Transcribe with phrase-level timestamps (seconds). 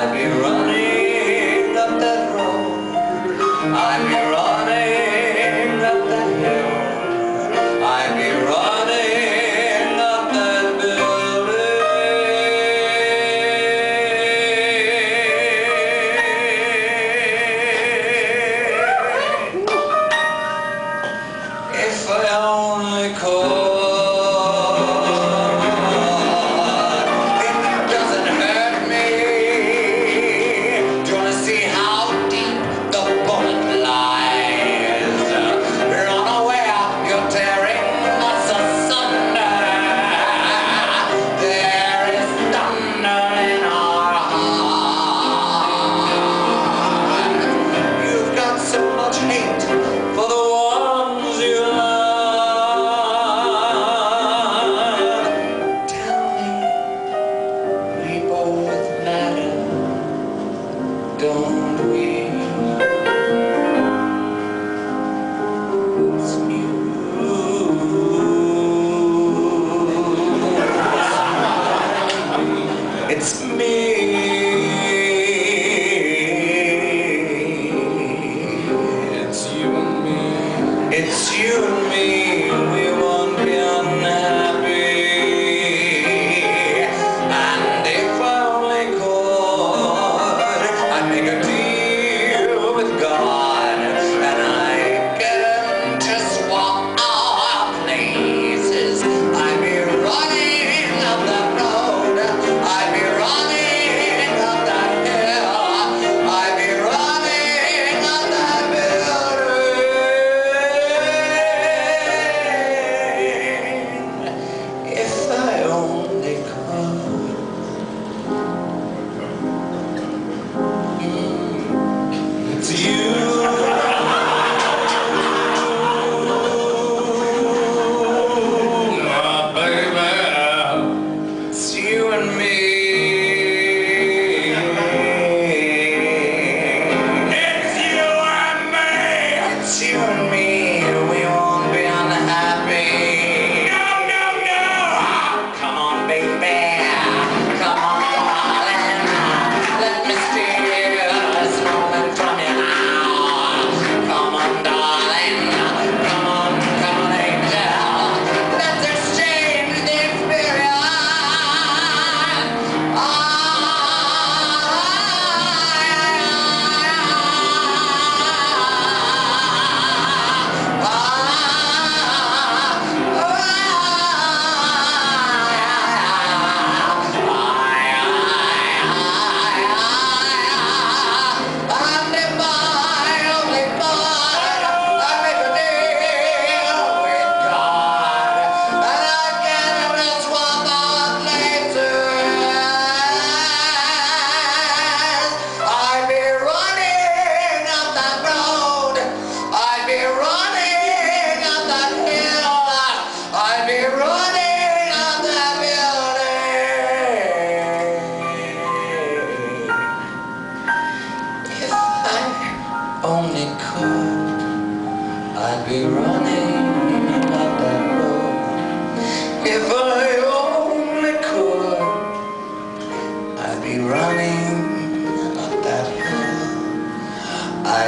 [0.00, 0.39] I'd be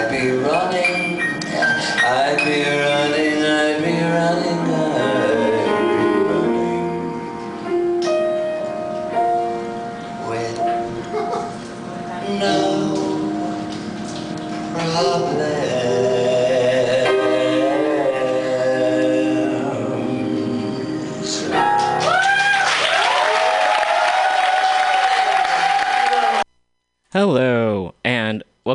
[0.03, 2.82] I'd be running, I'd be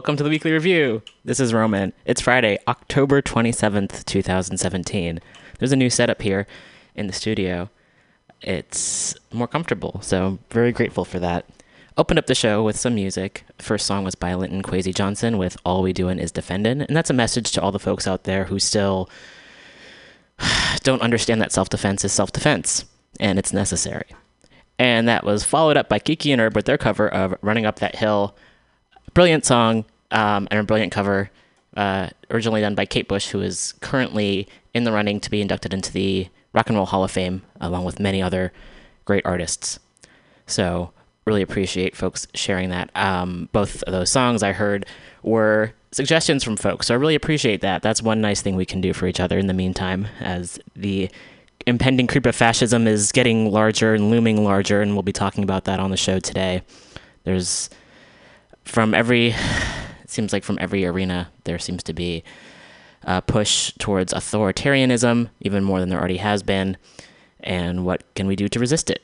[0.08, 1.02] welcome to the weekly review.
[1.26, 1.92] This is Roman.
[2.06, 5.20] It's Friday, October 27th, 2017.
[5.60, 6.48] There's a new setup here
[6.96, 7.70] in the studio.
[8.42, 11.46] It's more comfortable, so very grateful for that.
[11.98, 13.44] Opened up the show with some music.
[13.60, 17.10] First song was by Linton Kwesi Johnson with All We Doin' Is Defendin', and that's
[17.10, 19.10] a message to all the folks out there who still
[20.84, 22.86] don't understand that self defense is self defense,
[23.20, 24.08] and it's necessary.
[24.80, 27.80] And that was followed up by Kiki and Herb with their cover of Running Up
[27.80, 28.38] That Hill.
[29.14, 31.30] Brilliant song um, and a brilliant cover,
[31.76, 35.74] uh, originally done by Kate Bush, who is currently in the running to be inducted
[35.74, 38.52] into the Rock and Roll Hall of Fame, along with many other
[39.06, 39.80] great artists.
[40.46, 40.92] So,
[41.26, 42.90] really appreciate folks sharing that.
[42.96, 44.86] Um, both of those songs I heard
[45.24, 47.82] were suggestions from folks, so I really appreciate that.
[47.82, 51.10] That's one nice thing we can do for each other in the meantime, as the
[51.66, 55.66] impending creep of fascism is getting larger and looming larger, and we'll be talking about
[55.66, 56.62] that on the show today.
[57.26, 57.70] There's
[58.64, 59.36] from every,
[60.18, 62.24] seems like from every arena, there seems to be
[63.04, 66.76] a push towards authoritarianism, even more than there already has been.
[67.40, 69.04] And what can we do to resist it?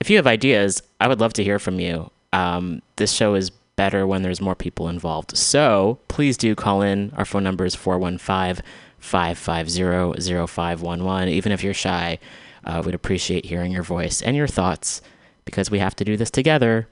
[0.00, 2.10] If you have ideas, I would love to hear from you.
[2.32, 5.36] Um, this show is better when there's more people involved.
[5.36, 7.12] So please do call in.
[7.16, 8.64] Our phone number is 415
[8.98, 11.28] 550 0511.
[11.28, 12.18] Even if you're shy,
[12.64, 15.02] uh, we'd appreciate hearing your voice and your thoughts
[15.44, 16.86] because we have to do this together.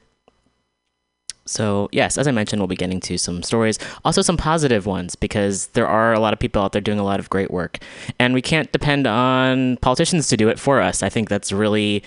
[1.45, 5.17] So, yes, as I mentioned, we'll be getting to some stories, also some positive ones,
[5.17, 7.79] because there are a lot of people out there doing a lot of great work.
[8.19, 11.03] And we can't depend on politicians to do it for us.
[11.03, 12.05] I think that's really,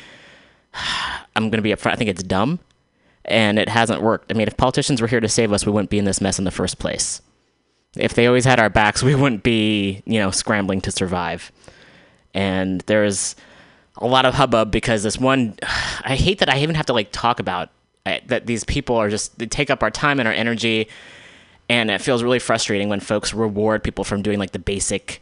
[1.35, 2.59] I'm going to be upfront, I think it's dumb
[3.25, 4.31] and it hasn't worked.
[4.31, 6.39] I mean, if politicians were here to save us, we wouldn't be in this mess
[6.39, 7.21] in the first place.
[7.97, 11.51] If they always had our backs, we wouldn't be, you know, scrambling to survive.
[12.33, 13.35] And there's
[13.97, 15.57] a lot of hubbub because this one,
[16.03, 17.69] I hate that I even have to like talk about
[18.05, 20.87] that these people are just, they take up our time and our energy.
[21.67, 25.21] And it feels really frustrating when folks reward people from doing like the basic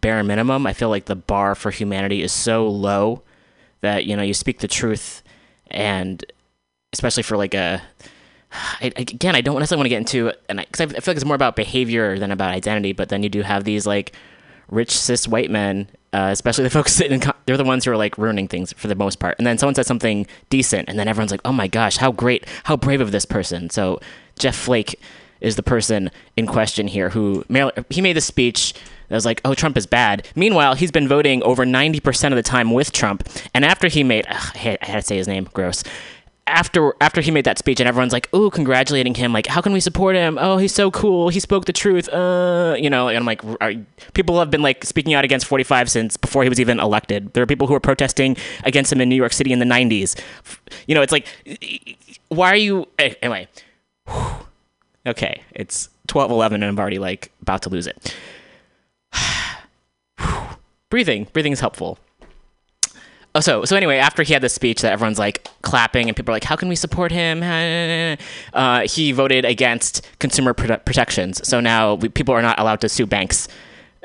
[0.00, 0.66] bare minimum.
[0.66, 3.22] I feel like the bar for humanity is so low
[3.80, 5.22] that, you know, you speak the truth
[5.70, 6.24] and
[6.92, 7.82] especially for like a
[8.80, 11.16] I, again i don't necessarily want to get into and because I, I, feel like
[11.16, 14.12] it's more about behavior than about identity but then you do have these like
[14.68, 18.16] rich cis white men uh, especially the folks in they're the ones who are like
[18.16, 21.30] ruining things for the most part and then someone says something decent and then everyone's
[21.30, 24.00] like oh my gosh how great how brave of this person so
[24.38, 24.98] jeff flake
[25.40, 27.44] is the person in question here who
[27.90, 28.74] he made the speech
[29.08, 30.26] that was like, oh, Trump is bad.
[30.34, 33.28] Meanwhile, he's been voting over 90% of the time with Trump.
[33.54, 35.84] And after he made, ugh, I had to say his name, gross
[36.46, 39.32] after after he made that speech and everyone's like, "Oh, congratulating him!
[39.32, 40.38] Like, how can we support him?
[40.40, 41.28] Oh, he's so cool.
[41.28, 43.72] He spoke the truth." Uh, you know, and I'm like, are,
[44.14, 47.32] people have been like speaking out against 45 since before he was even elected.
[47.32, 50.18] There are people who are protesting against him in New York City in the 90s.
[50.86, 51.26] You know, it's like,
[52.28, 53.48] why are you anyway?
[55.06, 58.12] Okay, it's 12:11 and I'm already like about to lose it.
[60.90, 62.00] breathing, breathing is helpful.
[63.36, 66.32] Oh, so so anyway, after he had this speech that everyone's like clapping and people
[66.32, 67.42] are like, "How can we support him?"
[68.54, 71.46] Uh, he voted against consumer prote- protections.
[71.46, 73.48] So now we, people are not allowed to sue banks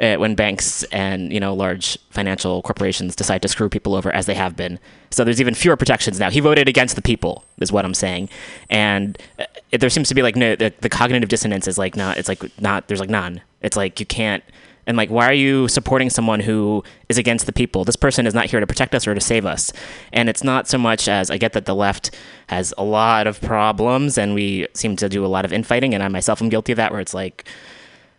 [0.02, 4.26] uh, when banks and you know large financial corporations decide to screw people over as
[4.26, 4.80] they have been.
[5.12, 6.30] So there's even fewer protections now.
[6.30, 8.28] He voted against the people, is what I'm saying,
[8.70, 9.46] and uh,
[9.80, 12.18] there seems to be like no the, the cognitive dissonance is like not.
[12.18, 12.90] It's like not.
[12.90, 13.42] There's like none.
[13.62, 14.44] It's like you can't
[14.92, 17.86] and like why are you supporting someone who is against the people?
[17.86, 19.72] This person is not here to protect us or to save us.
[20.12, 22.14] And it's not so much as i get that the left
[22.48, 26.04] has a lot of problems and we seem to do a lot of infighting and
[26.04, 27.48] i myself am guilty of that where it's like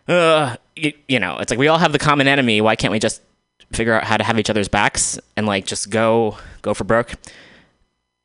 [0.07, 2.59] uh you, you know it's like we all have the common enemy.
[2.59, 3.21] Why can't we just
[3.71, 7.13] figure out how to have each other's backs and like just go go for broke?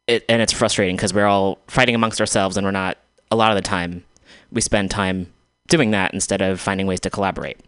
[0.06, 2.96] It, and it's frustrating because we're all fighting amongst ourselves and we're not
[3.30, 4.04] a lot of the time
[4.50, 5.30] we spend time
[5.68, 7.60] doing that instead of finding ways to collaborate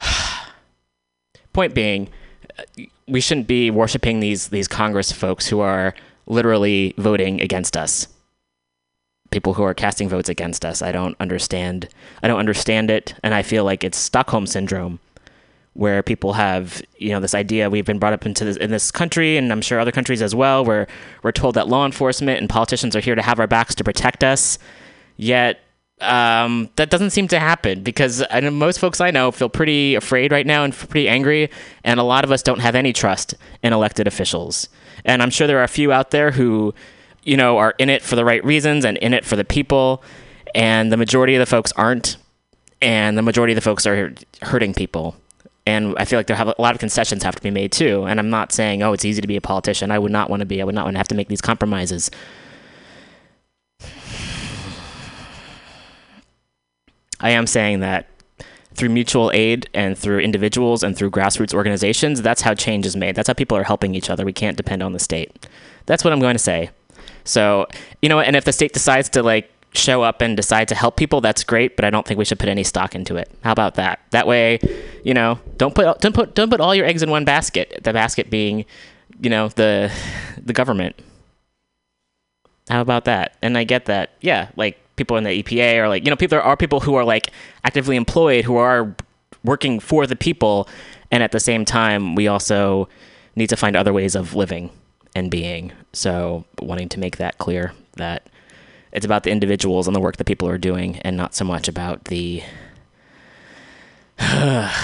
[1.52, 2.08] Point being,
[3.08, 5.94] we shouldn't be worshiping these these Congress folks who are
[6.26, 8.06] literally voting against us.
[9.30, 10.82] people who are casting votes against us.
[10.82, 11.88] I don't understand.
[12.22, 14.98] I don't understand it, and I feel like it's Stockholm syndrome,
[15.74, 17.70] where people have you know this idea.
[17.70, 20.34] We've been brought up into this in this country, and I'm sure other countries as
[20.34, 20.86] well, where
[21.22, 24.24] we're told that law enforcement and politicians are here to have our backs to protect
[24.24, 24.58] us.
[25.16, 25.60] Yet
[26.00, 29.94] um, that doesn't seem to happen because I know most folks I know feel pretty
[29.94, 31.50] afraid right now and pretty angry,
[31.84, 34.68] and a lot of us don't have any trust in elected officials.
[35.04, 36.74] And I'm sure there are a few out there who,
[37.22, 40.02] you know, are in it for the right reasons and in it for the people,
[40.54, 42.16] and the majority of the folks aren't,
[42.82, 45.16] and the majority of the folks are hurting people.
[45.66, 48.04] And I feel like there have a lot of concessions have to be made too.
[48.04, 49.90] And I'm not saying, oh, it's easy to be a politician.
[49.90, 50.60] I would not want to be.
[50.60, 52.10] I would not want to have to make these compromises.
[57.20, 58.06] I am saying that
[58.74, 63.14] through mutual aid and through individuals and through grassroots organizations, that's how change is made.
[63.14, 64.24] That's how people are helping each other.
[64.24, 65.48] We can't depend on the state.
[65.86, 66.70] That's what I'm going to say.
[67.24, 67.66] So,
[68.00, 70.96] you know, and if the state decides to like show up and decide to help
[70.96, 73.30] people, that's great, but I don't think we should put any stock into it.
[73.42, 74.00] How about that?
[74.10, 74.58] That way,
[75.04, 77.80] you know, don't put don't put don't put all your eggs in one basket.
[77.82, 78.64] The basket being,
[79.20, 79.92] you know, the
[80.42, 80.96] the government.
[82.68, 83.36] How about that?
[83.42, 84.12] And I get that.
[84.20, 86.94] Yeah, like people in the EPA are like, you know, people there are people who
[86.94, 87.30] are like
[87.64, 88.94] actively employed who are
[89.42, 90.68] working for the people,
[91.10, 92.86] and at the same time, we also
[93.34, 94.68] need to find other ways of living
[95.14, 95.72] and being.
[95.94, 98.28] So, wanting to make that clear that
[98.92, 101.66] it's about the individuals and the work that people are doing, and not so much
[101.66, 102.42] about the
[104.18, 104.76] the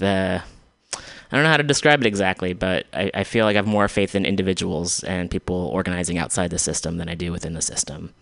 [0.00, 3.66] I don't know how to describe it exactly, but I, I, feel like I have
[3.66, 7.60] more faith in individuals and people organizing outside the system than I do within the
[7.60, 8.14] system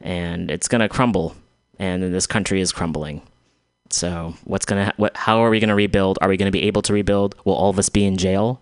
[0.00, 1.34] and it's going to crumble
[1.78, 3.22] and this country is crumbling.
[3.90, 6.18] So what's going to what how are we going to rebuild?
[6.20, 7.34] Are we going to be able to rebuild?
[7.44, 8.60] Will all of us be in jail?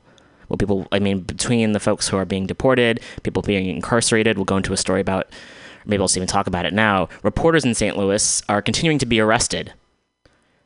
[0.49, 4.45] Will people i mean between the folks who are being deported people being incarcerated we'll
[4.45, 5.29] go into a story about
[5.85, 7.09] maybe i'll even talk about it now.
[7.25, 9.73] Reporters in st louis are continuing to be arrested.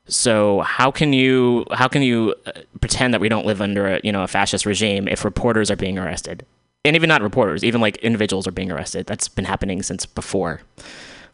[0.06, 4.00] So how can you how can you uh, pretend that we don't live under a
[4.04, 6.44] you know a fascist regime if reporters are being arrested
[6.84, 9.06] and even not reporters, even like individuals are being arrested.
[9.06, 10.62] That's been happening since before.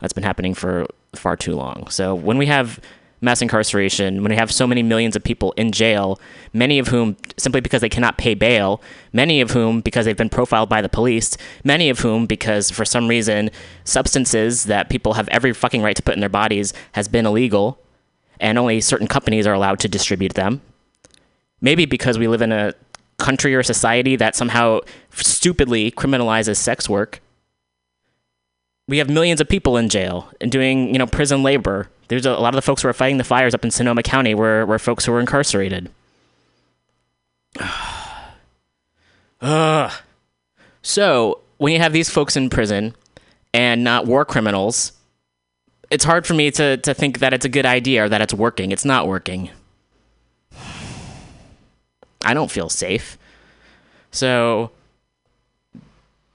[0.01, 1.89] That's been happening for far too long.
[1.89, 2.81] So when we have
[3.21, 6.21] mass incarceration, when we have so many millions of people in jail,
[6.53, 10.29] many of whom simply because they cannot pay bail, many of whom because they've been
[10.29, 13.51] profiled by the police, many of whom because for some reason
[13.85, 17.79] substances that people have every fucking right to put in their bodies has been illegal
[18.39, 20.61] and only certain companies are allowed to distribute them.
[21.61, 22.75] Maybe because we live in a
[23.19, 24.81] country or society that somehow
[25.13, 27.21] stupidly criminalizes sex work.
[28.89, 31.89] We have millions of people in jail and doing, you know, prison labor.
[32.09, 34.03] There's a, a lot of the folks who are fighting the fires up in Sonoma
[34.03, 35.91] County were, were folks who were incarcerated.
[39.41, 39.91] uh.
[40.83, 42.95] So, when you have these folks in prison
[43.53, 44.93] and not war criminals,
[45.91, 48.35] it's hard for me to, to think that it's a good idea or that it's
[48.35, 48.71] working.
[48.71, 49.51] It's not working.
[52.27, 53.17] I don't feel safe.
[54.11, 54.71] So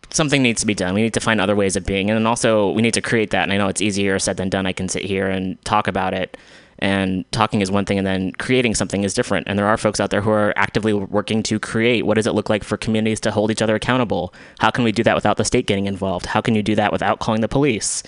[0.10, 0.94] something needs to be done.
[0.94, 3.32] We need to find other ways of being, and then also we need to create
[3.32, 3.44] that.
[3.44, 4.66] And I know it's easier said than done.
[4.66, 6.38] I can sit here and talk about it,
[6.80, 9.48] and talking is one thing, and then creating something is different.
[9.48, 12.06] And there are folks out there who are actively working to create.
[12.06, 14.34] What does it look like for communities to hold each other accountable?
[14.60, 16.28] How can we do that without the state getting involved?
[16.28, 18.04] How can you do that without calling the police?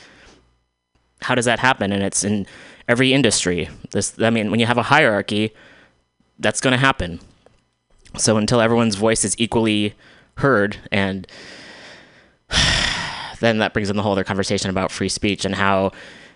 [1.21, 1.91] How does that happen?
[1.91, 2.45] And it's in
[2.87, 3.69] every industry.
[3.91, 5.53] This, I mean, when you have a hierarchy,
[6.39, 7.19] that's going to happen.
[8.17, 9.93] So until everyone's voice is equally
[10.37, 11.27] heard, and
[13.39, 15.91] then that brings in the whole other conversation about free speech and how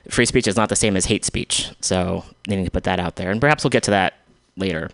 [0.10, 1.70] free speech is not the same as hate speech.
[1.82, 4.16] So needing to put that out there, and perhaps we'll get to that
[4.56, 4.90] later.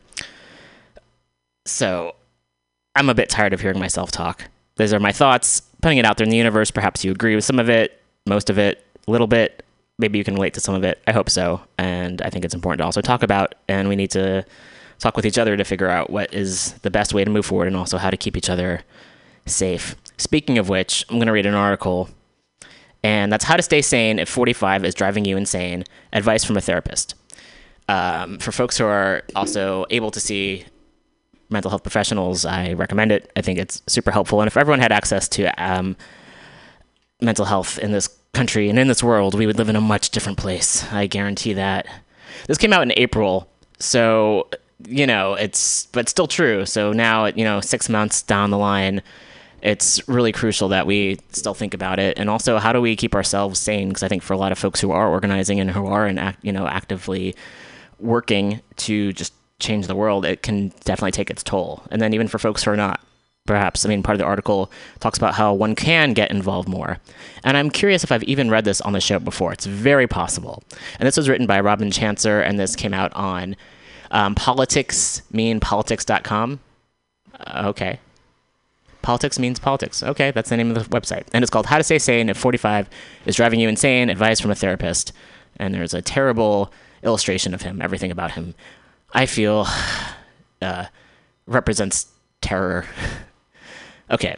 [1.65, 2.15] So
[2.95, 4.45] I'm a bit tired of hearing myself talk.
[4.75, 6.71] Those are my thoughts, putting it out there in the universe.
[6.71, 9.63] Perhaps you agree with some of it, most of it, a little bit.
[9.99, 10.99] Maybe you can relate to some of it.
[11.07, 11.61] I hope so.
[11.77, 14.43] And I think it's important to also talk about, and we need to
[15.03, 17.67] talk with each other to figure out what is the best way to move forward
[17.67, 18.81] and also how to keep each other
[19.45, 19.95] safe.
[20.17, 22.09] Speaking of which, I'm going to read an article,
[23.03, 25.83] and that's How to Stay Sane if 45 is Driving You Insane
[26.13, 27.15] Advice from a Therapist.
[27.89, 30.65] Um, for folks who are also able to see
[31.49, 33.29] mental health professionals, I recommend it.
[33.35, 34.39] I think it's super helpful.
[34.39, 35.97] And if everyone had access to um,
[37.19, 40.11] mental health in this country and in this world, we would live in a much
[40.11, 40.89] different place.
[40.93, 41.87] I guarantee that.
[42.47, 44.47] This came out in April, so
[44.87, 46.65] you know, it's but still true.
[46.65, 49.01] So now, you know, six months down the line,
[49.61, 52.19] it's really crucial that we still think about it.
[52.19, 53.89] And also, how do we keep ourselves sane?
[53.89, 56.17] Because I think for a lot of folks who are organizing and who are in,
[56.17, 57.35] act, you know, actively
[57.99, 61.83] working to just change the world, it can definitely take its toll.
[61.91, 62.99] And then even for folks who are not,
[63.45, 63.85] perhaps.
[63.85, 66.99] I mean, part of the article talks about how one can get involved more.
[67.43, 69.53] And I'm curious if I've even read this on the show before.
[69.53, 70.63] It's very possible.
[70.99, 73.55] And this was written by Robin Chancer, and this came out on
[74.13, 76.59] um, politicsmeanpolitics.com.
[77.39, 77.99] Uh, okay.
[79.01, 80.01] Politics means politics.
[80.01, 81.25] Okay, that's the name of the website.
[81.33, 82.89] And it's called How to Stay Sane If 45
[83.25, 85.11] is Driving You Insane Advice from a Therapist.
[85.57, 86.71] And there's a terrible
[87.03, 88.55] illustration of him, everything about him.
[89.13, 89.67] I feel
[90.61, 90.85] uh,
[91.45, 92.07] represents
[92.39, 92.85] terror.
[94.11, 94.37] okay.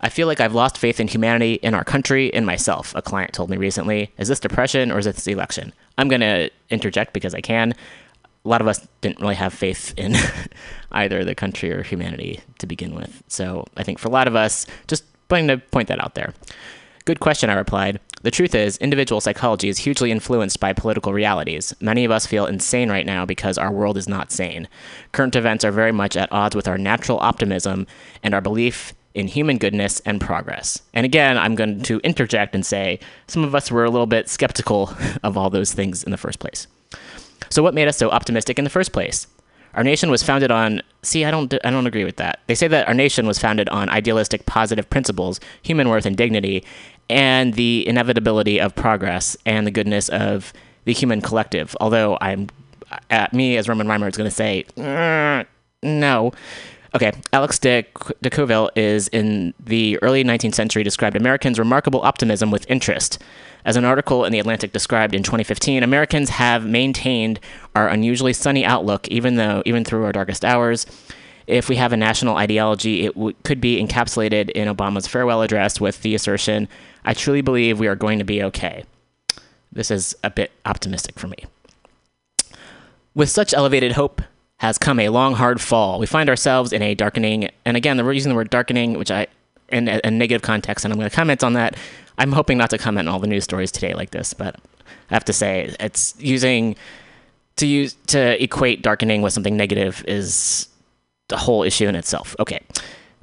[0.00, 3.32] I feel like I've lost faith in humanity, in our country, in myself, a client
[3.32, 4.12] told me recently.
[4.18, 5.72] Is this depression or is this the election?
[5.98, 7.74] I'm going to interject because I can
[8.44, 10.16] a lot of us didn't really have faith in
[10.92, 13.22] either the country or humanity to begin with.
[13.28, 16.34] So I think for a lot of us, just wanting to point that out there.
[17.06, 18.00] Good question, I replied.
[18.22, 21.74] The truth is, individual psychology is hugely influenced by political realities.
[21.80, 24.68] Many of us feel insane right now because our world is not sane.
[25.12, 27.86] Current events are very much at odds with our natural optimism
[28.22, 30.80] and our belief in human goodness and progress.
[30.94, 34.28] And again, I'm going to interject and say some of us were a little bit
[34.28, 34.90] skeptical
[35.22, 36.66] of all those things in the first place.
[37.54, 39.28] So what made us so optimistic in the first place?
[39.74, 42.40] Our nation was founded on See, I don't I don't agree with that.
[42.48, 46.64] They say that our nation was founded on idealistic positive principles, human worth and dignity,
[47.08, 50.52] and the inevitability of progress and the goodness of
[50.84, 51.76] the human collective.
[51.80, 52.48] Although I'm
[53.08, 55.46] at me as Roman Reimer is going to say mm,
[55.84, 56.32] no.
[56.94, 57.84] Okay, Alex de,
[58.22, 63.20] de Tocqueville is in the early 19th century described Americans' remarkable optimism with interest.
[63.64, 67.40] As an article in The Atlantic described in 2015, Americans have maintained
[67.74, 70.86] our unusually sunny outlook even though even through our darkest hours.
[71.48, 75.80] If we have a national ideology, it w- could be encapsulated in Obama's farewell address
[75.80, 76.68] with the assertion,
[77.04, 78.84] "I truly believe we are going to be okay."
[79.72, 81.44] This is a bit optimistic for me.
[83.14, 84.22] With such elevated hope
[84.64, 85.98] has come a long, hard fall.
[85.98, 89.26] We find ourselves in a darkening, and again, we're using the word darkening, which I
[89.68, 91.76] in a, a negative context, and I'm going to comment on that
[92.18, 94.56] I'm hoping not to comment on all the news stories today like this, but
[95.10, 96.76] I have to say it's using
[97.56, 100.68] to use to equate darkening with something negative is
[101.28, 102.36] the whole issue in itself.
[102.38, 102.60] Okay.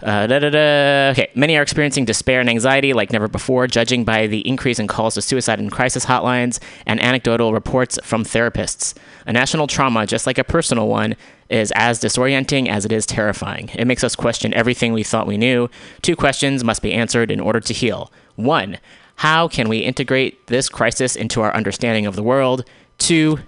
[0.04, 0.28] Uh.
[0.32, 4.88] Okay, many are experiencing despair and anxiety like never before, judging by the increase in
[4.88, 8.96] calls to suicide and crisis hotlines and anecdotal reports from therapists.
[9.26, 11.16] A national trauma, just like a personal one,
[11.50, 13.70] is as disorienting as it is terrifying.
[13.76, 15.70] It makes us question everything we thought we knew.
[16.02, 18.12] Two questions must be answered in order to heal.
[18.36, 18.80] One,
[19.18, 22.64] how can we integrate this crisis into our understanding of the world?
[22.98, 23.40] Two,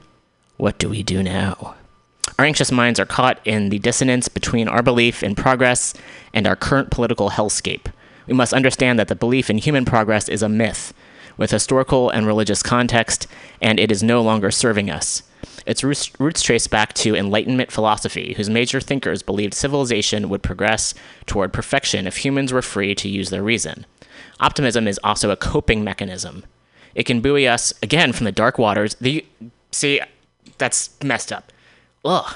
[0.58, 1.76] what do we do now?
[2.39, 5.93] Our anxious minds are caught in the dissonance between our belief in progress
[6.34, 7.91] and our current political hellscape.
[8.28, 10.93] We must understand that the belief in human progress is a myth
[11.38, 13.28] with historical and religious context,
[13.62, 15.24] and it is no longer serving us.
[15.65, 20.93] Its roots trace back to Enlightenment philosophy, whose major thinkers believed civilization would progress
[21.26, 23.86] toward perfection if humans were free to use their reason.
[24.39, 26.43] Optimism is also a coping mechanism.
[26.96, 28.96] It can buoy us again from the dark waters.
[28.96, 29.26] The
[29.72, 30.02] see,
[30.58, 31.52] that's messed up.
[32.06, 32.36] Ugh.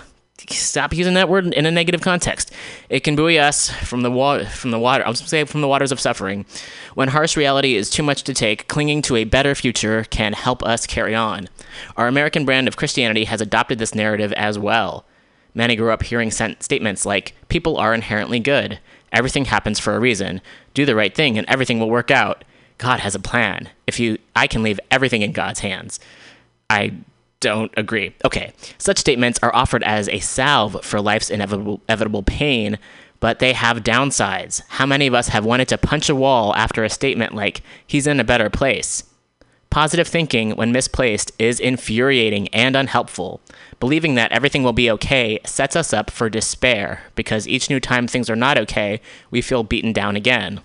[0.50, 2.54] Stop using that word in a negative context.
[2.90, 4.46] It can buoy us from the water.
[4.46, 6.46] From the water, I was say from the waters of suffering.
[6.94, 10.64] When harsh reality is too much to take, clinging to a better future can help
[10.64, 11.50] us carry on.
[11.98, 15.06] Our American brand of Christianity has adopted this narrative as well.
[15.56, 18.80] Many grew up hearing statements like, "People are inherently good.
[19.12, 20.40] Everything happens for a reason.
[20.76, 22.44] Do the right thing, and everything will work out.
[22.78, 23.70] God has a plan.
[23.88, 26.00] If you, I can leave everything in God's hands."
[26.70, 26.92] I
[27.48, 28.14] don't agree.
[28.26, 32.78] Okay, such statements are offered as a salve for life's inevitable, inevitable pain,
[33.22, 34.62] but they have downsides.
[34.68, 38.06] How many of us have wanted to punch a wall after a statement like, he's
[38.06, 39.04] in a better place?
[39.70, 43.40] Positive thinking, when misplaced, is infuriating and unhelpful.
[43.80, 48.08] Believing that everything will be okay sets us up for despair because each new time
[48.08, 49.00] things are not okay,
[49.32, 50.60] we feel beaten down again.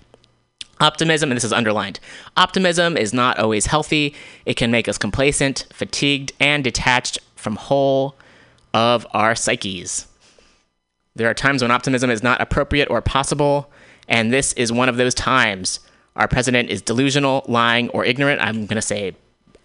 [0.83, 2.01] Optimism, and this is underlined,
[2.35, 4.13] optimism is not always healthy.
[4.45, 8.15] It can make us complacent, fatigued, and detached from whole
[8.73, 10.07] of our psyches.
[11.15, 13.71] There are times when optimism is not appropriate or possible,
[14.09, 15.79] and this is one of those times.
[16.17, 18.41] Our president is delusional, lying, or ignorant.
[18.41, 19.15] I'm going to say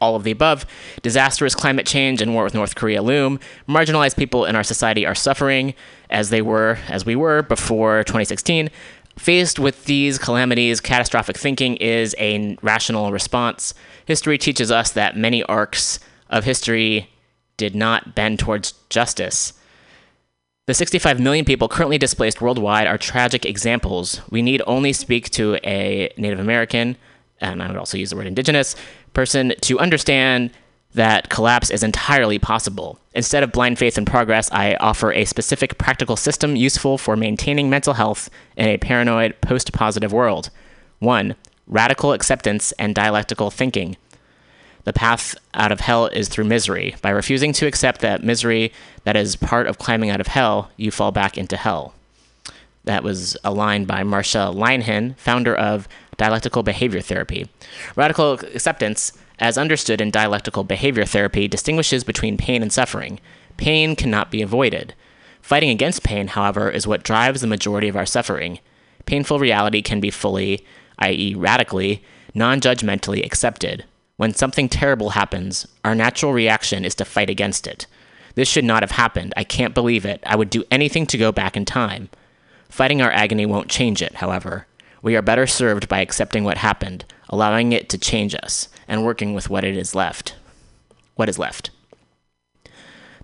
[0.01, 0.67] all of the above.
[1.03, 3.41] Disastrous climate change and war with North Korea loom.
[3.69, 5.75] Marginalized people in our society are suffering
[6.11, 8.71] as they were, as we were before 2016.
[9.19, 13.75] Faced with these calamities, catastrophic thinking is a rational response.
[14.07, 15.99] History teaches us that many arcs
[16.31, 17.11] of history
[17.57, 19.55] did not bend towards justice.
[20.67, 24.21] The 65 million people currently displaced worldwide are tragic examples.
[24.31, 26.97] We need only speak to a Native American,
[27.41, 28.77] and I would also use the word indigenous,
[29.15, 30.53] person to understand
[30.95, 32.99] that collapse is entirely possible.
[33.15, 37.69] Instead of blind faith in progress, I offer a specific practical system useful for maintaining
[37.69, 40.51] mental health in a paranoid, post positive world.
[41.01, 41.35] 1.
[41.67, 43.97] Radical acceptance and dialectical thinking.
[44.85, 46.97] The path out of hell is through misery.
[47.03, 48.73] By refusing to accept that misery
[49.05, 51.93] that is part of climbing out of hell, you fall back into hell.
[52.85, 55.87] That was a line by Marsha Linehan, founder of
[56.19, 57.49] dialectical behavior therapy.
[57.97, 63.19] Radical acceptance, as understood in dialectical behavior therapy, distinguishes between pain and suffering.
[63.57, 64.95] Pain cannot be avoided.
[65.41, 68.59] Fighting against pain, however, is what drives the majority of our suffering.
[69.07, 70.67] Painful reality can be fully,
[70.99, 72.05] i.e., radically,
[72.35, 73.87] non judgmentally accepted.
[74.17, 77.87] When something terrible happens, our natural reaction is to fight against it.
[78.35, 79.33] This should not have happened.
[79.37, 80.23] I can't believe it.
[80.25, 82.09] I would do anything to go back in time.
[82.69, 84.68] Fighting our agony won't change it, however.
[85.03, 89.35] We are better served by accepting what happened, allowing it to change us, and working
[89.35, 90.35] with what it is left.
[91.15, 91.71] What is left.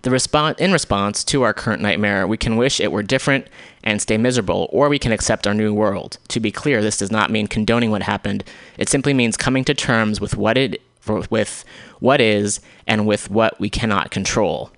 [0.05, 3.47] The response, in response to our current nightmare, we can wish it were different
[3.83, 6.19] and stay miserable, or we can accept our new world.
[6.27, 8.43] To be clear, this does not mean condoning what happened.
[8.77, 10.81] It simply means coming to terms with what it
[11.29, 11.65] with
[11.99, 14.71] what is and with what we cannot control.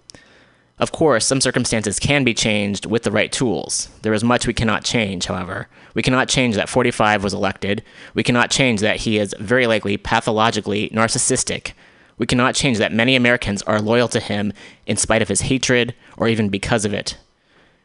[0.79, 3.89] Of course, some circumstances can be changed with the right tools.
[4.03, 5.67] There is much we cannot change, however.
[5.95, 7.83] We cannot change that 45 was elected.
[8.13, 11.73] We cannot change that he is very likely pathologically narcissistic.
[12.19, 14.53] We cannot change that many Americans are loyal to him
[14.85, 17.17] in spite of his hatred or even because of it.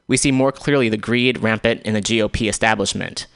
[0.06, 3.26] We see more clearly the greed rampant in the GOP establishment.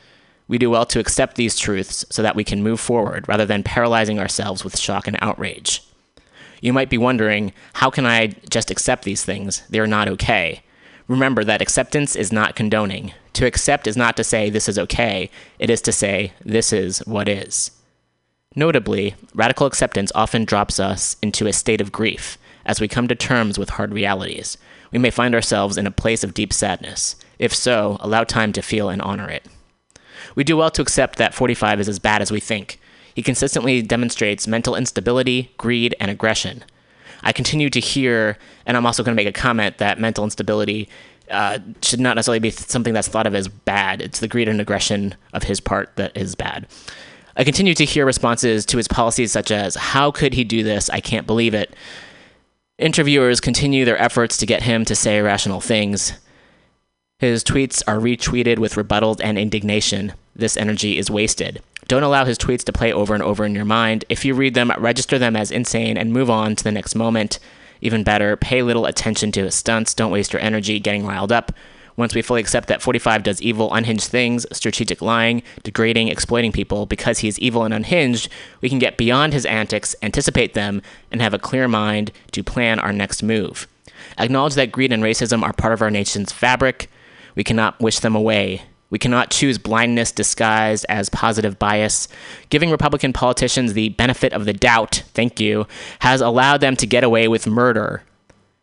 [0.48, 3.62] We do well to accept these truths so that we can move forward rather than
[3.62, 5.82] paralyzing ourselves with shock and outrage.
[6.60, 9.62] You might be wondering, how can I just accept these things?
[9.68, 10.62] They are not okay.
[11.08, 13.12] Remember that acceptance is not condoning.
[13.34, 17.00] To accept is not to say this is okay, it is to say this is
[17.00, 17.70] what is.
[18.54, 23.14] Notably, radical acceptance often drops us into a state of grief as we come to
[23.14, 24.56] terms with hard realities.
[24.90, 27.16] We may find ourselves in a place of deep sadness.
[27.38, 29.46] If so, allow time to feel and honor it.
[30.34, 32.80] We do well to accept that 45 is as bad as we think,
[33.16, 36.62] he consistently demonstrates mental instability, greed, and aggression.
[37.22, 40.90] I continue to hear, and I'm also going to make a comment that mental instability
[41.30, 44.02] uh, should not necessarily be something that's thought of as bad.
[44.02, 46.66] It's the greed and aggression of his part that is bad.
[47.38, 50.90] I continue to hear responses to his policies such as, How could he do this?
[50.90, 51.74] I can't believe it.
[52.76, 56.12] Interviewers continue their efforts to get him to say irrational things.
[57.18, 60.12] His tweets are retweeted with rebuttals and indignation.
[60.34, 61.62] This energy is wasted.
[61.88, 64.04] Don't allow his tweets to play over and over in your mind.
[64.10, 67.38] If you read them, register them as insane and move on to the next moment.
[67.80, 69.94] Even better, pay little attention to his stunts.
[69.94, 71.52] Don't waste your energy getting riled up.
[71.96, 76.84] Once we fully accept that 45 does evil, unhinged things, strategic lying, degrading, exploiting people,
[76.84, 78.28] because he is evil and unhinged,
[78.60, 82.78] we can get beyond his antics, anticipate them, and have a clear mind to plan
[82.78, 83.66] our next move.
[84.18, 86.90] Acknowledge that greed and racism are part of our nation's fabric.
[87.36, 88.62] We cannot wish them away.
[88.90, 92.08] We cannot choose blindness disguised as positive bias.
[92.50, 95.66] Giving Republican politicians the benefit of the doubt, thank you,
[96.00, 98.02] has allowed them to get away with murder.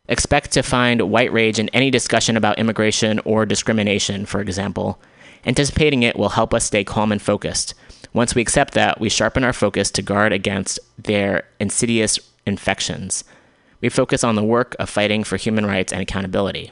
[0.07, 4.99] Expect to find white rage in any discussion about immigration or discrimination, for example.
[5.45, 7.73] Anticipating it will help us stay calm and focused.
[8.13, 13.23] Once we accept that, we sharpen our focus to guard against their insidious infections.
[13.81, 16.71] We focus on the work of fighting for human rights and accountability.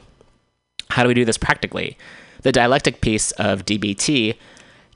[0.92, 1.96] How do we do this practically?
[2.42, 4.36] the dialectic piece of DBT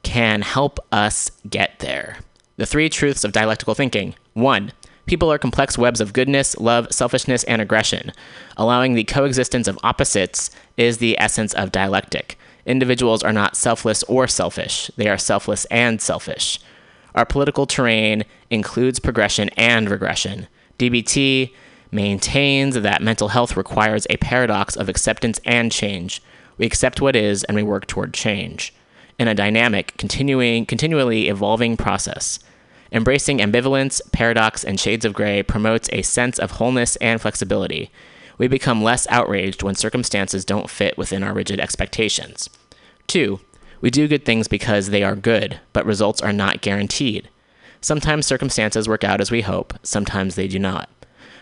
[0.03, 2.19] can help us get there.
[2.57, 4.15] The three truths of dialectical thinking.
[4.35, 4.73] One,
[5.07, 8.13] people are complex webs of goodness, love, selfishness, and aggression.
[8.57, 12.39] Allowing the coexistence of opposites is the essence of dialectic.
[12.67, 16.59] Individuals are not selfless or selfish, they are selfless and selfish.
[17.15, 20.49] Our political terrain includes progression and regression.
[20.79, 21.53] DBT
[21.97, 26.23] maintains that mental health requires a paradox of acceptance and change.
[26.59, 28.73] We accept what is and we work toward change
[29.19, 32.39] in a dynamic, continuing, continually evolving process.
[32.93, 37.91] Embracing ambivalence, paradox, and shades of gray promotes a sense of wholeness and flexibility.
[38.39, 42.49] We become less outraged when circumstances don't fit within our rigid expectations.
[43.09, 43.41] 2.
[43.81, 47.29] We do good things because they are good, but results are not guaranteed.
[47.81, 50.91] Sometimes circumstances work out as we hope, sometimes they do not.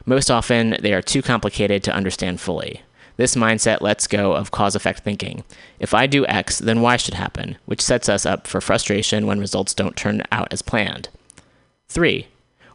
[0.06, 2.82] Most often, they are too complicated to understand fully.
[3.16, 5.44] This mindset lets go of cause effect thinking.
[5.78, 9.38] If I do X, then Y should happen, which sets us up for frustration when
[9.38, 11.08] results don't turn out as planned.
[11.88, 12.26] 3.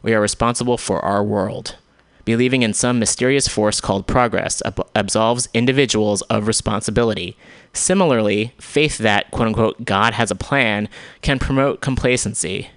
[0.02, 1.76] We are responsible for our world.
[2.24, 7.36] Believing in some mysterious force called progress ab- absolves individuals of responsibility.
[7.72, 10.88] Similarly, faith that, quote unquote, God has a plan
[11.22, 12.70] can promote complacency.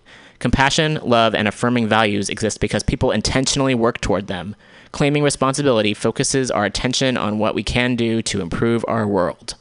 [0.44, 4.58] Compassion, love, and affirming values exist because people intentionally work toward them.
[4.92, 9.56] Claiming responsibility focuses our attention on what we can do to improve our world.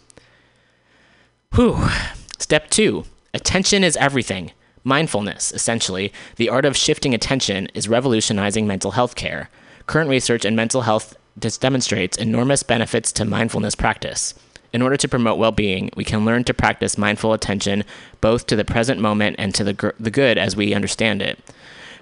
[1.55, 1.89] Whew.
[2.37, 4.51] Step two attention is everything.
[4.83, 9.51] Mindfulness, essentially, the art of shifting attention, is revolutionizing mental health care.
[9.87, 11.17] Current research in mental health
[11.61, 14.35] demonstrates enormous benefits to mindfulness practice.
[14.73, 17.85] In order to promote well being, we can learn to practice mindful attention
[18.21, 21.39] both to the present moment and to the, gr- the good as we understand it.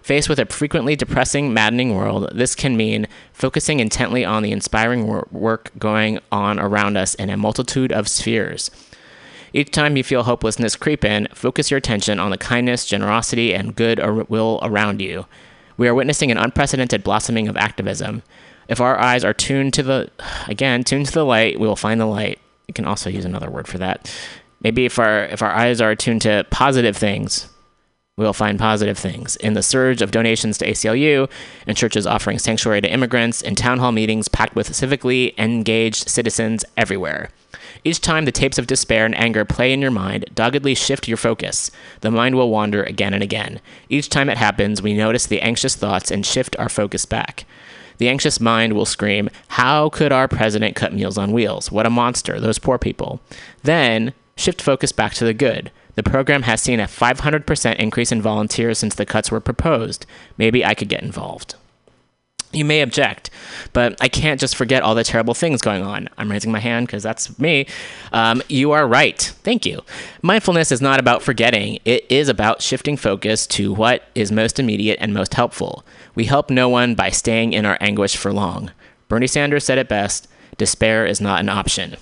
[0.02, 5.06] Faced with a frequently depressing, maddening world, this can mean focusing intently on the inspiring
[5.06, 8.70] wor- work going on around us in a multitude of spheres.
[9.52, 13.74] Each time you feel hopelessness creep in, focus your attention on the kindness, generosity, and
[13.74, 15.26] good ar- will around you.
[15.76, 18.22] We are witnessing an unprecedented blossoming of activism.
[18.68, 20.10] If our eyes are tuned to the,
[20.46, 22.38] again, tuned to the light, we will find the light.
[22.70, 24.08] You can also use another word for that.
[24.62, 27.48] Maybe if our if our eyes are attuned to positive things,
[28.16, 29.34] we will find positive things.
[29.34, 31.28] In the surge of donations to ACLU,
[31.66, 36.64] and churches offering sanctuary to immigrants, and town hall meetings packed with civically engaged citizens
[36.76, 37.30] everywhere.
[37.82, 41.16] Each time the tapes of despair and anger play in your mind, doggedly shift your
[41.16, 41.72] focus.
[42.02, 43.60] The mind will wander again and again.
[43.88, 47.46] Each time it happens, we notice the anxious thoughts and shift our focus back.
[48.00, 51.70] The anxious mind will scream, How could our president cut Meals on Wheels?
[51.70, 53.20] What a monster, those poor people.
[53.62, 55.70] Then, shift focus back to the good.
[55.96, 60.06] The program has seen a 500% increase in volunteers since the cuts were proposed.
[60.38, 61.56] Maybe I could get involved.
[62.52, 63.30] You may object,
[63.72, 66.08] but I can't just forget all the terrible things going on.
[66.18, 67.66] I'm raising my hand because that's me.
[68.12, 69.20] Um, you are right.
[69.44, 69.82] Thank you.
[70.22, 74.98] Mindfulness is not about forgetting, it is about shifting focus to what is most immediate
[75.00, 75.84] and most helpful.
[76.16, 78.72] We help no one by staying in our anguish for long.
[79.08, 81.96] Bernie Sanders said it best despair is not an option.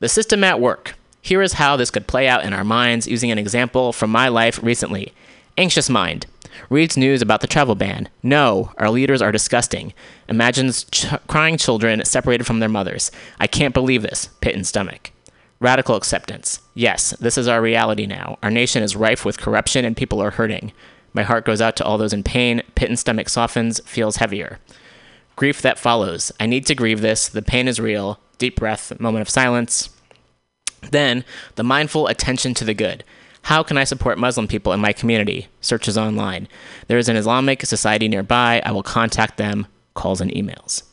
[0.00, 0.94] The system at work.
[1.20, 4.28] Here is how this could play out in our minds using an example from my
[4.28, 5.12] life recently.
[5.56, 6.26] Anxious mind.
[6.70, 8.08] Reads news about the travel ban.
[8.22, 9.92] No, our leaders are disgusting.
[10.28, 13.10] Imagines ch- crying children separated from their mothers.
[13.40, 14.28] I can't believe this.
[14.40, 15.10] Pit and stomach.
[15.60, 16.60] Radical acceptance.
[16.74, 18.38] Yes, this is our reality now.
[18.42, 20.72] Our nation is rife with corruption and people are hurting.
[21.14, 22.62] My heart goes out to all those in pain.
[22.74, 24.58] Pit and stomach softens, feels heavier.
[25.36, 26.32] Grief that follows.
[26.40, 27.28] I need to grieve this.
[27.28, 28.18] The pain is real.
[28.38, 29.90] Deep breath, moment of silence.
[30.90, 33.04] Then, the mindful attention to the good.
[33.42, 35.48] How can I support Muslim people in my community?
[35.60, 36.48] Searches online.
[36.86, 38.62] There is an Islamic society nearby.
[38.64, 39.66] I will contact them.
[39.94, 40.84] Calls and emails.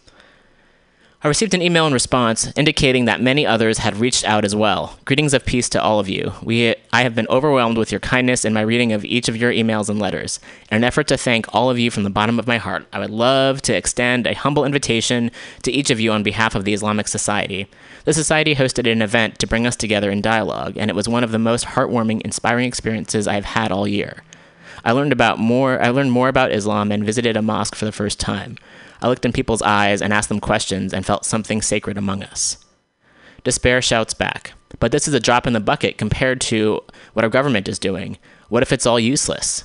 [1.22, 4.98] I received an email in response indicating that many others had reached out as well.
[5.04, 6.32] Greetings of peace to all of you.
[6.42, 9.52] We, I have been overwhelmed with your kindness in my reading of each of your
[9.52, 10.40] emails and letters.
[10.72, 13.00] In an effort to thank all of you from the bottom of my heart, I
[13.00, 15.30] would love to extend a humble invitation
[15.64, 17.68] to each of you on behalf of the Islamic Society.
[18.06, 21.26] The Society hosted an event to bring us together in dialogue, and it was one
[21.26, 24.24] of the most heartwarming, inspiring experiences I have had all year.
[24.90, 27.92] I learned about more I learned more about Islam and visited a mosque for the
[27.92, 28.58] first time.
[29.04, 32.58] I looked in people's eyes and asked them questions and felt something sacred among us.
[33.44, 36.82] Despair shouts back, but this is a drop in the bucket compared to
[37.14, 38.18] what our government is doing.
[38.48, 39.64] What if it's all useless?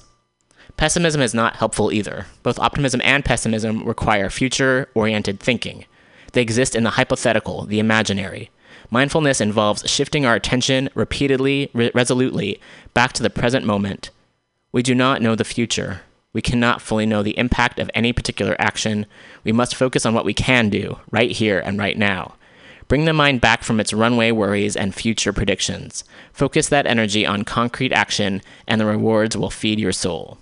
[0.76, 2.26] Pessimism is not helpful either.
[2.42, 5.86] Both optimism and pessimism require future oriented thinking.
[6.32, 8.50] They exist in the hypothetical, the imaginary.
[8.90, 12.60] Mindfulness involves shifting our attention repeatedly, re- resolutely,
[12.92, 14.10] back to the present moment.
[14.74, 16.00] We do not know the future.
[16.32, 19.06] We cannot fully know the impact of any particular action.
[19.44, 22.34] We must focus on what we can do, right here and right now.
[22.88, 26.02] Bring the mind back from its runway worries and future predictions.
[26.32, 30.38] Focus that energy on concrete action, and the rewards will feed your soul.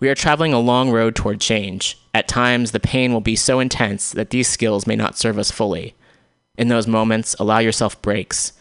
[0.00, 1.96] We are traveling a long road toward change.
[2.12, 5.52] At times, the pain will be so intense that these skills may not serve us
[5.52, 5.94] fully.
[6.58, 8.52] In those moments, allow yourself breaks.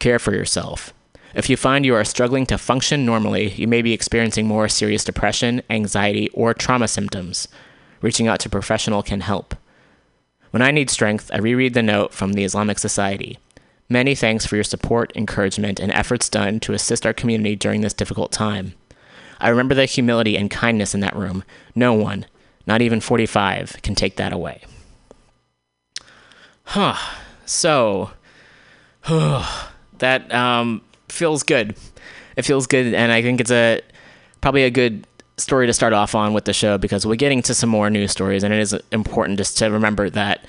[0.00, 0.92] Care for yourself.
[1.34, 5.04] If you find you are struggling to function normally, you may be experiencing more serious
[5.04, 7.46] depression, anxiety, or trauma symptoms.
[8.02, 9.54] Reaching out to a professional can help.
[10.50, 13.38] When I need strength, I reread the note from the Islamic Society.
[13.88, 17.94] Many thanks for your support, encouragement, and efforts done to assist our community during this
[17.94, 18.74] difficult time.
[19.40, 21.44] I remember the humility and kindness in that room.
[21.74, 22.26] No one,
[22.66, 24.62] not even 45, can take that away.
[26.64, 26.96] Huh.
[27.46, 28.10] So,
[29.08, 31.76] that um, feels good.
[32.36, 33.80] It feels good, and I think it's a
[34.40, 37.54] probably a good story to start off on with the show because we're getting to
[37.54, 40.44] some more news stories, and it is important just to remember that.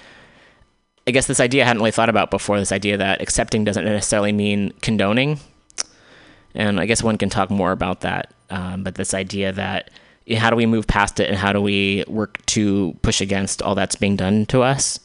[1.08, 2.60] I guess this idea I hadn't really thought about before.
[2.60, 5.40] This idea that accepting doesn't necessarily mean condoning,
[6.54, 8.34] and I guess one can talk more about that.
[8.50, 9.90] Um, but this idea that
[10.38, 13.76] how do we move past it, and how do we work to push against all
[13.76, 15.00] that's being done to us?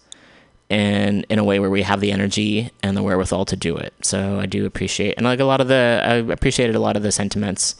[0.69, 3.95] And in a way where we have the energy and the wherewithal to do it.
[4.03, 7.03] So I do appreciate, and like a lot of the, I appreciated a lot of
[7.03, 7.77] the sentiments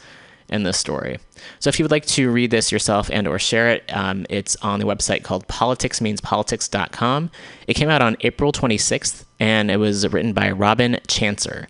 [0.49, 1.19] in this story.
[1.59, 4.55] So if you would like to read this yourself and or share it, um, it's
[4.57, 7.31] on the website called politicsmeanspolitics.com.
[7.67, 11.67] It came out on April 26th, and it was written by Robin Chancer,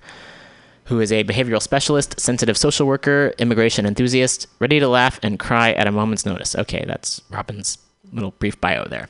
[0.86, 5.72] who is a behavioral specialist, sensitive social worker, immigration enthusiast, ready to laugh and cry
[5.74, 6.56] at a moment's notice.
[6.56, 7.80] Okay, that's Robin's
[8.14, 9.10] little brief bio there.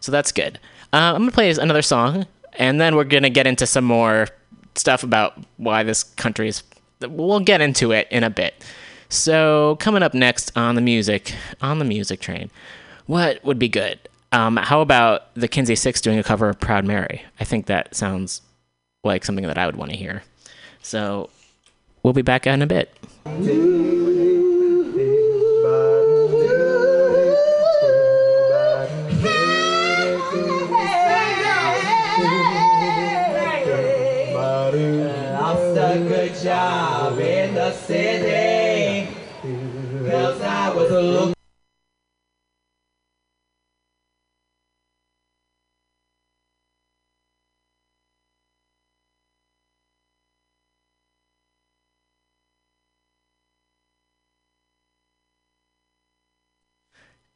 [0.00, 0.58] So that's good.
[0.94, 4.28] Uh, I'm to play another song, and then we're to get into some more
[4.76, 6.62] stuff about why this country is.
[7.00, 8.64] We'll get into it in a bit.
[9.08, 12.48] So, coming up next on the music, on the music train,
[13.06, 13.98] what would be good?
[14.30, 17.24] Um, how about the Kinsey Sicks doing a cover of Proud Mary?
[17.40, 18.40] I think that sounds
[19.02, 20.22] like something that I would want to hear.
[20.80, 21.28] So,
[22.04, 22.96] we'll be back in a bit.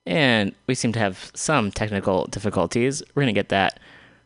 [0.08, 3.02] And we seem to have some technical difficulties.
[3.14, 3.78] We're going to get that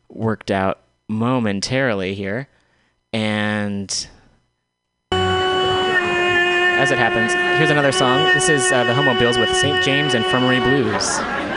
[0.09, 2.47] worked out momentarily here.
[3.13, 4.07] And
[6.79, 8.25] as it happens, here's another song.
[8.35, 9.83] This is uh, the Homo Bills with St.
[9.85, 11.52] James Infirmary Blues.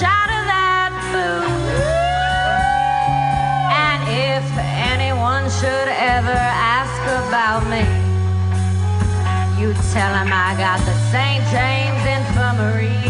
[0.00, 1.86] Shot of that booze.
[3.70, 4.46] And if
[4.90, 7.86] anyone should ever ask about me,
[9.60, 11.42] you tell him I got the St.
[11.54, 13.03] James Infirmary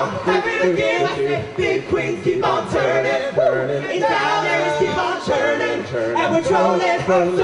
[0.00, 0.82] are happy.
[0.82, 5.84] I big queens keep on turning, and down there keep on churning,
[6.16, 7.36] and we're trolling, trolling,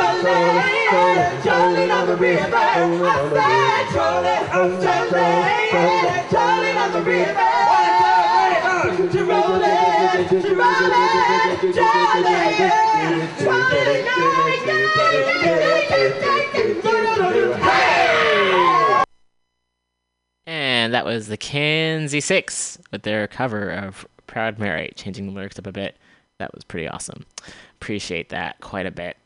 [1.43, 2.57] trolling on the river.
[2.57, 2.91] I
[3.31, 4.45] said trolling,
[5.71, 7.53] trolling, trolling on the river.
[8.97, 11.17] To roll it, to roll it,
[16.57, 16.76] Hey!
[21.47, 25.97] Kinsey Sicks with their cover of Proud Mary, changing the lyrics up a bit.
[26.39, 27.25] That was pretty awesome.
[27.77, 29.17] Appreciate that quite a bit.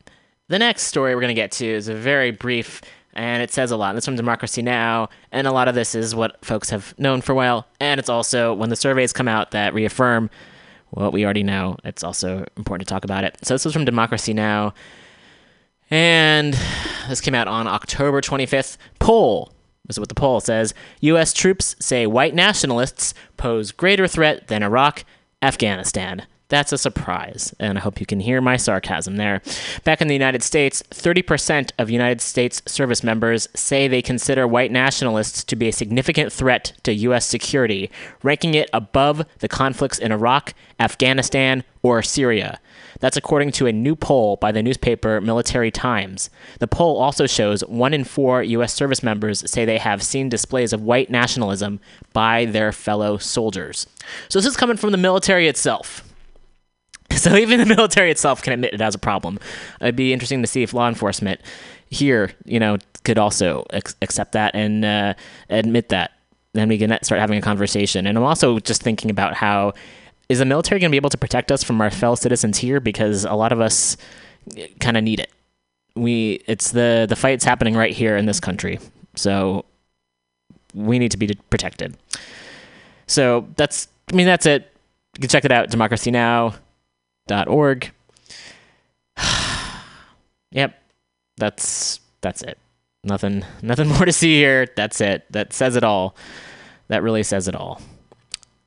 [0.47, 2.83] The next story we're going to get to is a very brief,
[3.15, 3.95] and it says a lot.
[3.95, 7.31] This from Democracy Now!, and a lot of this is what folks have known for
[7.31, 10.29] a while, and it's also when the surveys come out that reaffirm
[10.91, 13.35] what we already know, it's also important to talk about it.
[13.41, 14.75] So this was from Democracy Now!
[15.89, 16.55] And
[17.09, 18.77] this came out on October 25th.
[18.99, 19.51] Poll.
[19.91, 20.73] Is what the poll says.
[21.01, 21.33] U.S.
[21.33, 25.03] troops say white nationalists pose greater threat than Iraq,
[25.41, 26.25] Afghanistan.
[26.51, 29.41] That's a surprise, and I hope you can hear my sarcasm there.
[29.85, 34.69] Back in the United States, 30% of United States service members say they consider white
[34.69, 37.25] nationalists to be a significant threat to U.S.
[37.25, 37.89] security,
[38.21, 42.59] ranking it above the conflicts in Iraq, Afghanistan, or Syria.
[43.01, 46.29] That's according to a new poll by the newspaper Military Times.
[46.59, 48.73] The poll also shows one in four U.S.
[48.73, 51.81] service members say they have seen displays of white nationalism
[52.13, 53.87] by their fellow soldiers.
[54.29, 56.07] So this is coming from the military itself.
[57.17, 59.37] So even the military itself can admit it has a problem.
[59.81, 61.41] It'd be interesting to see if law enforcement
[61.89, 65.13] here, you know, could also ex- accept that and uh,
[65.49, 66.11] admit that.
[66.53, 68.07] Then we can start having a conversation.
[68.07, 69.73] And I'm also just thinking about how
[70.31, 72.79] is the military going to be able to protect us from our fellow citizens here
[72.79, 73.97] because a lot of us
[74.55, 75.29] eh, kind of need it.
[75.95, 78.79] We it's the the fight's happening right here in this country.
[79.15, 79.65] So
[80.73, 81.97] we need to be protected.
[83.07, 84.71] So that's I mean that's it.
[85.17, 87.91] You can check it out democracynow.org.
[90.51, 90.81] yep.
[91.35, 92.57] That's that's it.
[93.03, 94.65] Nothing nothing more to see here.
[94.77, 95.25] That's it.
[95.29, 96.15] That says it all.
[96.87, 97.81] That really says it all.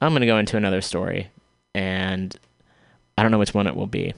[0.03, 1.31] I'm going to go into another story
[1.75, 2.37] and
[3.17, 4.15] I don't know which one it will be.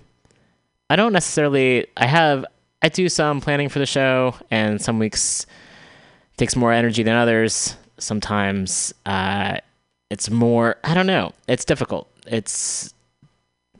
[0.89, 2.45] I don't necessarily I have
[2.83, 5.47] I do some planning for the show and some weeks
[6.37, 7.77] takes more energy than others.
[7.99, 9.59] Sometimes uh,
[10.11, 11.33] it's more I don't know.
[11.49, 12.09] It's difficult.
[12.27, 12.93] It's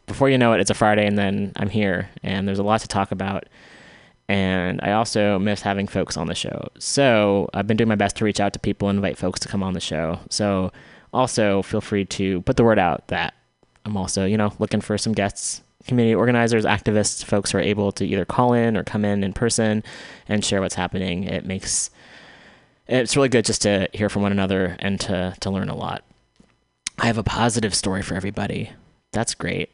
[0.07, 2.81] before you know it, it's a Friday and then I'm here and there's a lot
[2.81, 3.45] to talk about.
[4.29, 6.69] And I also miss having folks on the show.
[6.81, 9.49] So I've been doing my best to reach out to people and invite folks to
[9.49, 10.19] come on the show.
[10.31, 10.73] So
[11.13, 13.35] also feel free to put the word out that
[13.87, 17.93] I'm also, you know, looking for some guests, community organizers, activists, folks who are able
[17.93, 19.85] to either call in or come in in person
[20.29, 21.23] and share what's happening.
[21.25, 21.91] It makes
[22.89, 26.05] it's really good just to hear from one another and to to learn a lot.
[26.99, 28.73] I have a positive story for everybody.
[29.13, 29.71] That's great.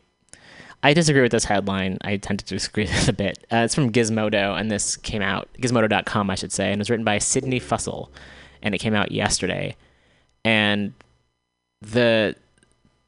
[0.83, 1.97] I disagree with this headline.
[2.03, 3.47] I tend to disagree with it a bit.
[3.51, 6.91] Uh, it's from Gizmodo, and this came out, gizmodo.com, I should say, and it was
[6.91, 8.11] written by Sydney Fussell,
[8.61, 9.77] and it came out yesterday.
[10.45, 10.93] And
[11.81, 12.35] the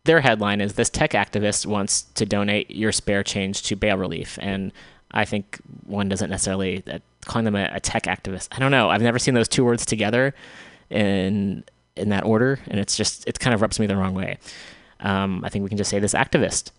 [0.05, 4.39] their headline is this tech activist wants to donate your spare change to bail relief.
[4.41, 4.73] And
[5.11, 8.49] i think one doesn't necessarily uh, calling them a, a, tech activist.
[8.53, 8.91] I don't know.
[8.91, 10.35] I've never seen those two words together
[10.91, 11.65] in
[11.97, 14.39] in that order and it's just it kind of rubs me the wrong way.
[15.01, 16.71] Um, i think we can just say this activist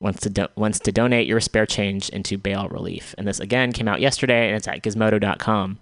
[0.00, 3.14] wants to do- wants to donate your spare change into bail relief.
[3.16, 5.78] And this again came out yesterday and it's at gizmodo.com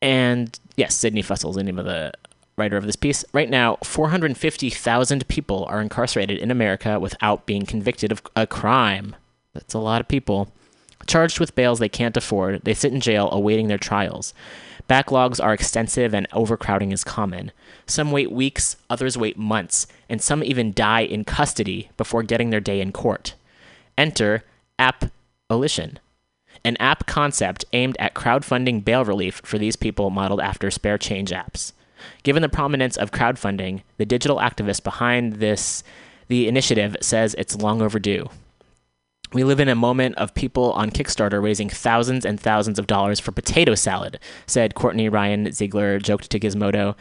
[0.00, 2.12] and yes sydney fussell is the name of the
[2.56, 3.24] writer of this piece.
[3.32, 9.16] Right now, 450,000 people are incarcerated in America without being convicted of a crime.
[9.54, 10.52] That's a lot of people.
[11.06, 14.34] Charged with bails they can't afford, they sit in jail awaiting their trials.
[14.88, 17.52] Backlogs are extensive and overcrowding is common.
[17.86, 22.60] Some wait weeks, others wait months, and some even die in custody before getting their
[22.60, 23.34] day in court.
[23.96, 24.44] Enter
[24.78, 25.06] App
[25.48, 25.98] Alition,
[26.64, 31.30] an app concept aimed at crowdfunding bail relief for these people modeled after spare change
[31.30, 31.72] apps.
[32.22, 35.82] Given the prominence of crowdfunding, the digital activist behind this
[36.28, 38.28] the initiative says it's long overdue.
[39.32, 43.18] We live in a moment of people on Kickstarter raising thousands and thousands of dollars
[43.18, 46.94] for potato salad, said Kortney Ryan Ziegler, joked to Gizmodo.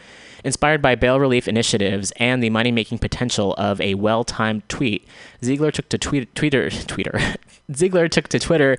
[0.46, 5.06] Inspired by bail relief initiatives and the money making potential of a well timed tweet,
[5.44, 6.70] Ziegler took to tweet, Twitter.
[6.88, 7.20] Twitter.
[7.76, 8.78] Ziegler took to Twitter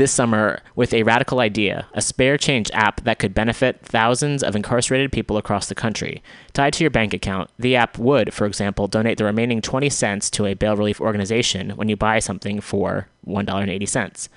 [0.00, 4.56] this summer with a radical idea a spare change app that could benefit thousands of
[4.56, 6.22] incarcerated people across the country.
[6.54, 10.30] Tied to your bank account, the app would, for example, donate the remaining 20 cents
[10.30, 14.28] to a bail relief organization when you buy something for $1.80.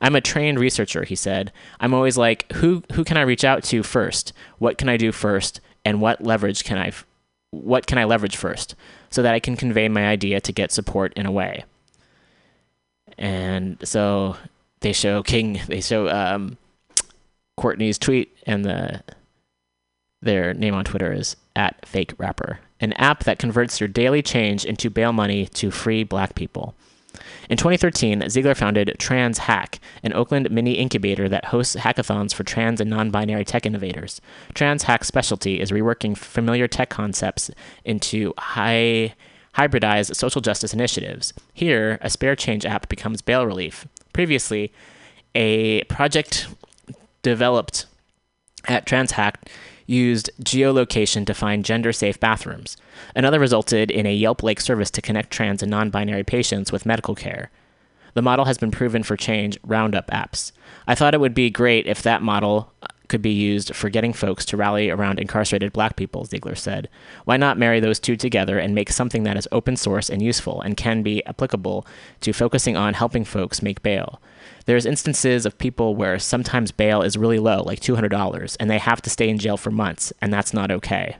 [0.00, 1.52] I'm a trained researcher, he said.
[1.80, 4.32] I'm always like, who who can I reach out to first?
[4.58, 5.60] What can I do first?
[5.84, 6.92] And what leverage can I
[7.50, 8.74] what can I leverage first
[9.10, 11.64] so that I can convey my idea to get support in a way.
[13.18, 14.36] And so
[14.84, 16.58] they show King, they show um,
[17.58, 19.02] Kortney's tweet, and the
[20.22, 24.64] their name on Twitter is at Fake Rapper, an app that converts your daily change
[24.64, 26.74] into bail money to free Black people.
[27.48, 32.80] In 2013, Ziegler founded Trans Hack, an Oakland mini incubator that hosts hackathons for trans
[32.80, 34.20] and non binary tech innovators.
[34.54, 37.50] Trans Hack's specialty is reworking familiar tech concepts
[37.84, 39.14] into high
[39.56, 41.32] hybridized social justice initiatives.
[41.52, 44.72] Here, a spare change app becomes bail relief, Previously,
[45.34, 46.48] a project
[47.22, 47.84] developed
[48.66, 49.34] at TransHack
[49.86, 52.78] used geolocation to find gender safe bathrooms.
[53.14, 56.86] Another resulted in a Yelp like service to connect trans and non binary patients with
[56.86, 57.50] medical care.
[58.14, 60.52] The model has been proven for change roundup apps.
[60.86, 62.72] I thought it would be great if that model
[63.08, 66.88] could be used for getting folks to rally around incarcerated black people, Ziegler said.
[67.24, 70.60] Why not marry those two together and make something that is open source and useful
[70.60, 71.86] and can be applicable
[72.20, 74.20] to focusing on helping folks make bail?
[74.66, 79.02] There's instances of people where sometimes bail is really low, like $200, and they have
[79.02, 81.16] to stay in jail for months, and that's not okay.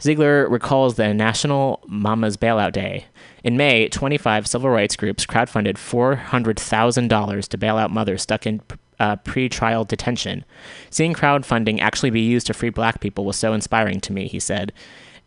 [0.00, 3.06] Ziegler recalls the National Mama's Bailout Day.
[3.42, 8.60] In May, 25 civil rights groups crowdfunded $400,000 to bail out mothers stuck in
[8.98, 10.44] uh, pre-trial detention.
[10.90, 14.40] Seeing crowdfunding actually be used to free black people was so inspiring to me, he
[14.40, 14.72] said.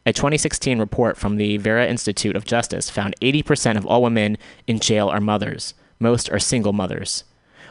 [0.05, 4.79] A 2016 report from the Vera Institute of Justice found 80% of all women in
[4.79, 5.73] jail are mothers.
[5.99, 7.25] Most are single mothers.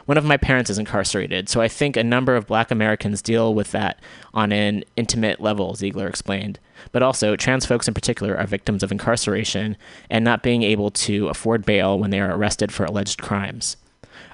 [0.05, 3.53] One of my parents is incarcerated, so I think a number of black Americans deal
[3.53, 3.99] with that
[4.33, 6.59] on an intimate level, Ziegler explained.
[6.91, 9.77] But also, trans folks in particular are victims of incarceration
[10.09, 13.77] and not being able to afford bail when they are arrested for alleged crimes.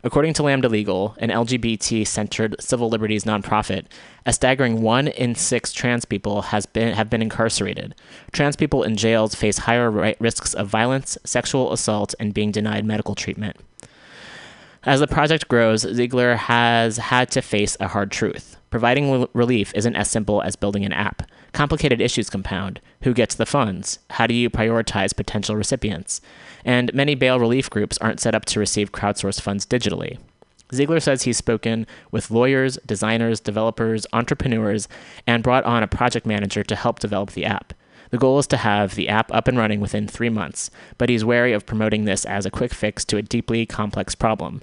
[0.06, 3.88] According to Lambda Legal, an LGBT centered civil liberties nonprofit,
[4.24, 7.96] a staggering one in six trans people has been, have been incarcerated.
[8.32, 12.86] Trans people in jails face higher ri- risks of violence, sexual assault, and being denied
[12.86, 13.58] medical treatment.
[14.84, 18.58] As the project grows, Ziegler has had to face a hard truth.
[18.70, 21.24] Providing relief isn't as simple as building an app.
[21.56, 22.82] Complicated issues compound.
[23.04, 24.00] Who gets the funds?
[24.10, 26.20] How do you prioritize potential recipients?
[26.66, 30.20] And many bail relief groups aren't set up to receive crowdsourced funds digitally.
[30.74, 34.90] Ziegler says he's spoken with lawyers, designers, developers, entrepreneurs,
[35.26, 37.74] and brought on a project manager to help develop the app.
[38.10, 41.24] The goal is to have the app up and running within three months, but he's
[41.24, 44.62] wary of promoting this as a quick fix to a deeply complex problem.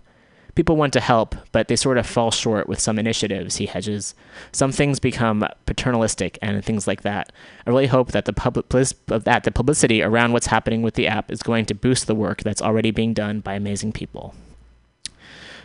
[0.54, 4.14] People want to help, but they sort of fall short with some initiatives, he hedges.
[4.52, 7.32] Some things become paternalistic and things like that.
[7.66, 11.30] I really hope that the public that the publicity around what's happening with the app
[11.32, 14.34] is going to boost the work that's already being done by amazing people.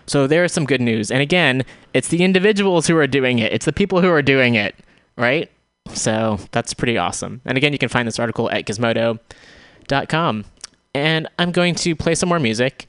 [0.06, 1.12] So there's some good news.
[1.12, 3.52] And again, it's the individuals who are doing it.
[3.52, 4.74] It's the people who are doing it,
[5.18, 5.52] right?
[5.94, 7.42] So that's pretty awesome.
[7.44, 10.46] And again, you can find this article at gizmodo.com.
[10.94, 12.88] And I'm going to play some more music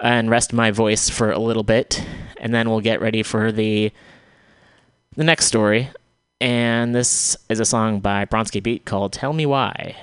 [0.00, 2.04] and rest my voice for a little bit,
[2.38, 3.92] and then we'll get ready for the
[5.16, 5.90] the next story.
[6.40, 9.96] And this is a song by Bronski Beat called "Tell Me Why."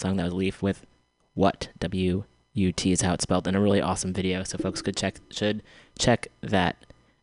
[0.00, 0.16] Song.
[0.16, 0.86] That was Le1f with
[1.34, 2.24] What W
[2.54, 4.42] U T is how it's spelled in a really awesome video.
[4.42, 5.62] So folks could check should
[5.98, 6.76] check that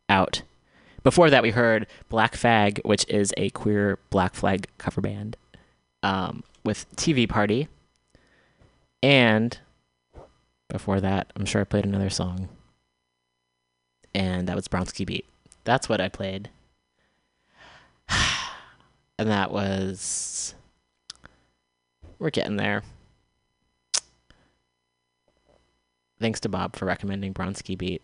[0.07, 0.43] out.
[1.03, 5.37] Before that, we heard Black Fag, which is a queer Black Flag cover band,
[6.03, 7.67] um, with TV Party.
[9.01, 9.57] And
[10.67, 12.49] before that, I'm sure I played another song.
[14.13, 15.25] And that was Bronski Beat.
[15.63, 16.49] That's what I played.
[19.19, 20.36] and that was.
[22.19, 22.83] We're getting there.
[26.19, 28.01] Thanks to Bob for recommending Bronski Beat.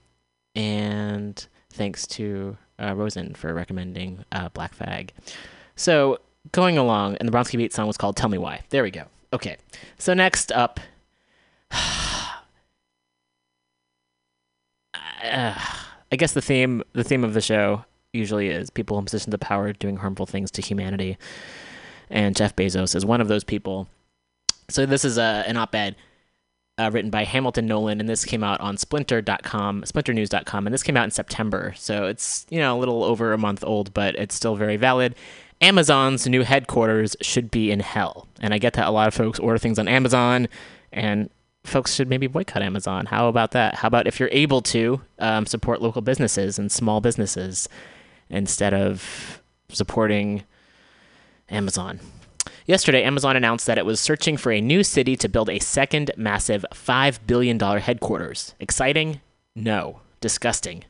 [0.56, 5.10] And thanks to uh, Rosen for recommending uh, Black Fag.
[5.76, 6.20] So,
[6.52, 8.62] going along, and the Bronski Beat song was called Tell Me Why.
[8.70, 9.06] There we go.
[9.32, 9.58] Okay.
[9.98, 10.80] So, next up.
[16.12, 19.40] I guess the theme the theme of the show usually is people in positions of
[19.40, 21.18] power doing harmful things to humanity,
[22.10, 23.88] and Jeff Bezos is one of those people.
[24.70, 25.96] So this is a, an op-ed
[26.78, 30.98] uh, written by Hamilton Nolan, and this came out on Splinter.com, SplinterNews.com, and this came
[30.98, 31.74] out in September.
[31.78, 35.16] So it's you know a little over a month old, but it's still very valid.
[35.62, 39.40] Amazon's new headquarters should be in hell, and I get that a lot of folks
[39.40, 40.48] order things on Amazon,
[40.92, 41.30] and
[41.64, 43.06] folks should maybe boycott Amazon.
[43.06, 43.76] How about that?
[43.76, 47.70] How about if you're able to um, support local businesses and small businesses
[48.30, 50.44] instead of supporting
[51.50, 52.00] Amazon?
[52.66, 56.12] Yesterday, Amazon announced that it was searching for a new city to build a second
[56.16, 58.56] massive $5 billion headquarters.
[58.60, 59.20] Exciting?
[59.54, 60.00] No.
[60.22, 60.86] Disgusting.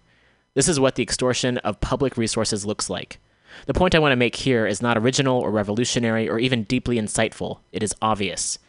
[0.54, 3.20] This is what the extortion of public resources looks like.
[3.66, 6.98] The point I want to make here is not original or revolutionary or even deeply
[6.98, 7.60] insightful.
[7.72, 8.60] It is obvious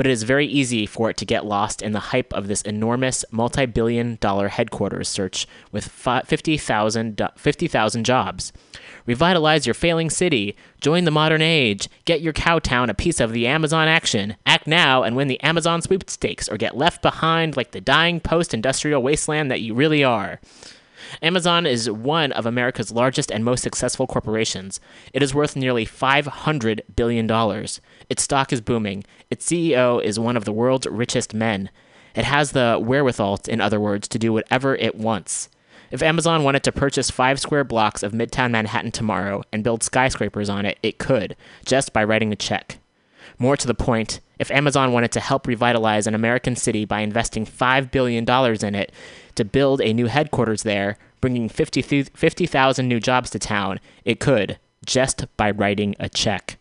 [0.00, 2.62] but it is very easy for it to get lost in the hype of this
[2.62, 7.68] enormous multi billion dollar headquarters search with 50,000 50,
[8.02, 8.50] jobs.
[9.04, 13.46] Revitalize your failing city, join the modern age, get your cowtown a piece of the
[13.46, 17.80] Amazon action, act now and win the Amazon sweepstakes, or get left behind like the
[17.82, 20.40] dying post industrial wasteland that you really are.
[21.22, 24.80] Amazon is one of America's largest and most successful corporations.
[25.12, 27.26] It is worth nearly $500 billion.
[28.10, 29.04] Its stock is booming.
[29.30, 31.70] Its CEO is one of the world's richest men.
[32.14, 35.48] It has the wherewithal, in other words, to do whatever it wants.
[35.90, 40.48] If Amazon wanted to purchase five square blocks of Midtown Manhattan tomorrow and build skyscrapers
[40.48, 42.78] on it, it could, just by writing a check.
[43.38, 47.44] More to the point, if Amazon wanted to help revitalize an American city by investing
[47.44, 48.28] $5 billion
[48.64, 48.92] in it
[49.34, 54.58] to build a new headquarters there, bringing 50,000 50, new jobs to town, it could,
[54.84, 56.59] just by writing a check.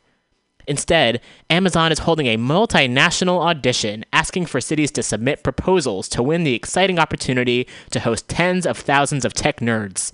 [0.69, 6.43] Instead, Amazon is holding a multinational audition asking for cities to submit proposals to win
[6.43, 10.11] the exciting opportunity to host tens of thousands of tech nerds.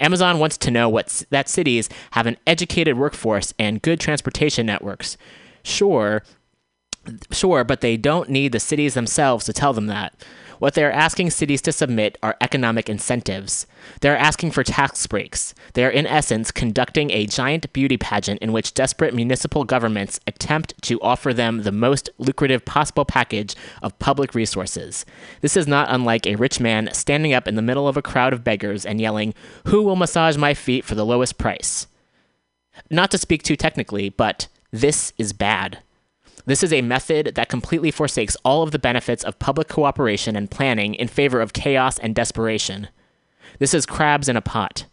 [0.00, 5.16] Amazon wants to know what that cities have an educated workforce and good transportation networks.
[5.62, 6.24] Sure,
[7.30, 10.14] sure, but they don't need the cities themselves to tell them that.
[10.62, 13.66] What they are asking cities to submit are economic incentives.
[14.00, 15.56] They are asking for tax breaks.
[15.72, 20.80] They are, in essence, conducting a giant beauty pageant in which desperate municipal governments attempt
[20.82, 25.04] to offer them the most lucrative possible package of public resources.
[25.40, 28.32] This is not unlike a rich man standing up in the middle of a crowd
[28.32, 29.34] of beggars and yelling,
[29.66, 31.88] Who will massage my feet for the lowest price?
[32.88, 35.80] Not to speak too technically, but this is bad.
[36.44, 40.50] This is a method that completely forsakes all of the benefits of public cooperation and
[40.50, 42.88] planning in favor of chaos and desperation.
[43.58, 44.86] This is crabs in a pot.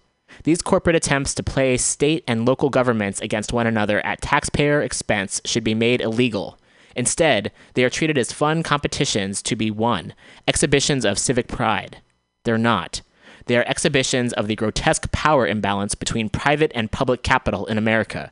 [0.43, 5.41] These corporate attempts to play state and local governments against one another at taxpayer expense
[5.43, 6.59] should be made illegal.
[6.95, 10.13] Instead, they are treated as fun competitions to be won,
[10.47, 11.97] exhibitions of civic pride.
[12.43, 13.01] They're not.
[13.47, 18.31] They are exhibitions of the grotesque power imbalance between private and public capital in America,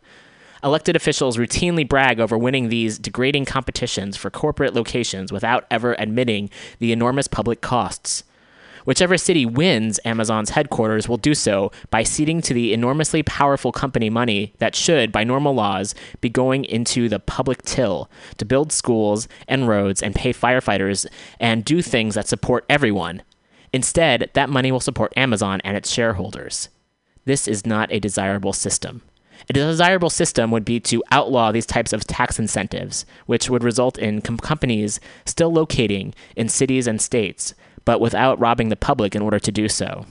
[0.64, 6.50] Elected officials routinely brag over winning these degrading competitions for corporate locations without ever admitting
[6.80, 8.24] the enormous public costs.
[8.88, 14.10] Whichever city wins Amazon's headquarters will do so by ceding to the enormously powerful company
[14.10, 19.28] money that should, by normal laws, be going into the public till to build schools
[19.46, 21.06] and roads and pay firefighters
[21.38, 23.24] and do things that support everyone.
[23.74, 26.70] Instead, that money will support Amazon and its shareholders.
[27.26, 29.02] This is not a desirable system.
[29.50, 33.98] A desirable system would be to outlaw these types of tax incentives, which would result
[33.98, 37.54] in com- companies still locating in cities and states,
[37.86, 40.06] but without robbing the public in order to do so.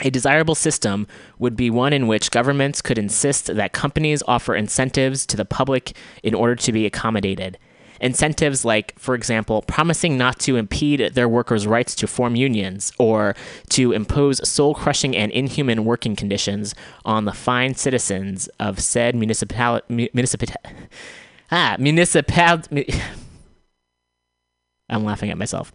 [0.00, 1.08] A desirable system
[1.38, 5.96] would be one in which governments could insist that companies offer incentives to the public
[6.22, 7.58] in order to be accommodated.
[8.00, 13.34] Incentives like, for example, promising not to impede their workers' rights to form unions or
[13.70, 16.74] to impose soul crushing and inhuman working conditions
[17.04, 20.08] on the fine citizens of said municipality.
[20.14, 20.54] Municipal-
[21.50, 22.62] ah, municipal.
[24.90, 25.72] I'm laughing at myself.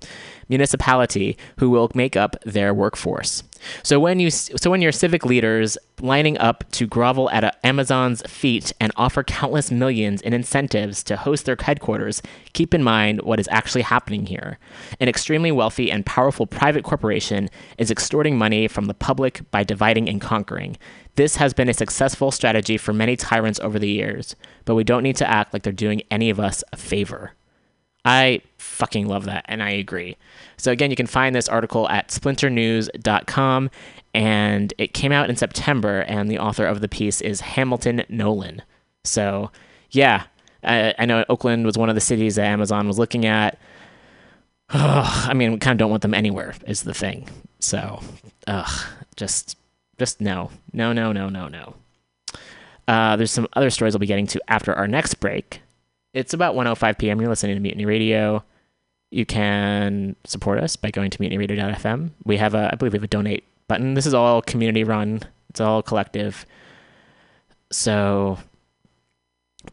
[0.49, 3.43] Municipality who will make up their workforce.
[3.83, 8.73] So when you so when your civic leaders lining up to grovel at Amazon's feet
[8.79, 12.21] and offer countless millions in incentives to host their headquarters,
[12.53, 14.57] keep in mind what is actually happening here.
[14.99, 20.09] An extremely wealthy and powerful private corporation is extorting money from the public by dividing
[20.09, 20.75] and conquering.
[21.15, 24.35] This has been a successful strategy for many tyrants over the years,
[24.65, 27.33] but we don't need to act like they're doing any of us a favor.
[28.05, 28.41] I
[28.73, 30.17] fucking love that, and I agree.
[30.57, 33.69] So, again, you can find this article at splinternews.com,
[34.13, 38.61] and it came out in September, and the author of the piece is Hamilton Nolan.
[39.03, 39.51] So,
[39.91, 40.23] yeah,
[40.63, 43.57] I, I know Oakland was one of the cities that Amazon was looking at.
[44.69, 47.29] Ugh, I mean, we kind of don't want them anywhere, is the thing.
[47.59, 48.01] So,
[48.47, 49.57] ugh, just,
[49.97, 51.75] just no, no, no, no, no, no.
[52.87, 55.61] Uh, there's some other stories I'll be getting to after our next break.
[56.13, 57.19] It's about 1:05 p.m.
[57.19, 58.43] You're listening to Mutiny Radio.
[59.13, 62.09] You can support us by going to mutinyradio.fm.
[62.25, 63.93] We have a, I believe we have a donate button.
[63.93, 65.21] This is all community run.
[65.51, 66.47] It's all collective.
[67.71, 68.39] So,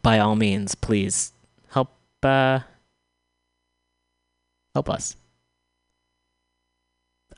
[0.03, 1.33] by all means, please
[1.71, 1.91] help
[2.23, 2.61] uh,
[4.75, 5.17] help us.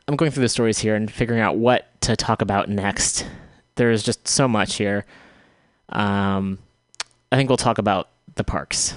[0.09, 3.25] I'm going through the stories here and figuring out what to talk about next.
[3.77, 5.07] There's just so much here.
[5.91, 6.59] Um,
[7.31, 8.95] I think we'll talk about the parks.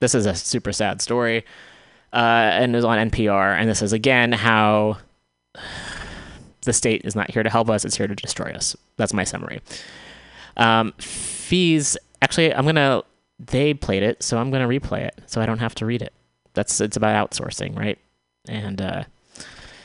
[0.00, 1.44] This is a super sad story,
[2.12, 3.58] uh, and was on NPR.
[3.58, 4.98] And this is again how
[6.62, 8.76] the state is not here to help us; it's here to destroy us.
[8.96, 9.60] That's my summary.
[10.56, 11.96] Um, fees.
[12.22, 13.02] Actually, I'm gonna.
[13.38, 16.12] They played it, so I'm gonna replay it, so I don't have to read it.
[16.54, 17.98] That's it's about outsourcing, right?
[18.48, 19.04] And uh,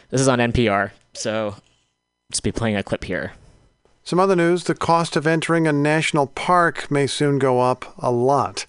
[0.09, 1.55] this is on NPR, so
[2.32, 3.34] just be playing a clip here.
[4.03, 8.11] Some other news the cost of entering a national park may soon go up a
[8.11, 8.65] lot.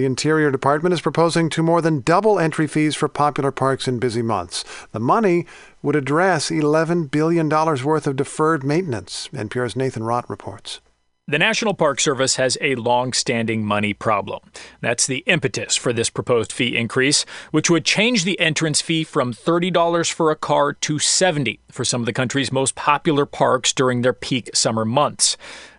[0.00, 3.98] The Interior Department is proposing to more than double entry fees for popular parks in
[3.98, 4.64] busy months.
[4.92, 5.44] The money
[5.82, 10.80] would address $11 billion worth of deferred maintenance, NPR's Nathan Rott reports.
[11.28, 14.40] The National Park Service has a long standing money problem.
[14.80, 19.34] That's the impetus for this proposed fee increase, which would change the entrance fee from
[19.34, 24.00] $30 for a car to $70 for some of the country's most popular parks during
[24.00, 25.36] their peak summer months.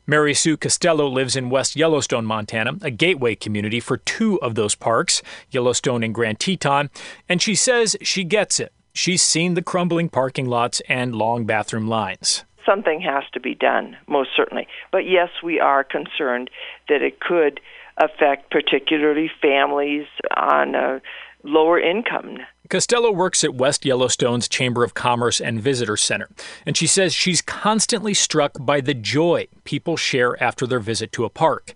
[0.07, 4.75] Mary Sue Costello lives in West Yellowstone, Montana, a gateway community for two of those
[4.75, 6.89] parks, Yellowstone and Grand Teton,
[7.29, 8.73] and she says she gets it.
[8.93, 13.97] She's seen the crumbling parking lots and long bathroom lines something has to be done,
[14.07, 14.67] most certainly.
[14.91, 16.49] But yes, we are concerned
[16.89, 17.59] that it could
[17.97, 21.01] affect particularly families on a
[21.43, 22.37] lower income.
[22.71, 26.29] Costello works at West Yellowstone's Chamber of Commerce and Visitor Center,
[26.65, 31.25] and she says she's constantly struck by the joy people share after their visit to
[31.25, 31.73] a park.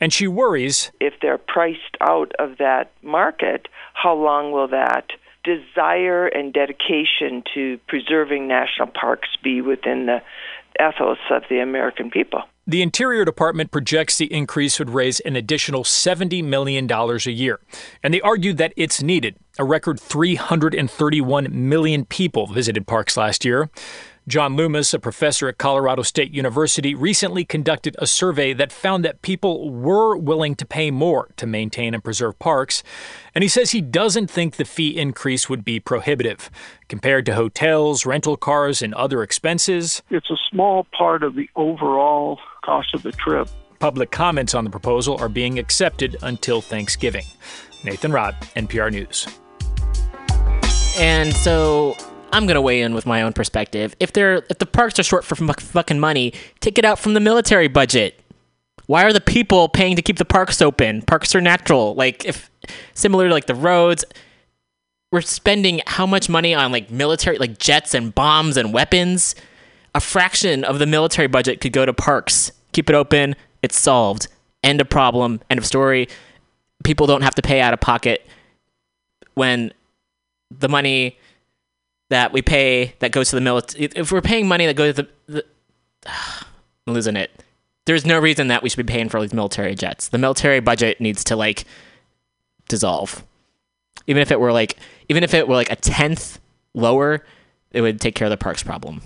[0.00, 5.10] And she worries if they're priced out of that market, how long will that
[5.44, 10.22] desire and dedication to preserving national parks be within the
[10.80, 12.44] ethos of the American people.
[12.66, 17.60] The Interior Department projects the increase would raise an additional $70 million a year.
[18.02, 19.36] And they argued that it's needed.
[19.60, 23.68] A record 331 million people visited parks last year.
[24.28, 29.20] John Loomis, a professor at Colorado State University, recently conducted a survey that found that
[29.20, 32.84] people were willing to pay more to maintain and preserve parks.
[33.34, 36.52] And he says he doesn't think the fee increase would be prohibitive.
[36.88, 42.38] Compared to hotels, rental cars, and other expenses, it's a small part of the overall
[42.64, 43.48] cost of the trip.
[43.80, 47.24] Public comments on the proposal are being accepted until Thanksgiving.
[47.82, 49.26] Nathan Rott, NPR News.
[50.98, 51.96] And so
[52.32, 53.94] I'm gonna weigh in with my own perspective.
[54.00, 57.20] If they're if the parks are short for fucking money, take it out from the
[57.20, 58.20] military budget.
[58.86, 61.02] Why are the people paying to keep the parks open?
[61.02, 61.94] Parks are natural.
[61.94, 62.50] Like if
[62.94, 64.04] similar to like the roads,
[65.12, 69.34] we're spending how much money on like military, like jets and bombs and weapons.
[69.94, 72.50] A fraction of the military budget could go to parks.
[72.72, 73.36] Keep it open.
[73.62, 74.28] It's solved.
[74.62, 75.40] End of problem.
[75.48, 76.08] End of story.
[76.82, 78.26] People don't have to pay out of pocket
[79.34, 79.72] when
[80.50, 81.18] the money
[82.10, 83.84] that we pay that goes to the military.
[83.94, 85.44] If we're paying money that goes to the, the
[86.86, 87.30] I'm losing it.
[87.84, 90.08] There's no reason that we should be paying for these military jets.
[90.08, 91.64] The military budget needs to like
[92.68, 93.24] dissolve.
[94.06, 94.76] Even if it were like,
[95.08, 96.38] even if it were like a tenth
[96.74, 97.24] lower,
[97.72, 99.02] it would take care of the parks problem.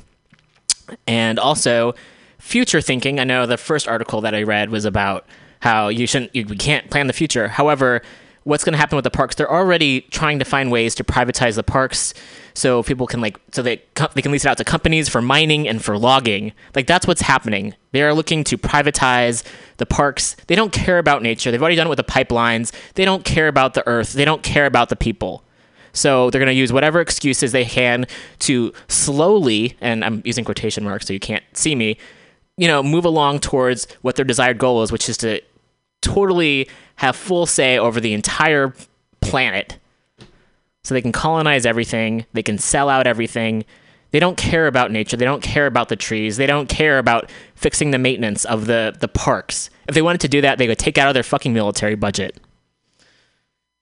[1.06, 1.94] And also,
[2.39, 3.20] future thinking.
[3.20, 5.27] I know the first article that I read was about
[5.60, 7.48] how you shouldn't, you, we can't plan the future.
[7.48, 8.02] However,
[8.44, 9.35] what's going to happen with the parks?
[9.35, 12.14] They're already trying to find ways to privatize the parks
[12.55, 13.82] so people can like so they
[14.14, 16.52] they can lease it out to companies for mining and for logging.
[16.74, 17.74] Like that's what's happening.
[17.93, 19.44] They are looking to privatize
[19.78, 20.36] the parks.
[20.47, 21.51] They don't care about nature.
[21.51, 22.73] They've already done it with the pipelines.
[22.94, 24.12] They don't care about the earth.
[24.12, 25.44] They don't care about the people.
[25.93, 28.06] So they're going to use whatever excuses they can
[28.40, 31.98] to slowly, and I'm using quotation marks so you can't see me,
[32.56, 35.43] you know, move along towards what their desired goal is, which is to
[36.03, 38.74] totally have full say over the entire
[39.20, 39.79] planet.
[40.85, 43.65] So they can colonize everything, they can sell out everything.
[44.11, 47.31] They don't care about nature, they don't care about the trees, they don't care about
[47.55, 49.70] fixing the maintenance of the, the parks.
[49.89, 52.39] If they wanted to do that, they would take out of their fucking military budget.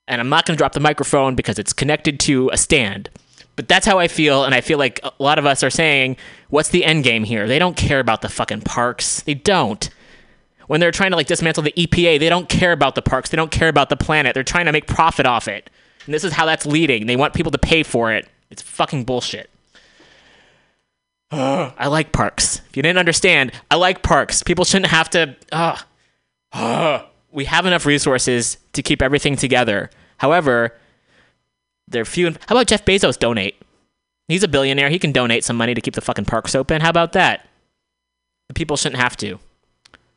[0.06, 3.10] And I'm not going to drop the microphone because it's connected to a stand.
[3.56, 6.16] But that's how I feel, and I feel like a lot of us are saying,
[6.48, 7.48] what's the end game here?
[7.48, 9.22] They don't care about the fucking parks.
[9.22, 9.90] They don't
[10.70, 13.30] when they're trying to like dismantle the EPA, they don't care about the parks.
[13.30, 14.34] They don't care about the planet.
[14.34, 15.68] They're trying to make profit off it.
[16.04, 17.06] And this is how that's leading.
[17.06, 18.28] They want people to pay for it.
[18.50, 19.50] It's fucking bullshit.
[21.32, 22.62] Ugh, I like parks.
[22.68, 24.44] If you didn't understand, I like parks.
[24.44, 25.34] People shouldn't have to.
[25.50, 25.78] Ugh.
[26.52, 27.06] Ugh.
[27.32, 29.88] We have enough resources to keep everything together.
[30.18, 30.76] However,
[31.86, 32.26] they're few.
[32.26, 33.60] And, how about Jeff Bezos donate?
[34.26, 34.88] He's a billionaire.
[34.88, 36.80] He can donate some money to keep the fucking parks open.
[36.80, 37.48] How about that?
[38.48, 39.38] The people shouldn't have to.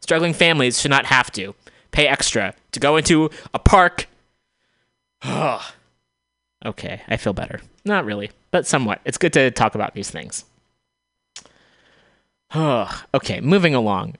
[0.03, 1.55] Struggling families should not have to
[1.91, 4.07] pay extra to go into a park.
[5.25, 7.61] okay, I feel better.
[7.85, 8.99] Not really, but somewhat.
[9.05, 10.43] It's good to talk about these things.
[12.53, 14.15] okay, moving along.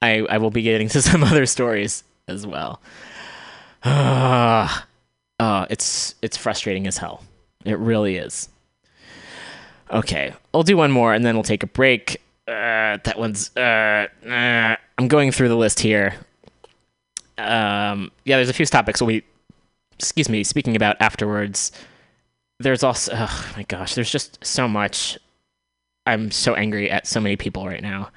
[0.00, 2.80] I, I will be getting to some other stories as well.
[3.84, 4.80] uh,
[5.68, 7.22] it's it's frustrating as hell.
[7.66, 8.48] It really is.
[9.90, 12.22] Okay, I'll do one more and then we'll take a break.
[12.48, 16.14] Uh, that one's uh, uh, I'm going through the list here.
[17.38, 19.22] Um, yeah, there's a few topics we,
[19.98, 21.72] excuse me, speaking about afterwards.
[22.58, 25.18] There's also, oh my gosh, there's just so much.
[26.06, 28.10] I'm so angry at so many people right now.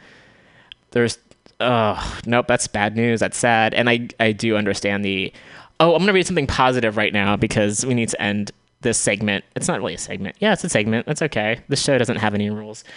[0.91, 1.17] There's,
[1.59, 3.19] oh, nope, that's bad news.
[3.19, 3.73] That's sad.
[3.73, 5.33] And I, I do understand the,
[5.79, 8.51] oh, I'm going to read something positive right now because we need to end
[8.81, 9.43] this segment.
[9.55, 10.37] It's not really a segment.
[10.39, 11.07] Yeah, it's a segment.
[11.07, 11.59] That's okay.
[11.67, 12.85] The show doesn't have any rules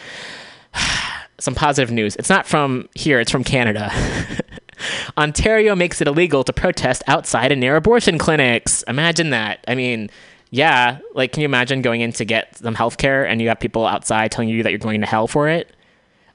[1.42, 2.16] some positive news.
[2.16, 3.90] It's not from here, it's from Canada.
[5.18, 8.82] Ontario makes it illegal to protest outside and near abortion clinics.
[8.84, 9.64] Imagine that.
[9.68, 10.10] I mean,
[10.50, 13.60] yeah, like can you imagine going in to get some health care and you have
[13.60, 15.74] people outside telling you that you're going to hell for it?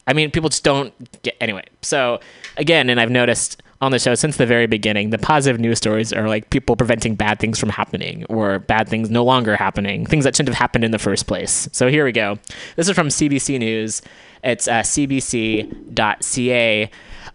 [0.07, 1.65] I mean, people just don't get anyway.
[1.81, 2.21] So,
[2.55, 6.11] again, and I've noticed on the show since the very beginning, the positive news stories
[6.11, 10.23] are like people preventing bad things from happening or bad things no longer happening, things
[10.23, 11.69] that shouldn't have happened in the first place.
[11.71, 12.39] So here we go.
[12.75, 14.01] This is from CBC News.
[14.43, 15.71] It's uh, cbc.ca.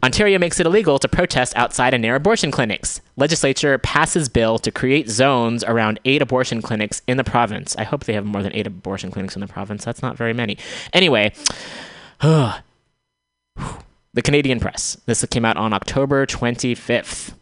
[0.04, 3.00] Ontario makes it illegal to protest outside and near abortion clinics.
[3.16, 7.76] Legislature passes bill to create zones around eight abortion clinics in the province.
[7.76, 9.84] I hope they have more than eight abortion clinics in the province.
[9.84, 10.58] That's not very many.
[10.92, 11.32] Anyway,
[14.14, 14.96] the Canadian Press.
[15.06, 17.34] This came out on October 25th.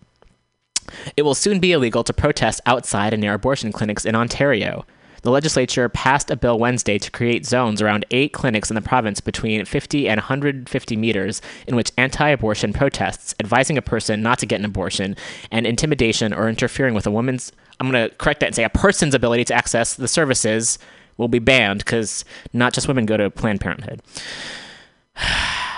[1.16, 4.84] It will soon be illegal to protest outside and near abortion clinics in Ontario.
[5.22, 9.20] The legislature passed a bill Wednesday to create zones around eight clinics in the province
[9.20, 14.46] between 50 and 150 meters in which anti abortion protests, advising a person not to
[14.46, 15.16] get an abortion,
[15.50, 18.70] and intimidation or interfering with a woman's, I'm going to correct that and say a
[18.70, 20.78] person's ability to access the services
[21.18, 22.24] will be banned because
[22.54, 24.00] not just women go to Planned Parenthood.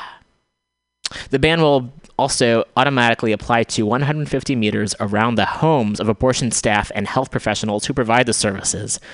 [1.31, 6.91] The ban will also automatically apply to 150 meters around the homes of abortion staff
[6.95, 9.01] and health professionals who provide the services.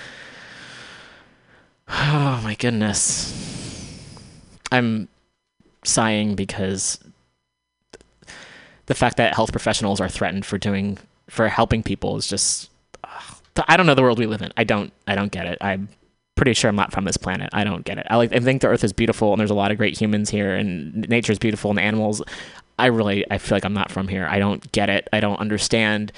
[1.91, 3.33] Oh my goodness.
[4.71, 5.09] I'm
[5.85, 6.99] sighing because
[8.87, 10.99] the fact that health professionals are threatened for doing
[11.31, 12.71] for helping people is just
[13.67, 14.53] I don't know the world we live in.
[14.57, 15.59] I don't I don't get it.
[15.61, 15.89] I'm
[16.39, 17.51] pretty sure I'm not from this planet.
[17.53, 18.07] I don't get it.
[18.09, 20.31] I like I think the earth is beautiful and there's a lot of great humans
[20.31, 22.23] here and nature is beautiful and animals
[22.79, 24.27] I really I feel like I'm not from here.
[24.31, 25.09] I don't get it.
[25.13, 26.13] I don't understand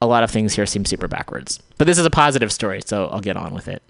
[0.00, 1.60] a lot of things here seem super backwards.
[1.78, 3.82] But this is a positive story, so I'll get on with it.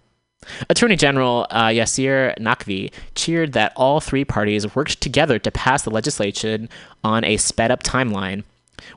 [0.71, 5.91] Attorney General uh, Yasir Naqvi cheered that all three parties worked together to pass the
[5.91, 6.69] legislation
[7.03, 8.45] on a sped up timeline.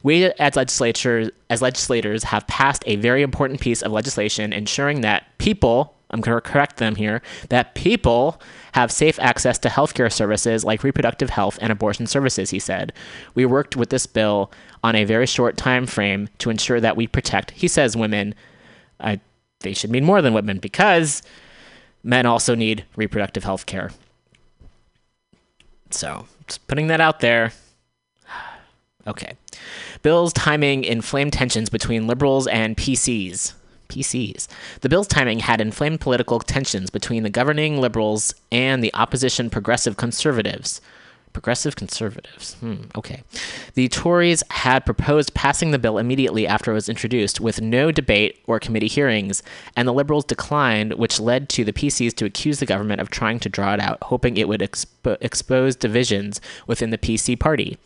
[0.04, 5.26] We as legislatures, as legislators have passed a very important piece of legislation ensuring that
[5.38, 8.42] people, I'm going to correct them here, that people
[8.74, 12.94] have safe access to healthcare services like reproductive health and abortion services, he said.
[13.36, 14.52] We worked with this bill
[14.84, 18.36] on a very short time frame to ensure that we protect, he says, women.
[19.00, 19.20] I,
[19.62, 21.22] they should mean more than women because
[22.04, 23.92] men also need reproductive health care.
[25.92, 27.54] So, just putting that out there.
[29.08, 29.34] Okay.
[30.04, 33.54] Bill's timing inflamed tensions between liberals and PCs.
[33.90, 34.48] PCs.
[34.82, 39.98] The bill's timing had inflamed political tensions between the governing liberals and the opposition progressive
[39.98, 40.80] conservatives.
[41.32, 42.56] Progressive conservatives.
[42.56, 43.24] Hmm, okay.
[43.76, 48.40] The Tories had proposed passing the bill immediately after it was introduced with no debate
[48.48, 49.44] or committee hearings,
[49.76, 53.40] and the Liberals declined, which led to the PCs to accuse the government of trying
[53.40, 57.78] to draw it out, hoping it would expo- expose divisions within the PC party.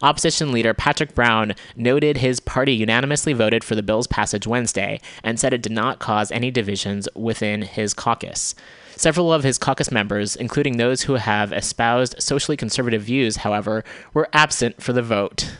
[0.00, 5.40] Opposition leader Patrick Brown noted his party unanimously voted for the bill's passage Wednesday and
[5.40, 8.54] said it did not cause any divisions within his caucus.
[9.02, 13.82] Several of his caucus members, including those who have espoused socially conservative views, however,
[14.14, 15.52] were absent for the vote.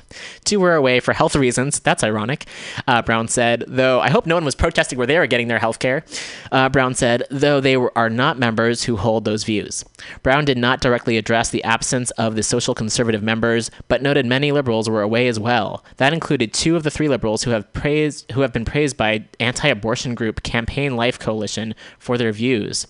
[0.45, 1.81] Two were away for health reasons.
[1.81, 2.47] That's ironic,
[2.87, 5.59] uh, Brown said, though I hope no one was protesting where they were getting their
[5.59, 6.05] health care.
[6.53, 9.85] Uh, Brown said, though they were, are not members who hold those views.
[10.23, 14.53] Brown did not directly address the absence of the social conservative members, but noted many
[14.53, 15.85] liberals were away as well.
[15.97, 19.25] That included two of the three liberals who have praised who have been praised by
[19.41, 22.87] anti-abortion group Campaign Life Coalition for their views.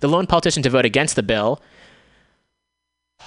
[0.00, 1.60] The lone politician to vote against the bill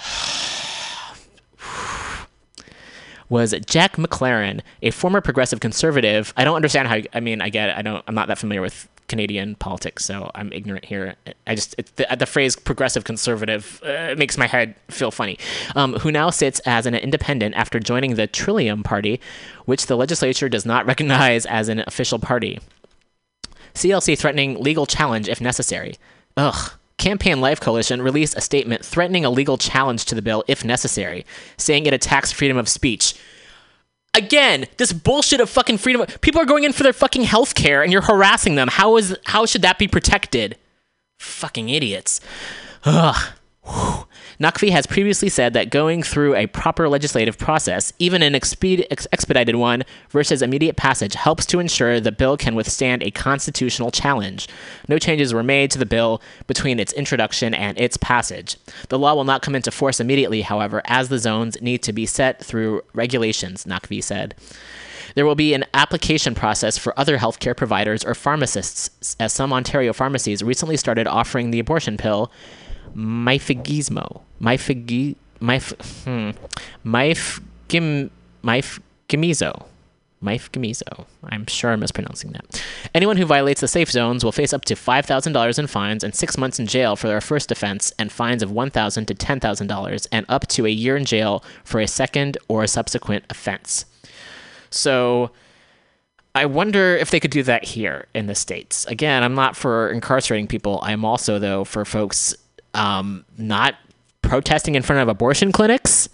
[3.28, 6.32] was Jack MacLaren, a former progressive conservative.
[6.36, 6.98] I don't understand how.
[7.12, 7.70] I mean, I get.
[7.70, 7.76] It.
[7.76, 8.04] I don't.
[8.06, 11.14] I'm not that familiar with Canadian politics, so I'm ignorant here.
[11.46, 15.38] I just the, the phrase progressive conservative uh, makes my head feel funny.
[15.74, 19.20] Um, who now sits as an independent after joining the Trillium Party,
[19.64, 22.58] which the legislature does not recognize as an official party.
[23.74, 25.96] CLC threatening legal challenge if necessary.
[26.36, 26.72] Ugh.
[26.98, 31.26] Campaign Life Coalition released a statement threatening a legal challenge to the bill if necessary,
[31.56, 33.14] saying it attacks freedom of speech.
[34.14, 36.06] Again, this bullshit of fucking freedom.
[36.22, 38.68] People are going in for their fucking health care and you're harassing them.
[38.68, 40.56] How is how should that be protected?
[41.18, 42.20] Fucking idiots.
[42.84, 43.32] Ugh.
[43.64, 44.06] Whew.
[44.38, 49.06] Naqvi has previously said that going through a proper legislative process, even an exped- ex-
[49.12, 54.48] expedited one versus immediate passage, helps to ensure the bill can withstand a constitutional challenge.
[54.88, 58.58] No changes were made to the bill between its introduction and its passage.
[58.90, 62.04] The law will not come into force immediately, however, as the zones need to be
[62.04, 64.34] set through regulations, Naqvi said.
[65.14, 69.94] There will be an application process for other healthcare providers or pharmacists, as some Ontario
[69.94, 72.30] pharmacies recently started offering the abortion pill
[72.94, 74.25] Myfigismo.
[74.40, 75.16] Myfigi.
[75.40, 75.74] Myf.
[76.04, 76.88] Hmm.
[76.88, 78.10] Myfgim.
[78.42, 79.66] Myfgimizo.
[80.22, 81.06] Myfgimizo.
[81.24, 82.62] I'm sure I'm mispronouncing that.
[82.94, 86.38] Anyone who violates the safe zones will face up to $5,000 in fines and six
[86.38, 90.46] months in jail for their first offense, and fines of $1,000 to $10,000, and up
[90.48, 93.84] to a year in jail for a second or a subsequent offense.
[94.70, 95.30] So.
[96.34, 98.84] I wonder if they could do that here in the States.
[98.84, 100.80] Again, I'm not for incarcerating people.
[100.82, 102.34] I'm also, though, for folks
[102.74, 103.76] um, not
[104.26, 106.08] protesting in front of abortion clinics.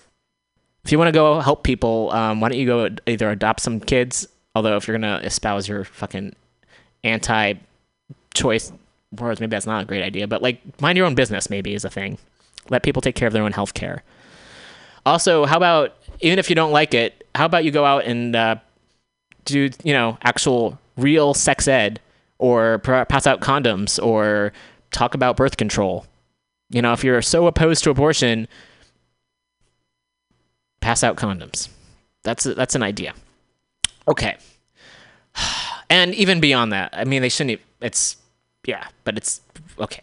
[0.84, 3.80] If you want to go help people, um, why don't you go either adopt some
[3.80, 4.26] kids?
[4.54, 6.34] Although, if you're going to espouse your fucking
[7.04, 7.54] anti
[8.34, 8.72] choice
[9.18, 10.26] words, maybe that's not a great idea.
[10.26, 12.18] But, like, mind your own business, maybe, is a thing.
[12.68, 14.02] Let people take care of their own health care.
[15.06, 18.36] Also, how about, even if you don't like it, how about you go out and
[18.36, 18.56] uh,
[19.44, 22.00] do, you know, actual real sex ed
[22.38, 24.52] or pass out condoms or
[24.90, 26.06] talk about birth control?
[26.72, 28.48] You know, if you're so opposed to abortion,
[30.80, 31.68] pass out condoms.
[32.24, 33.14] That's a, that's an idea.
[34.08, 34.36] Okay.
[35.90, 37.50] And even beyond that, I mean, they shouldn't.
[37.50, 38.16] Even, it's
[38.66, 39.42] yeah, but it's
[39.78, 40.00] okay.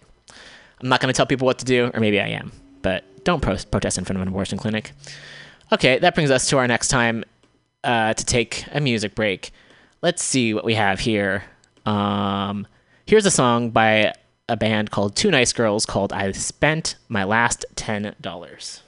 [0.79, 2.51] I'm not going to tell people what to do, or maybe I am,
[2.83, 4.91] but don't pro- protest in front of an abortion clinic.
[5.71, 7.23] Okay, that brings us to our next time
[7.83, 9.49] uh, to take a music break.
[10.03, 11.43] Let's see what we have here.
[11.87, 12.67] Um,
[13.07, 14.13] here's a song by
[14.49, 18.81] a band called Two Nice Girls called I Spent My Last $10.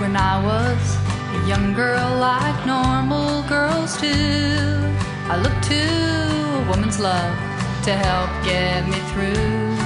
[0.00, 0.96] When I was
[1.34, 4.14] a young girl like normal girls do.
[5.28, 5.82] I look to
[6.60, 7.36] a woman's love
[7.84, 9.76] to help get me through.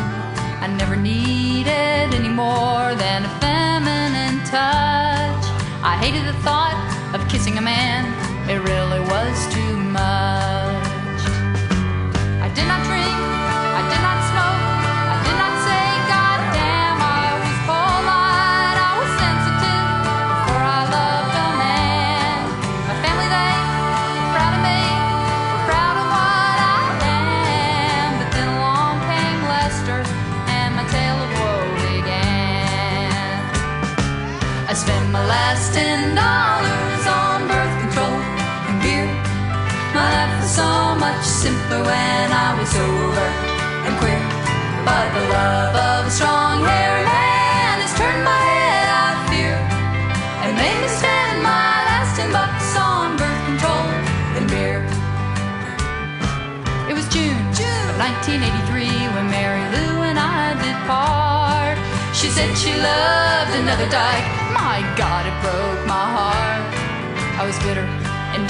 [0.63, 5.45] I never needed any more than a feminine touch.
[5.83, 6.79] I hated the thought
[7.15, 8.05] of kissing a man,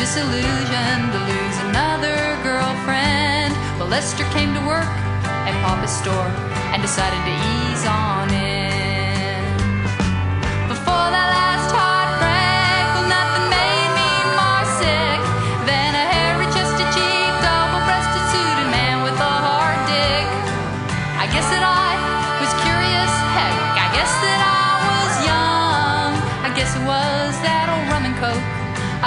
[0.09, 3.53] disillusioned to lose another girlfriend.
[3.77, 4.89] But Lester came to work
[5.45, 6.33] at Papa's store
[6.73, 8.18] and decided to ease on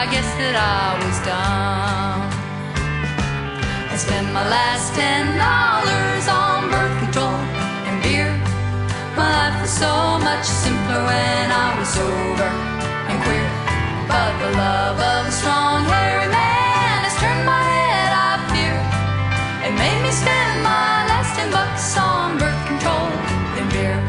[0.02, 2.26] I guess that I was dumb.
[3.86, 7.38] I spent my last ten dollars on birth control
[7.86, 8.34] and beer.
[9.14, 12.50] My life was so much simpler when I was sober
[13.14, 13.46] and queer.
[14.10, 18.74] But the love of a strong hairy man has turned my head, I fear,
[19.70, 23.06] and made me spend my last ten bucks on birth control
[23.54, 24.02] and beer.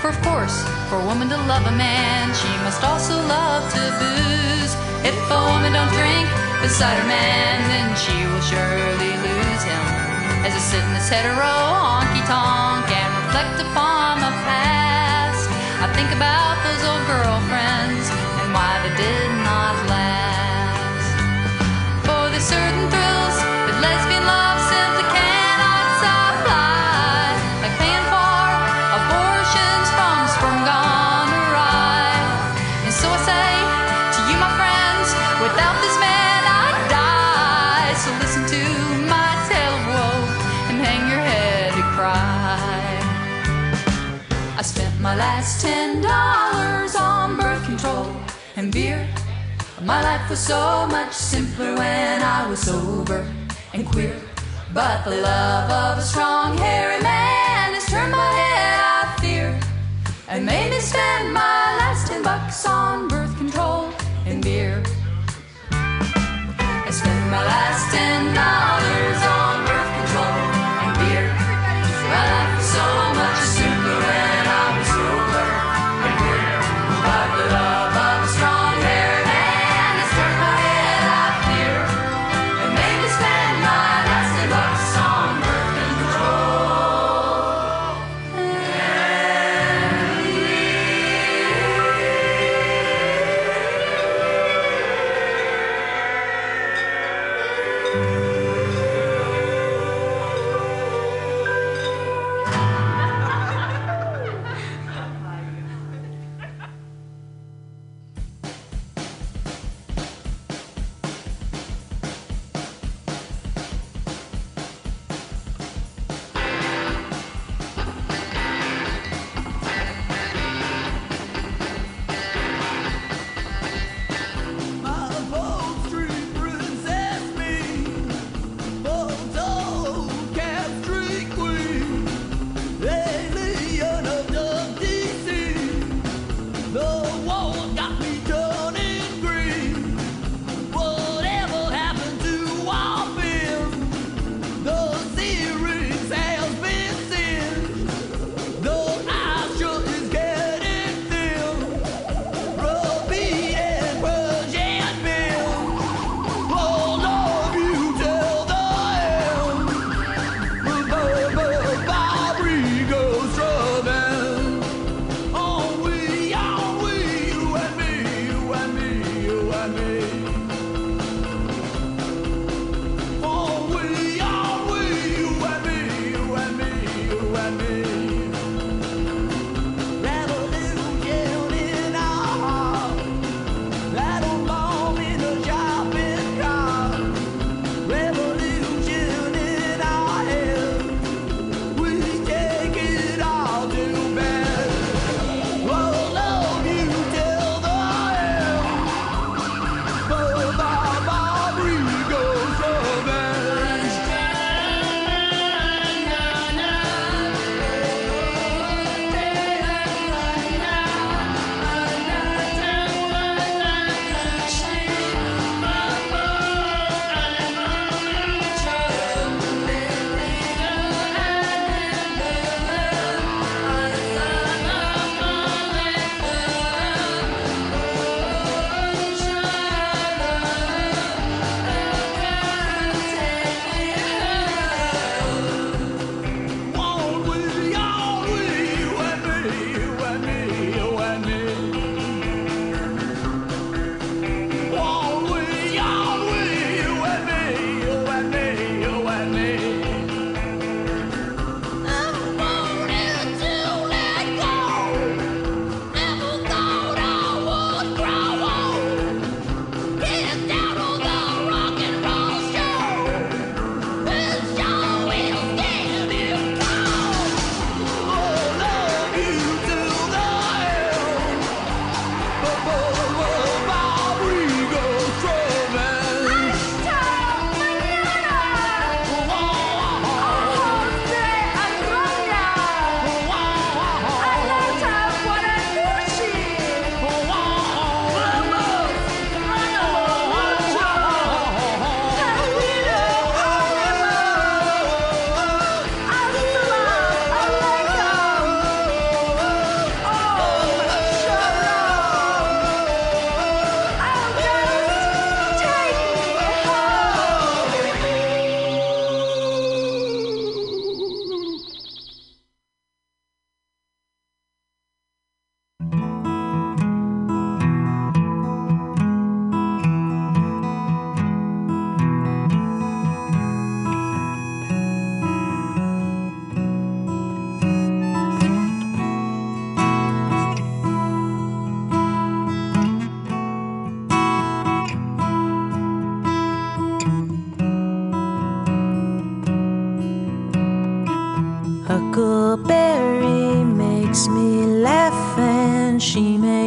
[0.00, 3.80] For of course, for a woman to love a man, she must also love to
[3.96, 4.72] booze.
[5.08, 6.28] If a woman don't drink
[6.60, 9.84] beside her man, then she will surely lose him.
[10.44, 11.48] As I sit in this hetero
[11.80, 15.48] honky tonk and reflect upon my past,
[15.80, 18.12] I think about those old girlfriends
[18.44, 21.08] and why they did not last.
[22.04, 23.01] For the certain
[50.32, 53.30] was so much simpler when I was sober
[53.74, 54.16] and queer.
[54.72, 59.60] But the love of a strong, hairy man has turned my head, I fear,
[60.28, 63.90] and made me spend my last ten bucks on birth control
[64.24, 64.82] and beer.
[65.70, 67.71] I spent my last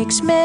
[0.05, 0.44] niks meer.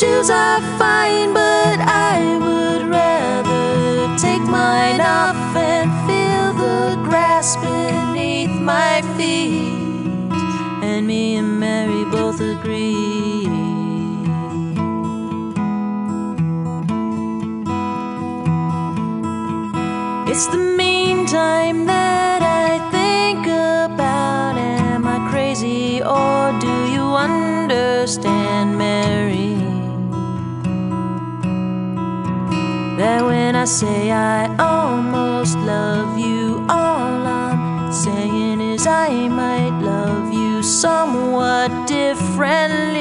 [0.00, 8.50] Shoes are fine, but I would rather take mine off and feel the grass beneath
[8.60, 9.72] my feet.
[10.84, 13.48] And me and Mary both agree.
[20.30, 21.85] It's the meantime
[33.66, 42.95] say I almost love you, all I'm saying is I might love you somewhat differently.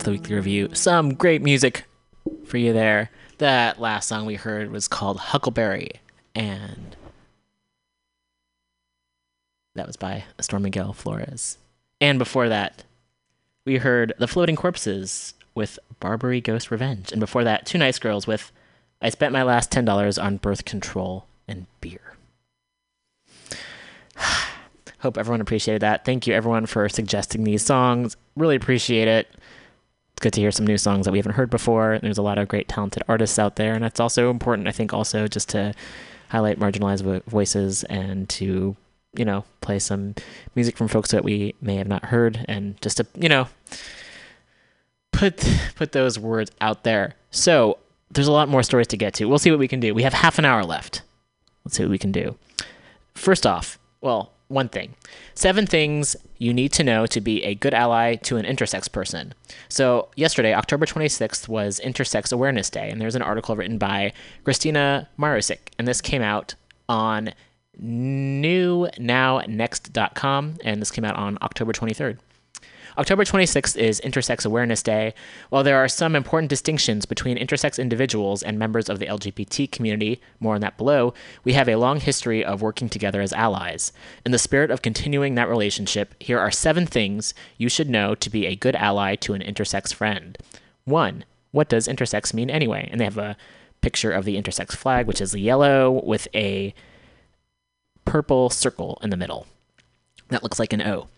[0.00, 0.70] To the weekly review.
[0.72, 1.84] Some great music
[2.46, 3.10] for you there.
[3.36, 5.92] That last song we heard was called Huckleberry,
[6.34, 6.96] and
[9.74, 11.58] that was by Storm Miguel Florez.
[12.00, 12.84] And before that,
[13.66, 17.12] we heard The Floating Corpses with Barbary Ghost Revenge.
[17.12, 18.52] And before that, Two Nice Girls with
[19.02, 22.14] I Spent My Last $10 on Birth Control and Beer.
[25.00, 26.06] Hope everyone appreciated that.
[26.06, 28.16] Thank you, everyone, for suggesting these songs.
[28.34, 29.28] Really appreciate it.
[30.20, 31.98] Good to hear some new songs that we haven't heard before.
[32.00, 34.92] There's a lot of great, talented artists out there, and it's also important, I think,
[34.92, 35.74] also just to
[36.28, 38.76] highlight marginalized vo- voices and to,
[39.14, 40.14] you know, play some
[40.54, 43.48] music from folks that we may have not heard, and just to, you know,
[45.10, 45.42] put
[45.74, 47.14] put those words out there.
[47.30, 47.78] So
[48.10, 49.24] there's a lot more stories to get to.
[49.24, 49.94] We'll see what we can do.
[49.94, 51.02] We have half an hour left.
[51.64, 52.36] Let's see what we can do.
[53.14, 54.94] First off, well, one thing
[55.34, 59.34] seven things you need to know to be a good ally to an intersex person.
[59.68, 64.12] So, yesterday, October 26th, was Intersex Awareness Day, and there's an article written by
[64.44, 66.56] Kristina Marusic, and this came out
[66.88, 67.34] on
[67.80, 72.18] newnownextcom and this came out on October 23rd.
[72.98, 75.14] October 26th is Intersex Awareness Day.
[75.48, 80.20] While there are some important distinctions between intersex individuals and members of the LGBT community,
[80.40, 81.14] more on that below,
[81.44, 83.92] we have a long history of working together as allies.
[84.26, 88.30] In the spirit of continuing that relationship, here are seven things you should know to
[88.30, 90.36] be a good ally to an intersex friend.
[90.84, 92.88] One, what does intersex mean anyway?
[92.90, 93.36] And they have a
[93.82, 96.74] picture of the intersex flag, which is yellow with a
[98.04, 99.46] purple circle in the middle.
[100.28, 101.08] That looks like an O.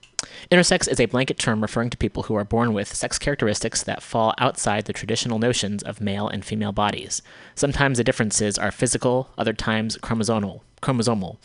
[0.51, 4.03] Intersex is a blanket term referring to people who are born with sex characteristics that
[4.03, 7.23] fall outside the traditional notions of male and female bodies.
[7.55, 10.61] Sometimes the differences are physical, other times chromosomal.
[10.81, 11.39] chromosomal.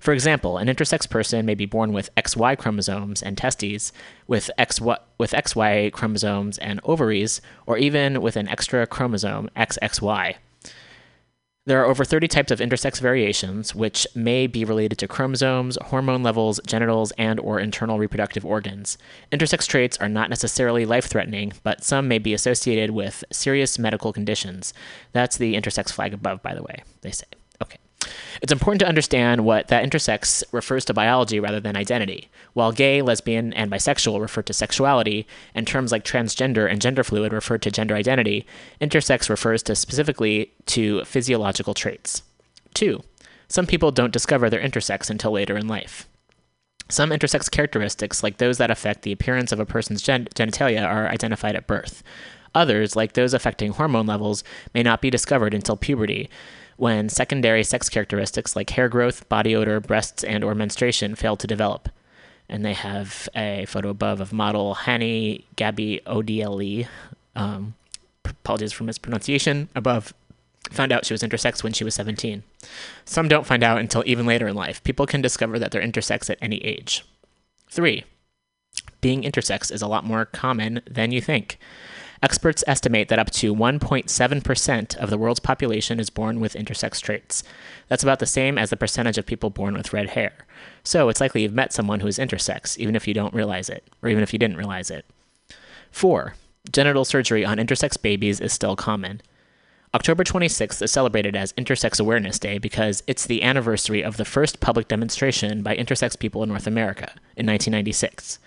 [0.00, 3.92] For example, an intersex person may be born with XY chromosomes and testes,
[4.26, 10.36] with XY, with XY chromosomes and ovaries, or even with an extra chromosome, XXY.
[11.66, 16.22] There are over 30 types of intersex variations, which may be related to chromosomes, hormone
[16.22, 18.96] levels, genitals, and or internal reproductive organs.
[19.30, 24.72] Intersex traits are not necessarily life-threatening, but some may be associated with serious medical conditions.
[25.12, 27.26] That's the intersex flag above, by the way, they say.
[28.42, 32.28] It's important to understand what that intersex refers to biology rather than identity.
[32.52, 37.32] While gay, lesbian, and bisexual refer to sexuality, and terms like transgender and gender fluid
[37.32, 38.46] refer to gender identity,
[38.80, 42.22] intersex refers to specifically to physiological traits.
[42.74, 43.02] Two,
[43.48, 46.08] some people don't discover their intersex until later in life.
[46.88, 51.08] Some intersex characteristics, like those that affect the appearance of a person's gen- genitalia, are
[51.08, 52.02] identified at birth.
[52.54, 54.42] Others, like those affecting hormone levels,
[54.74, 56.28] may not be discovered until puberty,
[56.80, 61.46] when secondary sex characteristics like hair growth, body odor, breasts, and or menstruation fail to
[61.46, 61.90] develop.
[62.48, 66.88] And they have a photo above of model Hanne Gaby Odle.
[67.36, 67.74] Um,
[68.24, 69.68] apologies for mispronunciation.
[69.74, 70.14] Above,
[70.70, 72.42] found out she was intersex when she was 17.
[73.04, 74.82] Some don't find out until even later in life.
[74.82, 77.04] People can discover that they're intersex at any age.
[77.68, 78.04] Three,
[79.02, 81.58] being intersex is a lot more common than you think.
[82.22, 87.42] Experts estimate that up to 1.7% of the world's population is born with intersex traits.
[87.88, 90.32] That's about the same as the percentage of people born with red hair.
[90.84, 93.84] So it's likely you've met someone who is intersex, even if you don't realize it,
[94.02, 95.06] or even if you didn't realize it.
[95.92, 96.34] 4.
[96.70, 99.22] Genital surgery on intersex babies is still common.
[99.94, 104.60] October 26th is celebrated as Intersex Awareness Day because it's the anniversary of the first
[104.60, 108.38] public demonstration by intersex people in North America in 1996.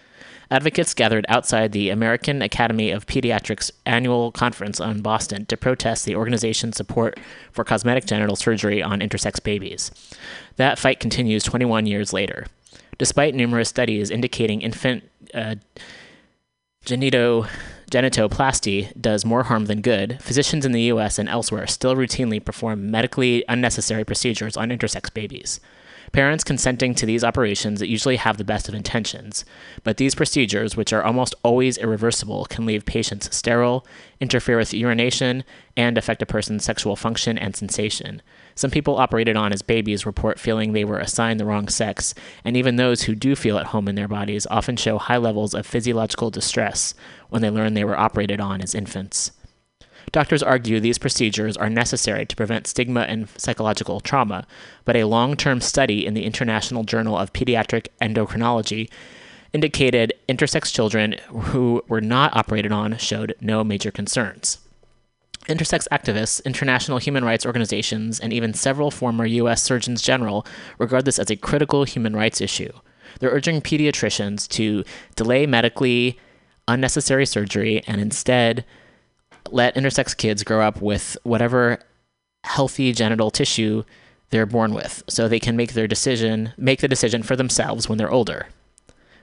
[0.53, 6.15] Advocates gathered outside the American Academy of Pediatrics annual conference in Boston to protest the
[6.15, 7.19] organization's support
[7.51, 9.89] for cosmetic genital surgery on intersex babies.
[10.57, 12.45] That fight continues 21 years later.
[12.99, 15.55] Despite numerous studies indicating infant uh,
[16.85, 17.47] genito
[17.89, 22.91] genitoplasty does more harm than good, physicians in the US and elsewhere still routinely perform
[22.91, 25.59] medically unnecessary procedures on intersex babies.
[26.13, 29.43] Parents consenting to these operations usually have the best of intentions,
[29.83, 33.83] but these procedures, which are almost always irreversible, can leave patients sterile,
[34.19, 35.43] interfere with urination,
[35.75, 38.21] and affect a person's sexual function and sensation.
[38.53, 42.13] Some people operated on as babies report feeling they were assigned the wrong sex,
[42.45, 45.55] and even those who do feel at home in their bodies often show high levels
[45.55, 46.93] of physiological distress
[47.29, 49.31] when they learn they were operated on as infants.
[50.13, 54.45] Doctors argue these procedures are necessary to prevent stigma and psychological trauma,
[54.85, 58.91] but a long term study in the International Journal of Pediatric Endocrinology
[59.53, 64.59] indicated intersex children who were not operated on showed no major concerns.
[65.47, 69.63] Intersex activists, international human rights organizations, and even several former U.S.
[69.63, 70.45] Surgeons General
[70.77, 72.71] regard this as a critical human rights issue.
[73.19, 74.83] They're urging pediatricians to
[75.15, 76.19] delay medically
[76.67, 78.63] unnecessary surgery and instead
[79.51, 81.79] let intersex kids grow up with whatever
[82.43, 83.83] healthy genital tissue
[84.29, 87.97] they're born with so they can make their decision make the decision for themselves when
[87.97, 88.47] they're older.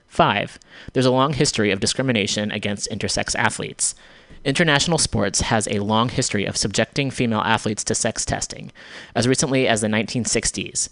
[0.07, 0.59] 5.
[0.91, 3.95] There's a long history of discrimination against intersex athletes.
[4.43, 8.71] International sports has a long history of subjecting female athletes to sex testing.
[9.15, 10.89] As recently as the 1960s,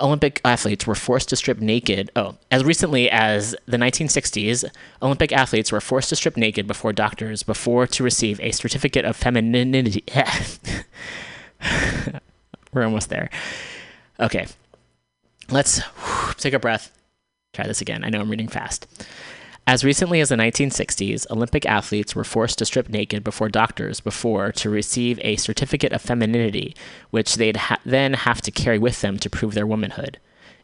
[0.00, 2.10] Olympic athletes were forced to strip naked.
[2.14, 4.64] Oh, as recently as the 1960s,
[5.02, 9.16] Olympic athletes were forced to strip naked before doctors before to receive a certificate of
[9.16, 10.04] femininity.
[12.72, 13.30] We're almost there.
[14.20, 14.46] Okay.
[15.50, 15.80] Let's
[16.36, 16.92] take a breath.
[17.52, 18.04] Try this again.
[18.04, 18.86] I know I'm reading fast.
[19.68, 24.50] As recently as the 1960s, Olympic athletes were forced to strip naked before doctors before
[24.52, 26.74] to receive a certificate of femininity,
[27.10, 30.18] which they'd ha- then have to carry with them to prove their womanhood.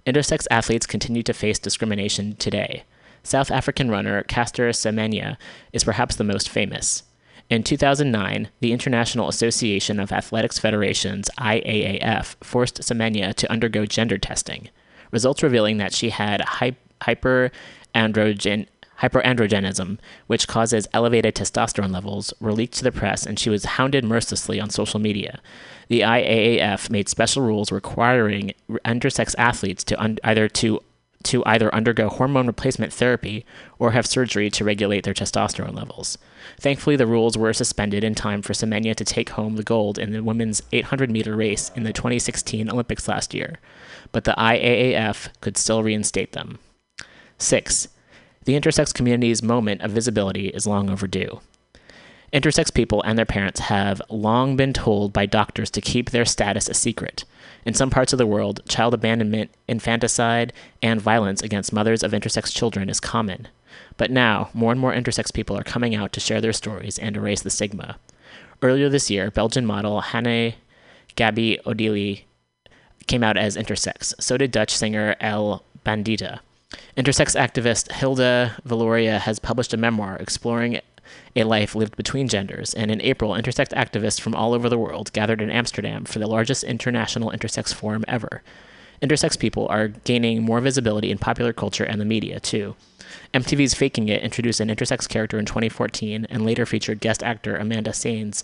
[0.06, 2.84] Intersex athletes continue to face discrimination today.
[3.22, 5.36] South African runner Caster Semenya
[5.74, 7.02] is perhaps the most famous.
[7.50, 14.70] In 2009, the International Association of Athletics Federations, IAAF, forced Semenya to undergo gender testing,
[15.10, 18.66] results revealing that she had hy- hyperandrogen
[19.00, 24.04] hyperandrogenism, which causes elevated testosterone levels, were leaked to the press and she was hounded
[24.04, 25.40] mercilessly on social media.
[25.88, 28.54] The IAAF made special rules requiring
[28.84, 30.80] intersex athletes to un- either to
[31.24, 33.44] to either undergo hormone replacement therapy
[33.78, 36.18] or have surgery to regulate their testosterone levels.
[36.60, 40.12] Thankfully, the rules were suspended in time for Semenya to take home the gold in
[40.12, 43.58] the women's 800 meter race in the 2016 Olympics last year,
[44.12, 46.58] but the IAAF could still reinstate them.
[47.38, 47.88] 6
[48.44, 51.40] the intersex community's moment of visibility is long overdue.
[52.32, 56.68] Intersex people and their parents have long been told by doctors to keep their status
[56.68, 57.24] a secret.
[57.64, 60.52] In some parts of the world, child abandonment, infanticide,
[60.82, 63.46] and violence against mothers of intersex children is common.
[63.96, 67.16] But now, more and more intersex people are coming out to share their stories and
[67.16, 67.98] erase the stigma.
[68.62, 70.54] Earlier this year, Belgian model Hanne
[71.16, 72.22] Gaby Odiele
[73.06, 74.12] came out as intersex.
[74.20, 76.40] So did Dutch singer El Bandita.
[76.96, 80.80] Intersex activist Hida Viloria has published a memoir exploring
[81.36, 85.12] a life lived between genders, and in April, intersex activists from all over the world
[85.12, 88.42] gathered in Amsterdam for the largest international intersex forum ever.
[89.02, 92.74] Intersex people are gaining more visibility in popular culture and the media, too.
[93.34, 97.90] MTV's Faking It introduced an intersex character in 2014 and later featured guest actor Amanda
[97.90, 98.42] Saenz,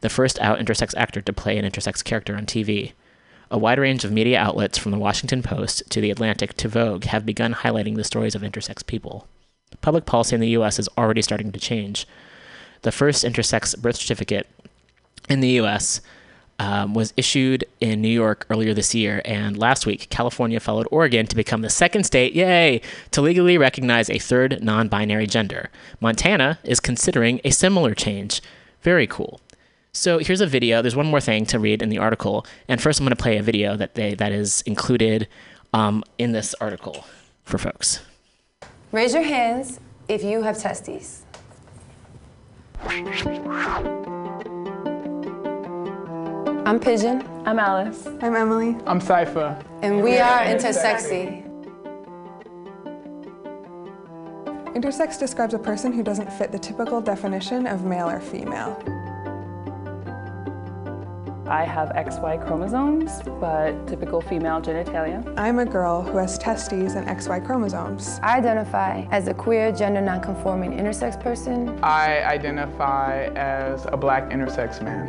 [0.00, 2.92] the first out intersex actor to play an intersex character on TV.
[3.52, 7.04] A wide range of media outlets from the Washington Post to the Atlantic to Vogue
[7.04, 9.28] have begun highlighting the stories of intersex people.
[9.82, 12.06] Public policy in the US is already starting to change.
[12.80, 14.48] The first intersex birth certificate
[15.28, 16.00] in the US
[16.58, 21.26] um, was issued in New York earlier this year, and last week, California followed Oregon
[21.26, 22.80] to become the second state, yay,
[23.10, 25.68] to legally recognize a third non binary gender.
[26.00, 28.40] Montana is considering a similar change.
[28.80, 29.40] Very cool.
[29.94, 30.80] So here's a video.
[30.80, 33.36] There's one more thing to read in the article, and first I'm going to play
[33.36, 35.28] a video that they that is included
[35.74, 37.04] um, in this article
[37.44, 38.00] for folks.
[38.90, 41.26] Raise your hands if you have testes.
[46.64, 47.22] I'm Pigeon.
[47.44, 48.06] I'm Alice.
[48.22, 48.78] I'm Emily.
[48.86, 49.62] I'm Cypher.
[49.82, 51.46] And we are Intersexy.
[54.74, 58.82] Intersex describes a person who doesn't fit the typical definition of male or female.
[61.52, 65.22] I have XY chromosomes, but typical female genitalia.
[65.36, 68.18] I'm a girl who has testes and XY chromosomes.
[68.22, 71.78] I identify as a queer, gender nonconforming intersex person.
[71.84, 75.08] I identify as a black intersex man.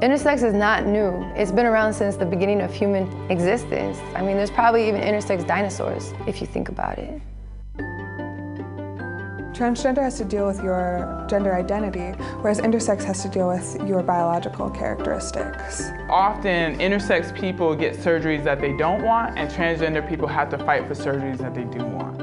[0.00, 1.10] Intersex is not new.
[1.34, 3.98] It's been around since the beginning of human existence.
[4.14, 7.20] I mean, there's probably even intersex dinosaurs, if you think about it.
[9.56, 12.10] Transgender has to deal with your gender identity,
[12.42, 15.88] whereas intersex has to deal with your biological characteristics.
[16.10, 20.86] Often, intersex people get surgeries that they don't want, and transgender people have to fight
[20.86, 22.18] for surgeries that they do want.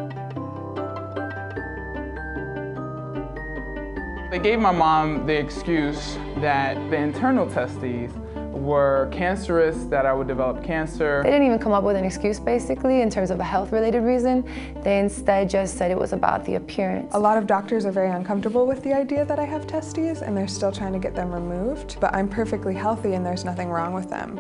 [4.30, 8.12] They gave my mom the excuse that the internal testes
[8.64, 11.22] were cancerous, that I would develop cancer.
[11.24, 14.02] They didn't even come up with an excuse, basically, in terms of a health related
[14.02, 14.44] reason.
[14.82, 17.14] They instead just said it was about the appearance.
[17.14, 20.36] A lot of doctors are very uncomfortable with the idea that I have testes and
[20.36, 23.94] they're still trying to get them removed, but I'm perfectly healthy and there's nothing wrong
[23.94, 24.40] with them.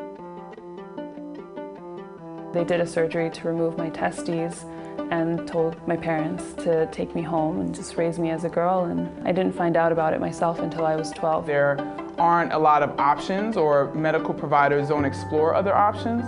[2.53, 4.65] They did a surgery to remove my testes
[5.11, 8.85] and told my parents to take me home and just raise me as a girl,
[8.85, 11.45] and I didn't find out about it myself until I was 12.
[11.45, 11.77] There
[12.17, 16.23] aren't a lot of options, or medical providers don't explore other options.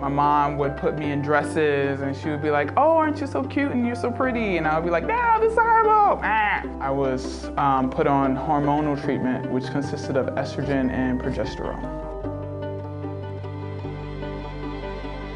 [0.00, 3.26] My mom would put me in dresses and she would be like, oh, aren't you
[3.26, 4.56] so cute and you're so pretty?
[4.56, 6.20] And I would be like, no, this is horrible.
[6.22, 6.62] Ah.
[6.80, 12.07] I was um, put on hormonal treatment, which consisted of estrogen and progesterone.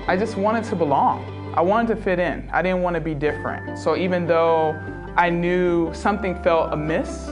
[0.08, 1.52] I just wanted to belong.
[1.54, 2.50] I wanted to fit in.
[2.52, 3.78] I didn't want to be different.
[3.78, 4.72] So even though
[5.16, 7.28] I knew something felt amiss,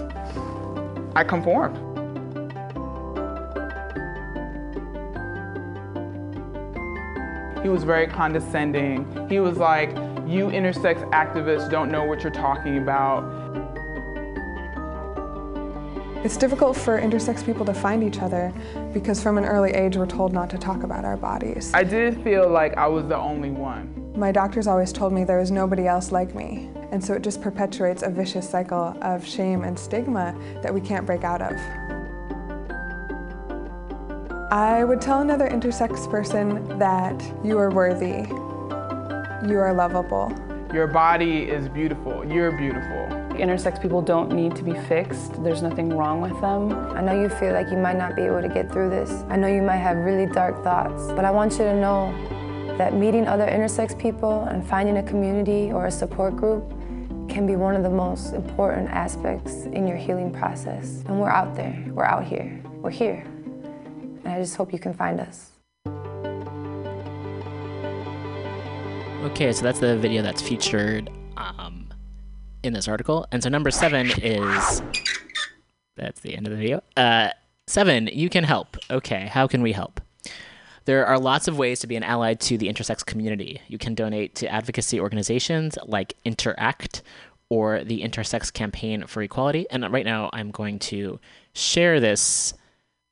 [1.16, 1.76] I conformed.
[7.62, 9.28] He was very condescending.
[9.28, 9.90] He was like,
[10.26, 13.49] you intersex activists don't know what you're talking about.
[16.22, 18.52] It's difficult for intersex people to find each other
[18.92, 21.72] because from an early age we're told not to talk about our bodies.
[21.72, 24.12] I did feel like I was the only one.
[24.14, 27.40] My doctors always told me there was nobody else like me, and so it just
[27.40, 31.52] perpetuates a vicious cycle of shame and stigma that we can't break out of.
[34.52, 38.28] I would tell another intersex person that you are worthy,
[39.48, 40.30] you are lovable.
[40.74, 43.19] Your body is beautiful, you're beautiful.
[43.38, 45.42] Intersex people don't need to be fixed.
[45.42, 46.72] There's nothing wrong with them.
[46.96, 49.10] I know you feel like you might not be able to get through this.
[49.28, 52.12] I know you might have really dark thoughts, but I want you to know
[52.76, 56.70] that meeting other intersex people and finding a community or a support group
[57.28, 61.04] can be one of the most important aspects in your healing process.
[61.06, 63.24] And we're out there, we're out here, we're here.
[64.24, 65.52] And I just hope you can find us.
[69.24, 71.79] Okay, so that's the video that's featured um,
[72.62, 73.26] in this article.
[73.32, 74.82] And so number seven is
[75.96, 76.82] that's the end of the video.
[76.96, 77.30] Uh,
[77.66, 78.76] seven, you can help.
[78.90, 80.00] Okay, how can we help?
[80.86, 83.60] There are lots of ways to be an ally to the intersex community.
[83.68, 87.02] You can donate to advocacy organizations like Interact
[87.48, 89.66] or the Intersex Campaign for Equality.
[89.70, 91.20] And right now, I'm going to
[91.52, 92.54] share this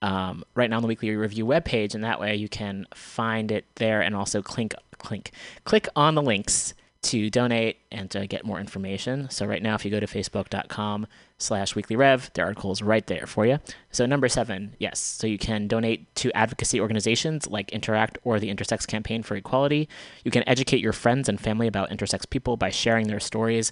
[0.00, 3.64] um, right now on the Weekly Review webpage, and that way you can find it
[3.76, 5.32] there and also click, click,
[5.64, 9.30] click on the links to donate and to get more information.
[9.30, 11.06] So right now, if you go to facebook.com
[11.38, 13.60] slash weekly rev, the article is right there for you.
[13.92, 14.98] So number seven, yes.
[14.98, 19.88] So you can donate to advocacy organizations like Interact or the Intersex Campaign for Equality.
[20.24, 23.70] You can educate your friends and family about intersex people by sharing their stories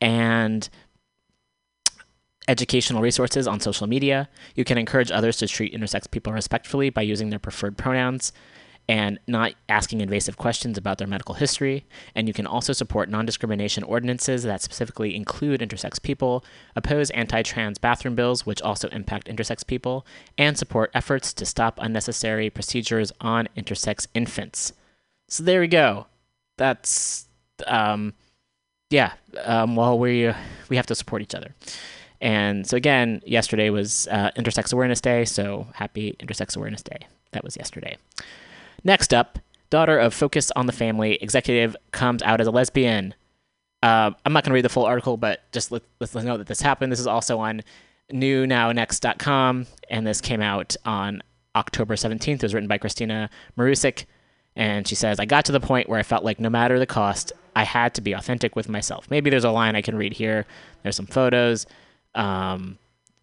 [0.00, 0.68] and
[2.46, 4.28] educational resources on social media.
[4.54, 8.32] You can encourage others to treat intersex people respectfully by using their preferred pronouns
[8.90, 11.86] and not asking invasive questions about their medical history.
[12.16, 16.44] And you can also support non discrimination ordinances that specifically include intersex people,
[16.74, 20.04] oppose anti trans bathroom bills, which also impact intersex people,
[20.36, 24.72] and support efforts to stop unnecessary procedures on intersex infants.
[25.28, 26.06] So there we go.
[26.58, 27.28] That's,
[27.68, 28.12] um,
[28.90, 29.12] yeah,
[29.44, 30.32] um, well, we,
[30.68, 31.54] we have to support each other.
[32.20, 36.98] And so again, yesterday was uh, Intersex Awareness Day, so happy Intersex Awareness Day.
[37.30, 37.96] That was yesterday.
[38.84, 39.38] Next up,
[39.68, 43.14] daughter of Focus on the Family executive comes out as a lesbian.
[43.82, 46.46] Uh, I'm not going to read the full article, but just let, let's know that
[46.46, 46.92] this happened.
[46.92, 47.62] This is also on
[48.12, 51.22] newnownext.com, and this came out on
[51.54, 52.34] October 17th.
[52.34, 54.04] It was written by Kristina Marusic,
[54.56, 56.86] and she says, I got to the point where I felt like no matter the
[56.86, 59.10] cost, I had to be authentic with myself.
[59.10, 60.46] Maybe there's a line I can read here.
[60.82, 61.66] There's some photos.
[62.14, 62.78] Um,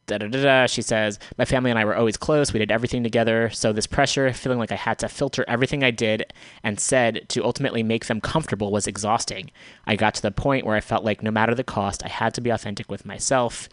[0.08, 0.66] da da da.
[0.66, 2.52] She says, My family and I were always close.
[2.52, 3.50] We did everything together.
[3.52, 7.44] So, this pressure, feeling like I had to filter everything I did and said to
[7.44, 9.52] ultimately make them comfortable, was exhausting.
[9.86, 12.34] I got to the point where I felt like no matter the cost, I had
[12.36, 13.70] to be authentic with myself.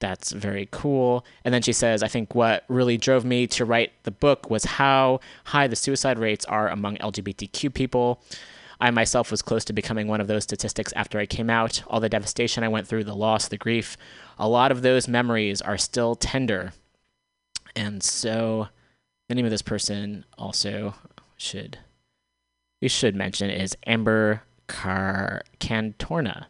[0.00, 1.24] That's very cool.
[1.44, 4.64] And then she says, I think what really drove me to write the book was
[4.64, 8.22] how high the suicide rates are among LGBTQ people.
[8.80, 11.82] I myself was close to becoming one of those statistics after I came out.
[11.86, 13.96] All the devastation I went through, the loss, the grief,
[14.38, 16.72] a lot of those memories are still tender.
[17.76, 18.68] And so
[19.28, 20.94] the name of this person also
[21.36, 21.78] should
[22.80, 26.46] we should mention is Amber Car Cantorna.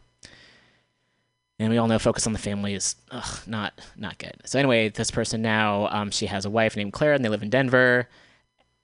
[1.57, 4.41] And we all know focus on the family is ugh, not not good.
[4.45, 7.43] So anyway, this person now um, she has a wife named Claire and they live
[7.43, 8.09] in Denver.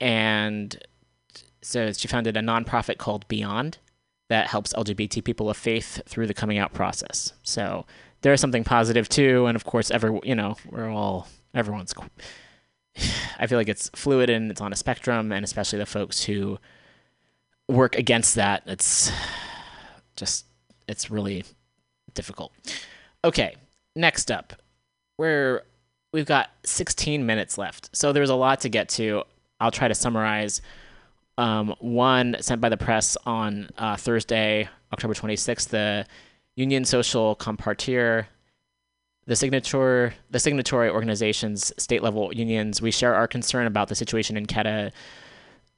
[0.00, 0.76] And
[1.60, 3.78] so she founded a nonprofit called Beyond
[4.28, 7.34] that helps LGBT people of faith through the coming out process.
[7.42, 7.84] So
[8.22, 11.92] there is something positive too, and of course, every you know we're all everyone's.
[13.38, 16.58] I feel like it's fluid and it's on a spectrum, and especially the folks who
[17.68, 19.10] work against that, it's
[20.16, 20.46] just
[20.88, 21.44] it's really
[22.14, 22.52] difficult.
[23.24, 23.56] Okay,
[23.96, 24.54] next up,
[25.18, 25.62] we're
[26.12, 29.24] we've got 16 minutes left, so there's a lot to get to.
[29.60, 30.62] I'll try to summarize.
[31.38, 36.06] Um, one sent by the press on uh, Thursday, October 26th, the
[36.56, 38.26] Union Social Compartir,
[39.26, 42.82] the signature, the signatory organizations, state level unions.
[42.82, 44.92] We share our concern about the situation in Cata-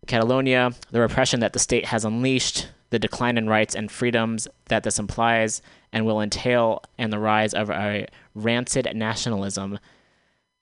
[0.06, 4.82] Catalonia, the repression that the state has unleashed, the decline in rights and freedoms that
[4.82, 9.78] this implies and will entail, and the rise of a rancid nationalism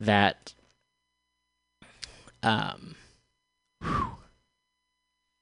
[0.00, 0.54] that
[2.42, 2.96] um,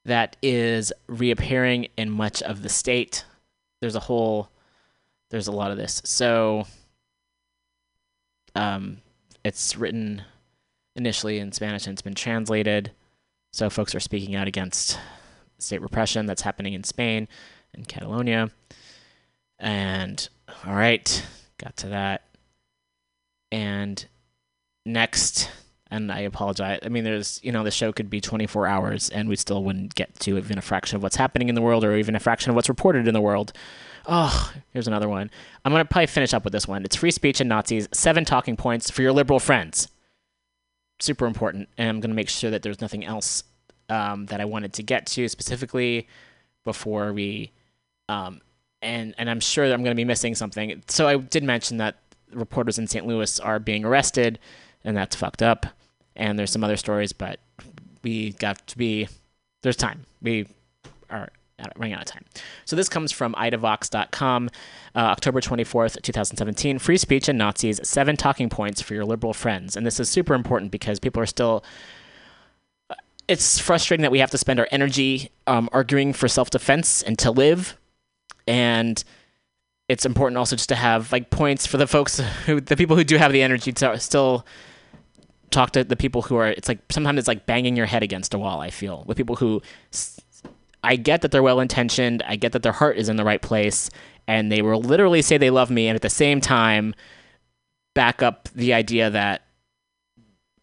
[0.04, 3.24] that is reappearing in much of the state.
[3.80, 4.50] There's a whole,
[5.30, 6.02] there's a lot of this.
[6.04, 6.66] So,
[8.54, 8.98] um,
[9.44, 10.22] it's written
[10.96, 12.92] initially in Spanish and it's been translated.
[13.52, 14.98] So folks are speaking out against
[15.58, 17.28] state repression that's happening in Spain
[17.74, 18.50] and Catalonia.
[19.58, 20.28] And
[20.66, 21.24] all right,
[21.58, 22.22] got to that.
[23.52, 24.04] And
[24.86, 25.50] next,
[25.90, 26.80] and I apologize.
[26.82, 29.94] I mean, there's, you know, the show could be 24 hours and we still wouldn't
[29.94, 32.50] get to even a fraction of what's happening in the world or even a fraction
[32.50, 33.52] of what's reported in the world.
[34.12, 35.30] Oh, here's another one.
[35.64, 36.84] I'm going to probably finish up with this one.
[36.84, 39.86] It's free speech and Nazis, seven talking points for your liberal friends.
[40.98, 41.68] Super important.
[41.78, 43.44] And I'm going to make sure that there's nothing else
[43.88, 46.08] um, that I wanted to get to specifically
[46.64, 47.52] before we.
[48.08, 48.40] Um,
[48.82, 50.82] and, and I'm sure that I'm going to be missing something.
[50.88, 51.94] So I did mention that
[52.32, 53.06] reporters in St.
[53.06, 54.40] Louis are being arrested,
[54.82, 55.66] and that's fucked up.
[56.16, 57.38] And there's some other stories, but
[58.02, 59.06] we got to be.
[59.62, 60.06] There's time.
[60.20, 60.48] We
[61.10, 61.30] are
[61.76, 62.24] running out of time.
[62.64, 64.50] So this comes from idavox.com,
[64.94, 66.78] uh, October 24th, 2017.
[66.78, 69.76] Free speech and Nazis, seven talking points for your liberal friends.
[69.76, 71.64] And this is super important because people are still.
[73.28, 77.18] It's frustrating that we have to spend our energy um, arguing for self defense and
[77.20, 77.78] to live.
[78.46, 79.02] And
[79.88, 83.04] it's important also just to have like points for the folks who, the people who
[83.04, 84.46] do have the energy to still
[85.50, 88.32] talk to the people who are, it's like sometimes it's like banging your head against
[88.34, 89.60] a wall, I feel, with people who
[90.82, 92.22] I get that they're well intentioned.
[92.26, 93.90] I get that their heart is in the right place.
[94.26, 95.88] And they will literally say they love me.
[95.88, 96.94] And at the same time,
[97.94, 99.42] back up the idea that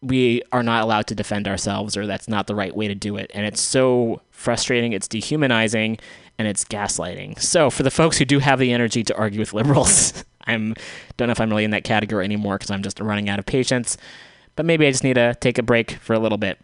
[0.00, 3.16] we are not allowed to defend ourselves or that's not the right way to do
[3.16, 3.30] it.
[3.34, 4.92] And it's so frustrating.
[4.92, 5.98] It's dehumanizing.
[6.38, 7.40] and it's gaslighting.
[7.40, 10.74] So, for the folks who do have the energy to argue with liberals, I'm
[11.16, 13.46] don't know if I'm really in that category anymore because I'm just running out of
[13.46, 13.96] patience.
[14.54, 16.58] But maybe I just need to take a break for a little bit.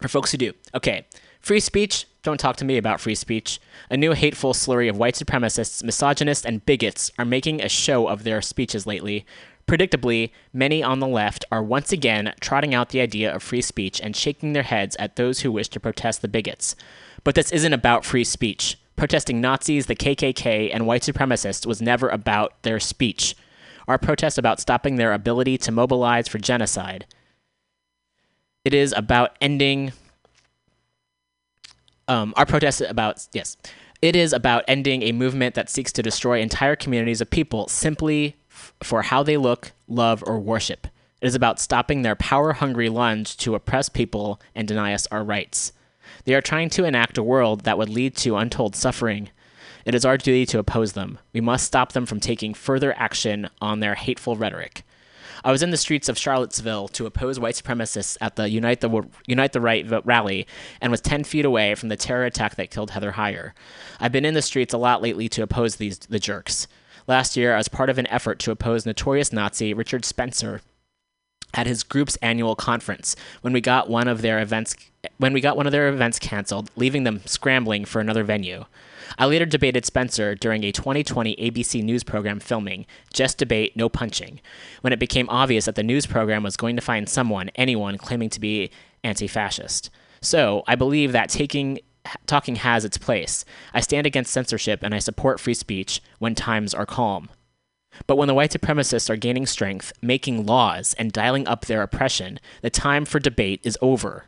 [0.00, 1.06] For folks who do, okay,
[1.40, 2.06] free speech.
[2.22, 3.60] Don't talk to me about free speech.
[3.90, 8.24] A new hateful slurry of white supremacists, misogynists, and bigots are making a show of
[8.24, 9.24] their speeches lately.
[9.66, 14.00] Predictably, many on the left are once again trotting out the idea of free speech
[14.00, 16.76] and shaking their heads at those who wish to protest the bigots.
[17.24, 18.76] But this isn't about free speech.
[18.96, 23.34] Protesting Nazis, the KKK, and white supremacists was never about their speech.
[23.88, 27.06] Our protest about stopping their ability to mobilize for genocide.
[28.64, 29.92] It is about ending.
[32.10, 33.56] Um, our protest about yes,
[34.02, 38.34] it is about ending a movement that seeks to destroy entire communities of people simply
[38.50, 40.88] f- for how they look, love, or worship.
[41.20, 45.72] It is about stopping their power-hungry lunge to oppress people and deny us our rights.
[46.24, 49.30] They are trying to enact a world that would lead to untold suffering.
[49.84, 51.20] It is our duty to oppose them.
[51.32, 54.82] We must stop them from taking further action on their hateful rhetoric.
[55.44, 59.08] I was in the streets of Charlottesville to oppose white supremacists at the Unite the,
[59.26, 60.46] Unite the Right rally
[60.80, 63.52] and was 10 feet away from the terror attack that killed Heather Heyer.
[63.98, 66.66] I've been in the streets a lot lately to oppose these the jerks.
[67.06, 70.60] Last year, as part of an effort to oppose notorious Nazi Richard Spencer
[71.54, 74.76] at his group's annual conference when we got one of their events
[75.16, 78.64] when we got one of their events canceled, leaving them scrambling for another venue.
[79.18, 84.40] I later debated Spencer during a 2020 ABC News program filming, Just Debate, No Punching,
[84.80, 88.30] when it became obvious that the news program was going to find someone, anyone, claiming
[88.30, 88.70] to be
[89.04, 89.90] anti fascist.
[90.20, 91.80] So, I believe that taking
[92.26, 93.44] talking has its place.
[93.74, 97.28] I stand against censorship and I support free speech when times are calm.
[98.06, 102.38] But when the white supremacists are gaining strength, making laws, and dialing up their oppression,
[102.62, 104.26] the time for debate is over.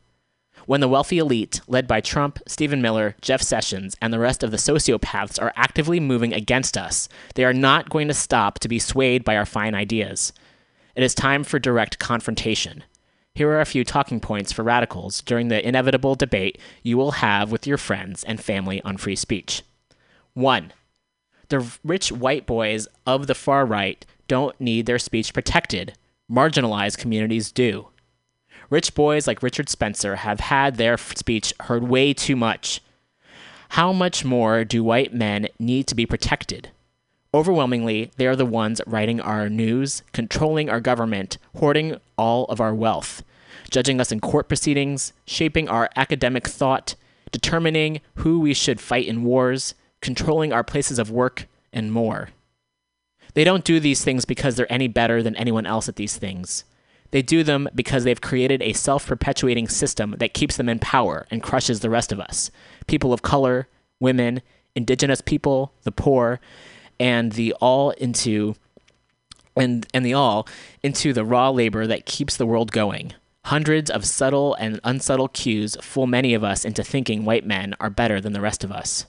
[0.66, 4.50] When the wealthy elite, led by Trump, Stephen Miller, Jeff Sessions, and the rest of
[4.50, 8.78] the sociopaths, are actively moving against us, they are not going to stop to be
[8.78, 10.32] swayed by our fine ideas.
[10.94, 12.84] It is time for direct confrontation.
[13.34, 17.50] Here are a few talking points for radicals during the inevitable debate you will have
[17.50, 19.62] with your friends and family on free speech.
[20.34, 20.72] 1.
[21.48, 25.94] The rich white boys of the far right don't need their speech protected.
[26.30, 27.88] Marginalized communities do.
[28.72, 32.80] Rich boys like Richard Spencer have had their speech heard way too much.
[33.68, 36.70] How much more do white men need to be protected?
[37.34, 42.74] Overwhelmingly, they are the ones writing our news, controlling our government, hoarding all of our
[42.74, 43.22] wealth,
[43.70, 46.94] judging us in court proceedings, shaping our academic thought,
[47.30, 52.30] determining who we should fight in wars, controlling our places of work, and more.
[53.34, 56.64] They don't do these things because they're any better than anyone else at these things.
[57.12, 61.26] They do them because they've created a self perpetuating system that keeps them in power
[61.30, 62.50] and crushes the rest of us
[62.86, 63.68] people of color,
[64.00, 64.42] women,
[64.74, 66.40] indigenous people, the poor,
[66.98, 68.54] and the all into
[69.54, 70.48] and and the all
[70.82, 73.12] into the raw labor that keeps the world going.
[73.46, 77.90] Hundreds of subtle and unsubtle cues fool many of us into thinking white men are
[77.90, 79.06] better than the rest of us.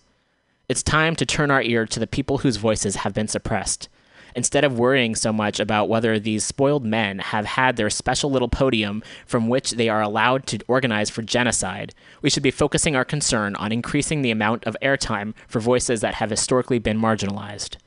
[0.67, 3.89] It's time to turn our ear to the people whose voices have been suppressed.
[4.35, 8.47] Instead of worrying so much about whether these spoiled men have had their special little
[8.47, 13.05] podium from which they are allowed to organize for genocide, we should be focusing our
[13.05, 17.77] concern on increasing the amount of airtime for voices that have historically been marginalized.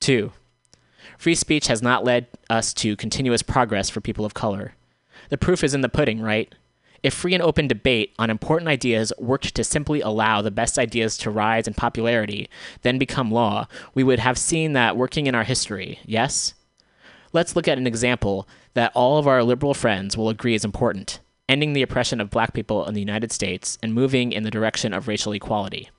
[0.00, 0.32] 2.
[1.18, 4.74] Free speech has not led us to continuous progress for people of color.
[5.28, 6.54] The proof is in the pudding, right?
[7.02, 11.16] If free and open debate on important ideas worked to simply allow the best ideas
[11.18, 12.48] to rise in popularity,
[12.82, 16.54] then become law, we would have seen that working in our history, yes?
[17.32, 21.20] Let's look at an example that all of our liberal friends will agree is important
[21.50, 24.94] ending the oppression of black people in the United States and moving in the direction
[24.94, 25.90] of racial equality.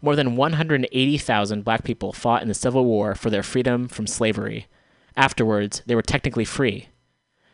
[0.00, 4.66] More than 180,000 black people fought in the Civil War for their freedom from slavery.
[5.14, 6.88] Afterwards, they were technically free.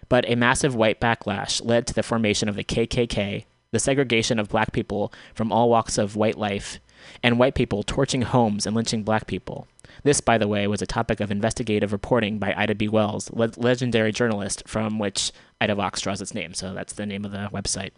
[0.08, 4.48] But a massive white backlash led to the formation of the KKK, the segregation of
[4.48, 6.78] black people from all walks of white life,
[7.22, 9.66] and white people torching homes and lynching black people.
[10.02, 12.88] This, by the way, was a topic of investigative reporting by Ida B.
[12.88, 16.54] Wells, le- legendary journalist from which Ida Vox draws its name.
[16.54, 17.92] So that's the name of the website.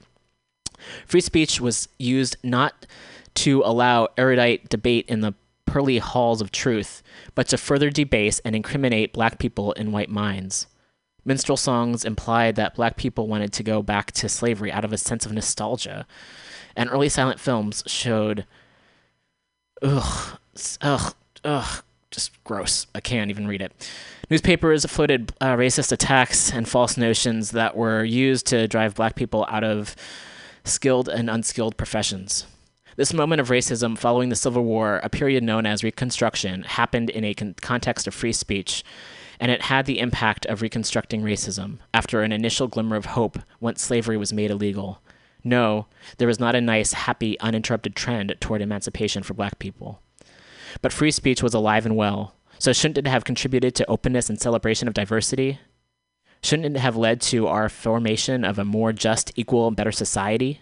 [1.06, 2.86] Free speech was used not
[3.34, 5.34] to allow erudite debate in the
[5.64, 7.02] pearly halls of truth,
[7.34, 10.66] but to further debase and incriminate black people in white minds.
[11.26, 14.98] Minstrel songs implied that black people wanted to go back to slavery out of a
[14.98, 16.06] sense of nostalgia,
[16.76, 18.46] and early silent films showed,
[19.82, 20.38] ugh,
[20.80, 21.82] ugh, ugh,
[22.12, 22.86] just gross.
[22.94, 23.90] I can't even read it.
[24.30, 29.46] Newspapers floated uh, racist attacks and false notions that were used to drive black people
[29.48, 29.96] out of
[30.64, 32.46] skilled and unskilled professions.
[32.96, 37.24] This moment of racism following the Civil War, a period known as Reconstruction, happened in
[37.24, 38.84] a con- context of free speech,
[39.38, 43.82] and it had the impact of reconstructing racism after an initial glimmer of hope once
[43.82, 45.00] slavery was made illegal.
[45.44, 45.86] No,
[46.18, 50.02] there was not a nice, happy, uninterrupted trend toward emancipation for black people.
[50.82, 54.40] But free speech was alive and well, so shouldn't it have contributed to openness and
[54.40, 55.60] celebration of diversity?
[56.42, 60.60] Shouldn't it have led to our formation of a more just, equal, and better society?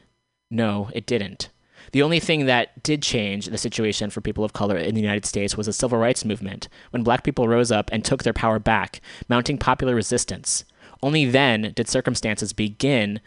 [0.50, 1.48] No, it didn't.
[1.94, 5.24] The only thing that did change the situation for people of color in the United
[5.24, 8.58] States was the civil rights movement, when black people rose up and took their power
[8.58, 10.64] back, mounting popular resistance.
[11.04, 13.20] Only then did circumstances begin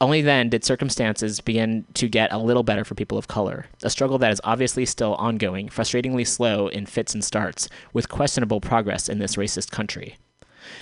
[0.00, 3.90] only then did circumstances begin to get a little better for people of color, a
[3.90, 9.06] struggle that is obviously still ongoing, frustratingly slow in fits and starts, with questionable progress
[9.06, 10.16] in this racist country.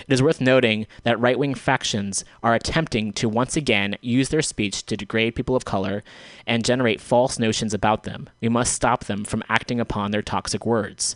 [0.07, 4.41] It is worth noting that right wing factions are attempting to once again use their
[4.41, 6.03] speech to degrade people of color
[6.45, 8.29] and generate false notions about them.
[8.41, 11.15] We must stop them from acting upon their toxic words.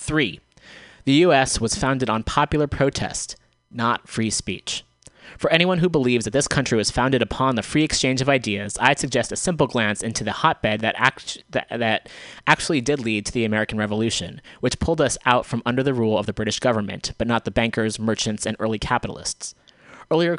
[0.00, 0.40] 3.
[1.04, 1.60] The U.S.
[1.60, 3.36] was founded on popular protest,
[3.70, 4.84] not free speech.
[5.36, 8.76] For anyone who believes that this country was founded upon the free exchange of ideas,
[8.80, 12.08] I'd suggest a simple glance into the hotbed that, act- that, that
[12.46, 16.18] actually did lead to the American Revolution, which pulled us out from under the rule
[16.18, 19.54] of the British government, but not the bankers, merchants, and early capitalists.
[20.10, 20.38] Earlier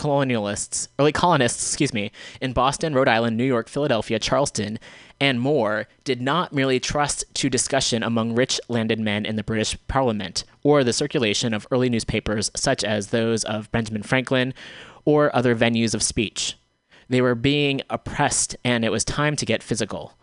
[0.00, 2.10] colonialists, early colonists, excuse me,
[2.40, 4.78] in Boston, Rhode Island, New York, Philadelphia, Charleston,
[5.20, 9.76] and more did not merely trust to discussion among rich landed men in the British
[9.88, 14.54] Parliament or the circulation of early newspapers such as those of Benjamin Franklin
[15.04, 16.56] or other venues of speech.
[17.10, 20.14] They were being oppressed and it was time to get physical.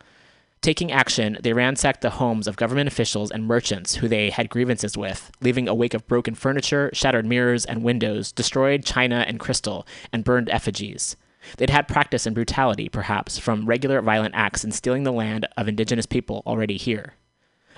[0.62, 4.98] Taking action, they ransacked the homes of government officials and merchants who they had grievances
[4.98, 9.88] with, leaving a wake of broken furniture, shattered mirrors and windows, destroyed china and crystal,
[10.12, 11.16] and burned effigies.
[11.58, 15.68] They'd had practice in brutality, perhaps, from regular violent acts in stealing the land of
[15.68, 17.14] indigenous people already here.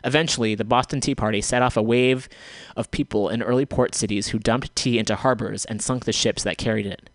[0.03, 2.29] Eventually, the Boston Tea Party set off a wave
[2.75, 6.43] of people in early port cities who dumped tea into harbors and sunk the ships
[6.43, 7.09] that carried it.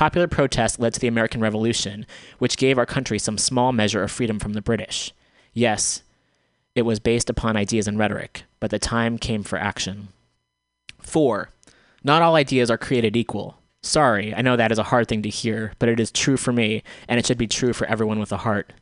[0.00, 2.06] Popular protest led to the American Revolution,
[2.38, 5.12] which gave our country some small measure of freedom from the British.
[5.52, 6.04] Yes,
[6.74, 10.08] it was based upon ideas and rhetoric, but the time came for action.
[11.02, 11.50] 4.
[12.02, 13.58] Not all ideas are created equal.
[13.82, 16.50] Sorry, I know that is a hard thing to hear, but it is true for
[16.50, 18.72] me, and it should be true for everyone with a heart.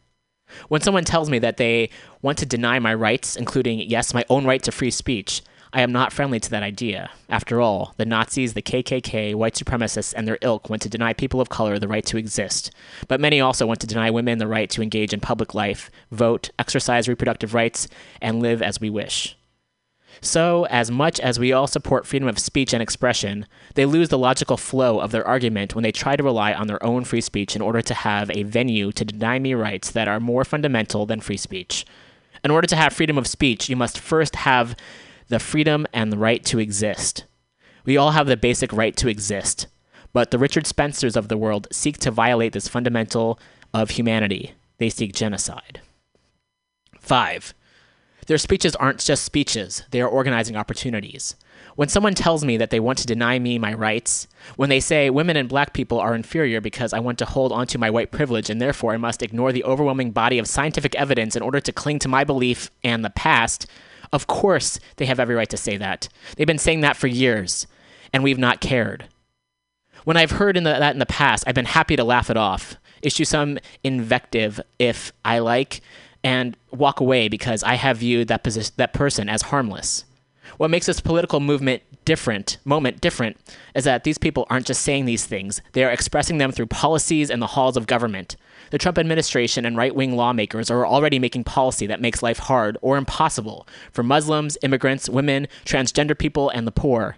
[0.68, 1.90] When someone tells me that they
[2.22, 5.42] want to deny my rights, including, yes, my own right to free speech,
[5.72, 7.10] I am not friendly to that idea.
[7.28, 11.40] After all, the Nazis, the KKK, white supremacists, and their ilk want to deny people
[11.40, 12.70] of color the right to exist.
[13.06, 16.50] But many also want to deny women the right to engage in public life, vote,
[16.58, 17.86] exercise reproductive rights,
[18.22, 19.36] and live as we wish.
[20.20, 24.18] So, as much as we all support freedom of speech and expression, they lose the
[24.18, 27.54] logical flow of their argument when they try to rely on their own free speech
[27.54, 31.20] in order to have a venue to deny me rights that are more fundamental than
[31.20, 31.84] free speech.
[32.42, 34.74] In order to have freedom of speech, you must first have
[35.28, 37.24] the freedom and the right to exist.
[37.84, 39.66] We all have the basic right to exist,
[40.12, 43.38] but the Richard Spencers of the world seek to violate this fundamental
[43.72, 44.52] of humanity.
[44.78, 45.80] They seek genocide.
[46.98, 47.54] 5.
[48.26, 51.34] Their speeches aren't just speeches, they are organizing opportunities.
[51.76, 55.08] When someone tells me that they want to deny me my rights, when they say
[55.08, 58.50] women and black people are inferior because I want to hold onto my white privilege
[58.50, 62.00] and therefore I must ignore the overwhelming body of scientific evidence in order to cling
[62.00, 63.66] to my belief and the past,
[64.12, 66.08] of course they have every right to say that.
[66.36, 67.66] They've been saying that for years,
[68.12, 69.06] and we've not cared.
[70.04, 72.36] When I've heard in the, that in the past, I've been happy to laugh it
[72.36, 75.80] off, issue some invective if I like,
[76.24, 78.44] and walk away because I have viewed that
[78.76, 80.04] that person as harmless.
[80.56, 83.36] What makes this political movement different, moment different,
[83.74, 87.30] is that these people aren't just saying these things; they are expressing them through policies
[87.30, 88.36] and the halls of government.
[88.70, 92.96] The Trump administration and right-wing lawmakers are already making policy that makes life hard or
[92.96, 97.16] impossible for Muslims, immigrants, women, transgender people, and the poor.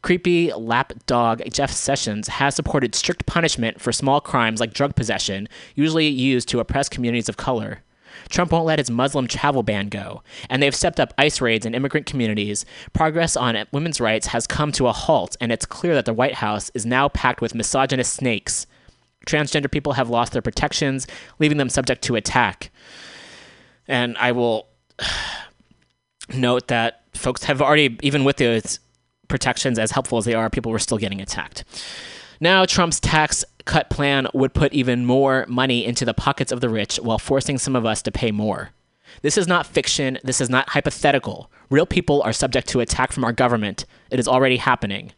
[0.00, 6.06] Creepy lapdog Jeff Sessions has supported strict punishment for small crimes like drug possession, usually
[6.06, 7.82] used to oppress communities of color.
[8.28, 11.74] Trump won't let his Muslim travel ban go, and they've stepped up ICE raids in
[11.74, 12.64] immigrant communities.
[12.92, 16.34] Progress on women's rights has come to a halt, and it's clear that the White
[16.34, 18.67] House is now packed with misogynist snakes.
[19.28, 21.06] Transgender people have lost their protections,
[21.38, 22.70] leaving them subject to attack.
[23.86, 24.66] And I will
[26.34, 28.80] note that folks have already, even with those
[29.28, 31.64] protections as helpful as they are, people were still getting attacked.
[32.40, 36.68] Now, Trump's tax cut plan would put even more money into the pockets of the
[36.68, 38.70] rich while forcing some of us to pay more.
[39.22, 40.18] This is not fiction.
[40.24, 41.50] This is not hypothetical.
[41.68, 43.84] Real people are subject to attack from our government.
[44.10, 45.12] It is already happening.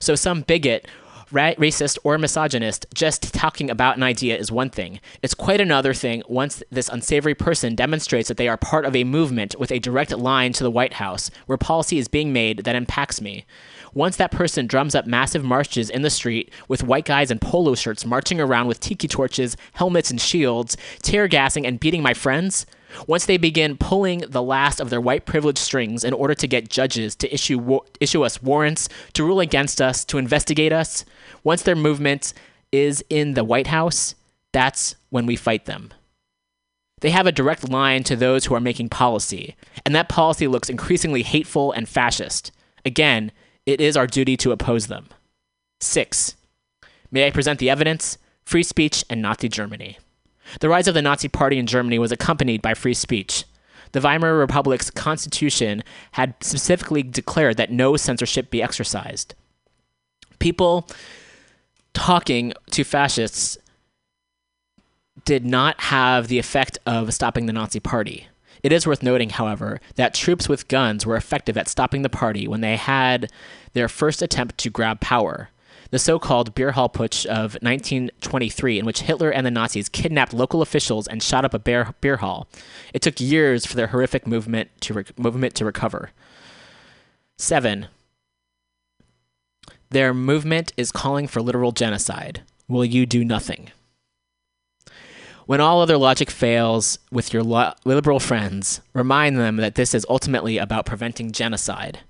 [0.00, 0.88] So some bigot
[1.34, 5.00] ra- racist or misogynist, just talking about an idea is one thing.
[5.22, 9.04] It's quite another thing once this unsavory person demonstrates that they are part of a
[9.04, 12.76] movement with a direct line to the White House, where policy is being made that
[12.76, 13.44] impacts me.
[13.92, 17.74] Once that person drums up massive marches in the street with white guys in polo
[17.74, 22.66] shirts marching around with tiki torches, helmets, and shields, tear gassing and beating my friends,
[23.06, 26.68] once they begin pulling the last of their white privilege strings in order to get
[26.68, 31.04] judges to issue issue us warrants, to rule against us, to investigate us,
[31.42, 32.32] once their movement
[32.72, 34.14] is in the White House,
[34.52, 35.92] that's when we fight them.
[37.00, 40.70] They have a direct line to those who are making policy, and that policy looks
[40.70, 42.50] increasingly hateful and fascist.
[42.84, 43.30] Again,
[43.66, 45.08] it is our duty to oppose them.
[45.80, 46.36] 6.
[47.10, 48.18] May I present the evidence?
[48.44, 49.98] Free speech and Nazi Germany.
[50.60, 53.44] The rise of the Nazi Party in Germany was accompanied by free speech.
[53.92, 59.34] The Weimar Republic's constitution had specifically declared that no censorship be exercised.
[60.38, 60.88] People
[61.92, 63.56] talking to fascists
[65.24, 68.26] did not have the effect of stopping the Nazi Party.
[68.62, 72.48] It is worth noting, however, that troops with guns were effective at stopping the party
[72.48, 73.30] when they had
[73.74, 75.50] their first attempt to grab power.
[75.94, 80.34] The so called Beer Hall Putsch of 1923, in which Hitler and the Nazis kidnapped
[80.34, 82.48] local officials and shot up a beer, beer hall.
[82.92, 86.10] It took years for their horrific movement to, re- movement to recover.
[87.38, 87.86] 7.
[89.90, 92.42] Their movement is calling for literal genocide.
[92.66, 93.70] Will you do nothing?
[95.46, 100.04] When all other logic fails with your lo- liberal friends, remind them that this is
[100.08, 102.00] ultimately about preventing genocide.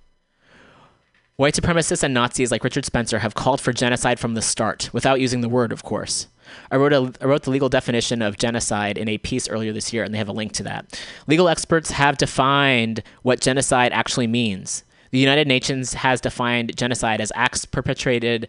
[1.36, 5.20] White supremacists and Nazis like Richard Spencer have called for genocide from the start, without
[5.20, 6.28] using the word, of course.
[6.70, 9.92] I wrote, a, I wrote the legal definition of genocide in a piece earlier this
[9.92, 11.00] year, and they have a link to that.
[11.26, 14.84] Legal experts have defined what genocide actually means.
[15.10, 18.46] The United Nations has defined genocide as acts perpetrated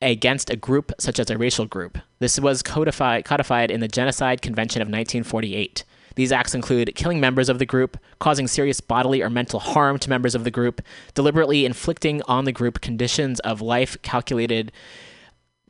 [0.00, 1.98] against a group such as a racial group.
[2.20, 5.84] This was codified, codified in the Genocide Convention of 1948.
[6.14, 10.10] These acts include killing members of the group, causing serious bodily or mental harm to
[10.10, 10.80] members of the group,
[11.14, 14.72] deliberately inflicting on the group conditions of life calculated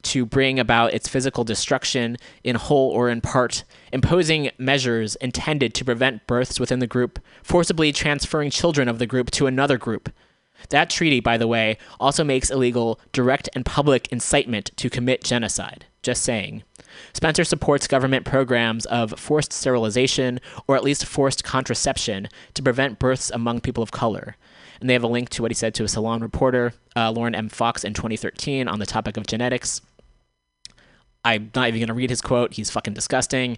[0.02, 5.84] to bring about its physical destruction in whole or in part, imposing measures intended to
[5.84, 10.10] prevent births within the group, forcibly transferring children of the group to another group.
[10.68, 15.86] That treaty, by the way, also makes illegal direct and public incitement to commit genocide.
[16.02, 16.62] Just saying.
[17.14, 23.30] Spencer supports government programs of forced sterilization or at least forced contraception to prevent births
[23.30, 24.36] among people of color.
[24.80, 27.34] And they have a link to what he said to a Salon reporter, uh, Lauren
[27.34, 27.48] M.
[27.48, 29.80] Fox, in 2013 on the topic of genetics.
[31.24, 32.54] I'm not even going to read his quote.
[32.54, 33.56] He's fucking disgusting.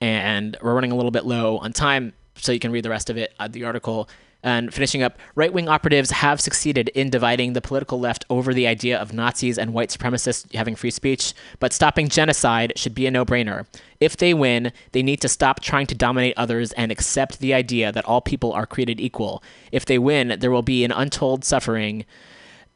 [0.00, 3.10] And we're running a little bit low on time, so you can read the rest
[3.10, 4.08] of it, uh, the article.
[4.46, 8.68] And finishing up, right wing operatives have succeeded in dividing the political left over the
[8.68, 13.10] idea of Nazis and white supremacists having free speech, but stopping genocide should be a
[13.10, 13.66] no brainer.
[13.98, 17.90] If they win, they need to stop trying to dominate others and accept the idea
[17.90, 19.42] that all people are created equal.
[19.72, 22.04] If they win, there will be an untold suffering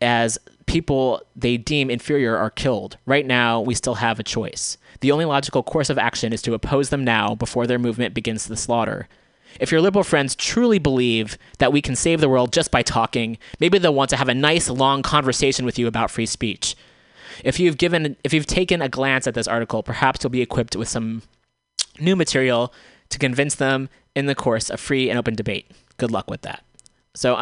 [0.01, 2.97] as people they deem inferior are killed.
[3.07, 4.77] Right now, we still have a choice.
[5.03, 8.49] The only logical course of action is to oppose them now before their movement begins
[8.49, 9.07] the slaughter.
[9.59, 13.39] If your liberal friends truly believe that we can save the world just by talking,
[13.59, 16.77] maybe they'll want to have a nice long conversation with you about free speech.
[17.43, 20.77] If you've given if you've taken a glance at this article, perhaps you'll be equipped
[20.77, 21.23] with some
[21.99, 22.73] new material
[23.09, 25.71] to convince them in the course of free and open debate.
[25.97, 26.63] Good luck with that.
[27.15, 27.39] So I